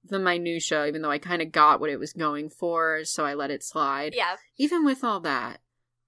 the 0.04 0.18
minutia, 0.18 0.86
even 0.86 1.02
though 1.02 1.10
I 1.10 1.18
kind 1.18 1.40
of 1.42 1.52
got 1.52 1.78
what 1.80 1.90
it 1.90 1.98
was 2.00 2.12
going 2.12 2.50
for, 2.50 3.04
so 3.04 3.24
I 3.24 3.34
let 3.34 3.50
it 3.52 3.62
slide. 3.62 4.14
Yeah. 4.16 4.36
Even 4.58 4.84
with 4.84 5.04
all 5.04 5.20
that, 5.20 5.60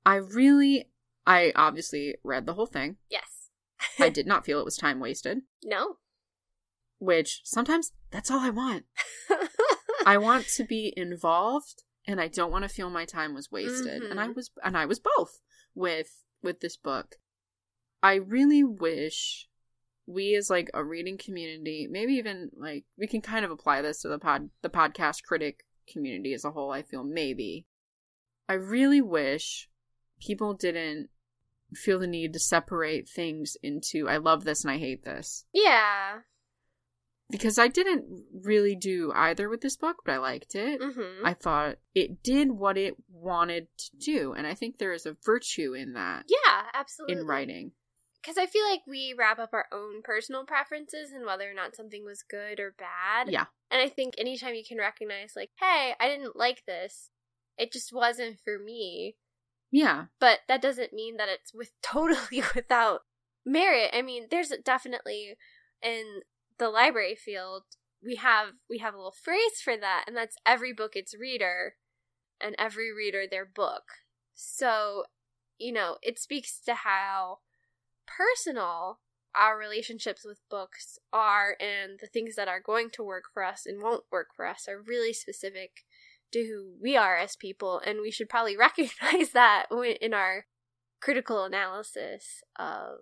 I 0.05 0.17
really 0.17 0.91
I 1.27 1.53
obviously 1.55 2.17
read 2.25 2.45
the 2.47 2.55
whole 2.55 2.67
thing. 2.67 2.97
Yes. 3.09 3.51
I 3.99 4.09
did 4.19 4.27
not 4.27 4.45
feel 4.45 4.59
it 4.59 4.65
was 4.65 4.77
time 4.77 4.99
wasted, 5.01 5.43
No. 5.63 5.97
which 6.99 7.43
sometimes 7.45 7.93
that's 8.11 8.31
all 8.31 8.41
I 8.41 8.51
want. 8.51 8.85
I 10.07 10.19
want 10.19 10.47
to 10.57 10.65
be 10.65 10.93
involved 10.97 11.85
and 12.07 12.21
I 12.21 12.29
don't 12.29 12.51
want 12.51 12.65
to 12.65 12.69
feel 12.69 12.91
my 12.91 13.05
time 13.05 13.33
was 13.35 13.51
wasted. 13.53 14.03
And 14.03 14.21
I 14.21 14.27
Mhm. 14.29 14.35
was 14.37 14.51
and 14.65 14.77
I 14.77 14.87
was 14.87 14.99
both 14.99 15.41
with 15.75 16.25
with 16.43 16.61
this 16.61 16.77
book. 16.77 17.17
I 18.05 18.17
really 18.17 18.63
wish 18.63 19.49
we 20.07 20.35
as 20.35 20.51
like 20.51 20.71
a 20.75 20.85
reading 20.85 21.17
community, 21.17 21.89
maybe 21.91 22.13
even 22.15 22.51
like 22.55 22.85
we 22.99 23.07
can 23.07 23.23
kind 23.23 23.47
of 23.47 23.51
apply 23.51 23.81
this 23.81 24.03
to 24.03 24.09
the 24.09 24.19
pod 24.19 24.51
the 24.61 24.69
podcast 24.69 25.23
critic 25.23 25.65
community 25.91 26.35
as 26.35 26.45
a 26.45 26.51
whole, 26.51 26.71
I 26.71 26.83
feel 26.83 27.03
maybe. 27.03 27.67
I 28.47 28.55
really 28.55 29.01
wish 29.01 29.71
people 30.21 30.53
didn't 30.53 31.09
feel 31.73 31.99
the 31.99 32.07
need 32.07 32.35
to 32.35 32.39
separate 32.39 33.09
things 33.09 33.57
into 33.63 34.07
I 34.07 34.19
love 34.19 34.45
this 34.45 34.65
and 34.65 34.71
I 34.71 34.77
hate 34.77 35.03
this 35.03 35.47
yeah. 35.55 36.19
because 37.31 37.59
I 37.59 37.69
didn't 37.69 38.05
really 38.45 38.77
do 38.77 39.13
either 39.15 39.49
with 39.49 39.63
this 39.63 39.79
book, 39.79 39.97
but 40.05 40.13
I 40.13 40.19
liked 40.19 40.55
it. 40.55 40.79
Mm-hmm. 40.79 41.25
I 41.25 41.33
thought 41.33 41.77
it 41.95 42.23
did 42.23 42.51
what 42.51 42.77
it 42.77 42.97
wanted 43.11 43.69
to 43.79 43.97
do, 43.97 44.35
and 44.35 44.47
I 44.47 44.53
think 44.53 44.77
there 44.77 44.93
is 44.93 45.07
a 45.07 45.17
virtue 45.25 45.73
in 45.73 45.95
that 45.95 46.27
yeah, 46.29 46.65
absolutely. 46.75 47.17
in 47.17 47.27
writing. 47.27 47.73
Because 48.25 48.39
I 48.39 48.47
feel 48.47 48.65
like 48.65 48.81
we 48.87 49.15
wrap 49.17 49.39
up 49.39 49.51
our 49.53 49.67
own 49.71 50.01
personal 50.03 50.47
preferences 50.47 51.13
and 51.13 51.27
whether 51.27 51.51
or 51.51 51.55
not 51.55 51.77
something 51.77 52.05
was 52.05 52.23
good 52.23 52.59
or 52.59 52.75
bad. 52.79 53.31
Yeah. 53.31 53.45
And 53.71 53.83
I 53.83 53.89
think 53.89 54.15
anytime 54.17 54.55
you 54.55 54.65
can 54.67 54.79
recognize, 54.79 55.33
like, 55.37 55.51
hey, 55.61 55.95
I 56.01 56.09
didn't 56.09 56.37
like 56.37 56.65
this, 56.67 57.11
it 57.59 57.71
just 57.71 57.93
wasn't 57.93 58.39
for 58.43 58.59
me. 58.59 59.17
Yeah. 59.71 60.07
But 60.21 60.41
that 60.49 60.63
doesn't 60.63 60.95
mean 60.95 61.19
that 61.19 61.29
it's 61.29 61.53
with 61.53 61.73
totally 61.83 62.43
without 62.55 63.01
merit. 63.45 63.91
I 63.93 64.01
mean, 64.01 64.29
there's 64.31 64.53
definitely 64.65 65.35
in 65.83 66.23
the 66.59 66.71
library 66.71 67.17
field 67.17 67.65
we 68.05 68.17
have 68.17 68.51
we 68.69 68.79
have 68.79 68.95
a 68.95 68.97
little 68.97 69.13
phrase 69.13 69.61
for 69.63 69.77
that, 69.77 70.05
and 70.07 70.17
that's 70.17 70.37
every 70.45 70.73
book 70.73 70.95
its 70.95 71.15
reader, 71.19 71.77
and 72.41 72.55
every 72.59 72.93
reader 72.93 73.25
their 73.29 73.47
book. 73.47 73.85
So, 74.35 75.05
you 75.59 75.73
know, 75.73 75.97
it 76.03 76.19
speaks 76.19 76.61
to 76.67 76.75
how 76.75 77.39
personal 78.07 78.99
our 79.35 79.59
relationships 79.59 80.25
with 80.25 80.41
books 80.49 80.99
are 81.13 81.57
and 81.61 81.99
the 82.01 82.07
things 82.07 82.37
that 82.37 82.49
are 82.49 82.61
going 82.61 82.89
to 82.91 83.03
work 83.03 83.25
for 83.33 83.43
us 83.43 83.67
and 83.67 83.83
won't 83.83 84.05
work 84.11 84.29
for 84.35 84.47
us 84.47 84.69
are 84.69 84.81
really 84.81 85.13
specific 85.13 85.85
to 86.33 86.41
who 86.41 86.75
we 86.81 86.97
are 86.97 87.17
as 87.17 87.37
people 87.37 87.81
and 87.85 88.01
we 88.01 88.11
should 88.11 88.29
probably 88.29 88.57
recognize 88.57 89.31
that 89.33 89.67
in 90.01 90.15
our 90.15 90.47
critical 91.01 91.45
analysis 91.45 92.43
of 92.59 92.99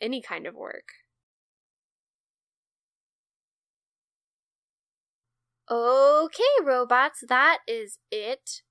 any 0.00 0.20
kind 0.20 0.46
of 0.46 0.54
work. 0.54 0.88
Okay 5.70 6.42
robots 6.62 7.24
that 7.28 7.58
is 7.66 7.98
it 8.10 8.62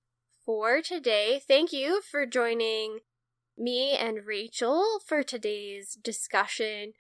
for 0.46 0.82
today. 0.82 1.42
Thank 1.46 1.74
you 1.74 2.02
for 2.02 2.26
joining 2.26 3.00
me 3.58 3.96
and 3.96 4.26
Rachel 4.26 5.00
for 5.06 5.24
today's 5.24 5.98
discussion 6.02 6.94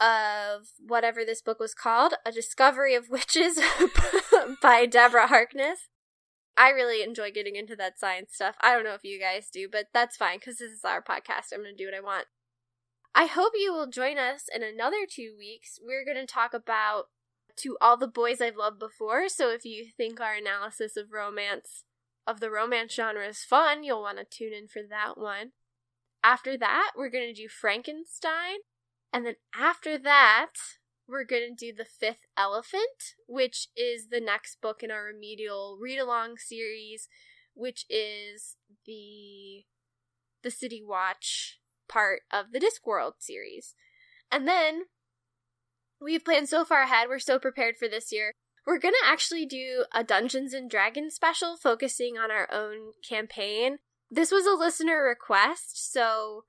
of 0.00 0.68
whatever 0.78 1.24
this 1.24 1.42
book 1.42 1.60
was 1.60 1.74
called, 1.74 2.14
A 2.24 2.32
Discovery 2.32 2.94
of 2.94 3.10
Witches 3.10 3.60
by 4.62 4.86
Deborah 4.86 5.26
Harkness. 5.26 5.88
I 6.56 6.70
really 6.70 7.02
enjoy 7.02 7.30
getting 7.30 7.56
into 7.56 7.76
that 7.76 7.98
science 7.98 8.30
stuff. 8.34 8.56
I 8.60 8.74
don't 8.74 8.84
know 8.84 8.94
if 8.94 9.04
you 9.04 9.20
guys 9.20 9.48
do, 9.52 9.68
but 9.70 9.86
that's 9.92 10.16
fine 10.16 10.38
because 10.38 10.58
this 10.58 10.72
is 10.72 10.84
our 10.84 11.02
podcast. 11.02 11.52
I'm 11.52 11.62
going 11.62 11.76
to 11.76 11.82
do 11.82 11.86
what 11.86 11.96
I 11.96 12.00
want. 12.00 12.26
I 13.14 13.26
hope 13.26 13.52
you 13.56 13.72
will 13.72 13.86
join 13.86 14.18
us 14.18 14.44
in 14.54 14.62
another 14.62 15.06
two 15.08 15.34
weeks. 15.38 15.78
We're 15.82 16.04
going 16.04 16.24
to 16.24 16.32
talk 16.32 16.54
about 16.54 17.04
To 17.56 17.76
All 17.80 17.96
the 17.96 18.08
Boys 18.08 18.40
I've 18.40 18.56
Loved 18.56 18.78
Before. 18.78 19.28
So 19.28 19.50
if 19.50 19.64
you 19.64 19.86
think 19.96 20.20
our 20.20 20.34
analysis 20.34 20.96
of 20.96 21.12
romance, 21.12 21.84
of 22.26 22.40
the 22.40 22.50
romance 22.50 22.94
genre 22.94 23.26
is 23.26 23.44
fun, 23.44 23.82
you'll 23.82 24.02
want 24.02 24.18
to 24.18 24.24
tune 24.24 24.52
in 24.52 24.68
for 24.68 24.80
that 24.88 25.18
one. 25.18 25.52
After 26.22 26.56
that, 26.58 26.92
we're 26.96 27.10
going 27.10 27.32
to 27.32 27.42
do 27.42 27.48
Frankenstein. 27.48 28.58
And 29.12 29.26
then 29.26 29.36
after 29.58 29.98
that, 29.98 30.52
we're 31.08 31.24
going 31.24 31.54
to 31.56 31.66
do 31.66 31.74
The 31.76 31.84
Fifth 31.84 32.26
Elephant, 32.36 33.14
which 33.26 33.68
is 33.76 34.08
the 34.08 34.20
next 34.20 34.60
book 34.60 34.82
in 34.82 34.90
our 34.90 35.04
remedial 35.04 35.78
read 35.80 35.98
along 35.98 36.36
series, 36.38 37.08
which 37.54 37.84
is 37.90 38.56
the 38.86 39.64
the 40.42 40.50
City 40.50 40.82
Watch 40.82 41.58
part 41.88 42.22
of 42.32 42.46
the 42.52 42.60
Discworld 42.60 43.14
series. 43.18 43.74
And 44.30 44.46
then 44.48 44.84
we've 46.00 46.24
planned 46.24 46.48
so 46.48 46.64
far 46.64 46.82
ahead, 46.82 47.08
we're 47.08 47.18
so 47.18 47.38
prepared 47.38 47.76
for 47.76 47.88
this 47.88 48.12
year. 48.12 48.32
We're 48.66 48.78
going 48.78 48.94
to 48.94 49.08
actually 49.08 49.46
do 49.46 49.84
a 49.92 50.04
Dungeons 50.04 50.54
and 50.54 50.70
Dragons 50.70 51.14
special 51.14 51.56
focusing 51.56 52.16
on 52.16 52.30
our 52.30 52.48
own 52.52 52.92
campaign. 53.06 53.78
This 54.10 54.32
was 54.32 54.44
a 54.44 54.58
listener 54.58 55.02
request, 55.04 55.92
so 55.92 56.44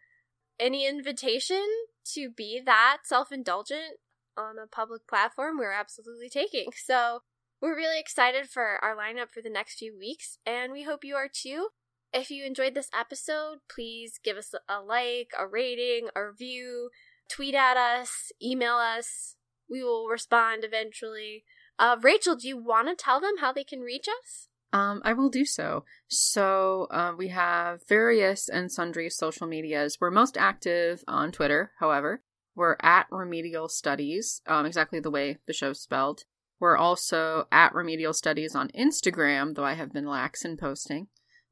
any 0.60 0.88
invitation 0.88 1.66
to 2.14 2.30
be 2.30 2.62
that 2.66 3.00
self 3.04 3.32
indulgent 3.32 4.00
on 4.38 4.58
a 4.58 4.68
public 4.68 5.08
platform, 5.08 5.58
we're 5.58 5.72
absolutely 5.72 6.30
taking. 6.30 6.70
So 6.76 7.22
we're 7.62 7.76
really 7.76 8.00
excited 8.00 8.50
for 8.50 8.84
our 8.84 8.96
lineup 8.96 9.30
for 9.32 9.42
the 9.42 9.50
next 9.50 9.78
few 9.78 9.96
weeks, 9.98 10.40
and 10.46 10.72
we 10.72 10.84
hope 10.84 11.04
you 11.04 11.16
are 11.16 11.30
too. 11.32 11.68
If 12.12 12.32
you 12.32 12.46
enjoyed 12.46 12.74
this 12.74 12.90
episode, 12.98 13.60
please 13.74 14.20
give 14.24 14.38
us 14.38 14.54
a 14.68 14.82
like, 14.82 15.30
a 15.38 15.48
rating, 15.48 16.10
a 16.16 16.26
review, 16.26 16.90
tweet 17.30 17.56
at 17.56 17.78
us, 17.78 18.32
email 18.42 18.76
us. 18.76 19.36
We 19.70 19.84
will 19.84 20.08
respond 20.08 20.64
eventually. 20.66 21.46
Uh, 21.80 21.96
Rachel, 22.02 22.36
do 22.36 22.48
you 22.48 22.58
want 22.58 22.90
to 22.90 22.96
tell 23.02 23.22
them 23.22 23.38
how 23.40 23.54
they 23.54 23.64
can 23.64 23.80
reach 23.82 24.08
us? 24.08 24.50
Um, 24.74 25.02
I 25.04 25.14
will 25.14 25.30
do 25.30 25.46
so. 25.46 25.86
So 26.08 26.88
uh, 26.92 27.14
we 27.18 27.30
have 27.30 27.82
various 27.88 28.48
and 28.48 28.72
sundry 28.72 29.10
social 29.10 29.48
medias. 29.48 29.98
We're 30.00 30.12
most 30.12 30.38
active 30.38 31.04
on 31.08 31.32
Twitter, 31.32 31.72
however. 31.80 32.22
We're 32.56 32.78
at 32.82 33.08
Remedial 33.12 33.70
Studies, 33.70 34.42
um, 34.46 34.66
exactly 34.66 35.00
the 35.00 35.12
way 35.12 35.38
the 35.48 35.54
show's 35.54 35.82
spelled. 35.82 36.26
We're 36.60 36.78
also 36.78 37.48
at 37.52 37.74
Remedial 37.74 38.14
Studies 38.14 38.56
on 38.56 38.70
Instagram, 38.70 39.56
though 39.56 39.66
I 39.66 39.74
have 39.74 39.94
been 39.94 40.06
lax 40.06 40.46
in 40.46 40.58
posting. 40.58 41.08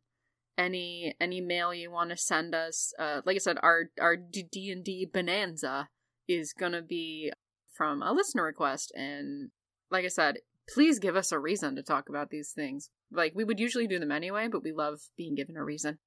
any 0.57 1.15
any 1.19 1.41
mail 1.41 1.73
you 1.73 1.91
want 1.91 2.11
to 2.11 2.17
send 2.17 2.55
us. 2.55 2.93
Uh, 2.97 3.21
like 3.25 3.35
I 3.35 3.39
said, 3.39 3.57
our 3.61 3.89
our 3.99 4.15
D 4.15 4.71
and 4.71 4.81
D 4.83 5.05
bonanza 5.11 5.89
is 6.27 6.53
gonna 6.53 6.81
be 6.81 7.31
from 7.79 8.01
a 8.01 8.11
listener 8.11 8.43
request, 8.43 8.91
and 8.93 9.51
like 9.89 10.03
I 10.03 10.09
said, 10.09 10.39
please 10.67 10.99
give 10.99 11.15
us 11.15 11.31
a 11.31 11.39
reason 11.39 11.77
to 11.77 11.81
talk 11.81 12.09
about 12.09 12.29
these 12.29 12.51
things. 12.51 12.89
Like 13.09 13.31
we 13.33 13.45
would 13.45 13.57
usually 13.57 13.87
do 13.87 13.99
them 13.99 14.11
anyway, 14.11 14.49
but 14.51 14.63
we 14.63 14.73
love 14.73 14.99
being 15.15 15.33
given 15.33 15.55
a 15.55 15.63
reason. 15.63 15.99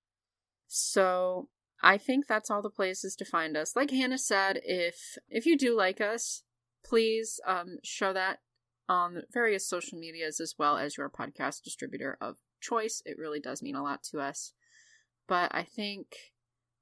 So 0.68 1.48
I 1.82 1.96
think 1.96 2.26
that's 2.26 2.50
all 2.50 2.60
the 2.60 2.68
places 2.68 3.16
to 3.16 3.24
find 3.24 3.56
us. 3.56 3.74
Like 3.74 3.90
Hannah 3.90 4.18
said, 4.18 4.60
if 4.64 5.16
if 5.30 5.46
you 5.46 5.56
do 5.56 5.74
like 5.74 5.98
us, 5.98 6.42
please 6.84 7.40
um, 7.46 7.78
show 7.82 8.12
that 8.12 8.40
on 8.86 9.22
various 9.32 9.66
social 9.66 9.98
medias 9.98 10.40
as 10.40 10.56
well 10.58 10.76
as 10.76 10.98
your 10.98 11.08
podcast 11.08 11.62
distributor 11.64 12.18
of 12.20 12.36
choice. 12.60 13.00
It 13.06 13.16
really 13.18 13.40
does 13.40 13.62
mean 13.62 13.76
a 13.76 13.82
lot 13.82 14.02
to 14.10 14.20
us. 14.20 14.52
But 15.26 15.54
I 15.54 15.62
think 15.62 16.08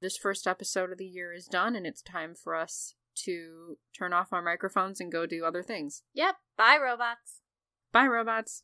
this 0.01 0.17
first 0.17 0.45
episode 0.47 0.91
of 0.91 0.97
the 0.97 1.05
year 1.05 1.31
is 1.31 1.45
done, 1.45 1.77
and 1.77 1.87
it's 1.87 2.01
time 2.01 2.35
for 2.35 2.55
us 2.55 2.95
to 3.25 3.77
turn 3.97 4.13
off 4.13 4.31
our 4.31 4.41
microphones 4.41 4.99
and 4.99 5.11
go 5.11 5.25
do 5.25 5.45
other 5.45 5.63
things. 5.63 6.03
Yep. 6.13 6.35
Bye, 6.57 6.77
robots. 6.81 7.41
Bye, 7.91 8.07
robots. 8.07 8.63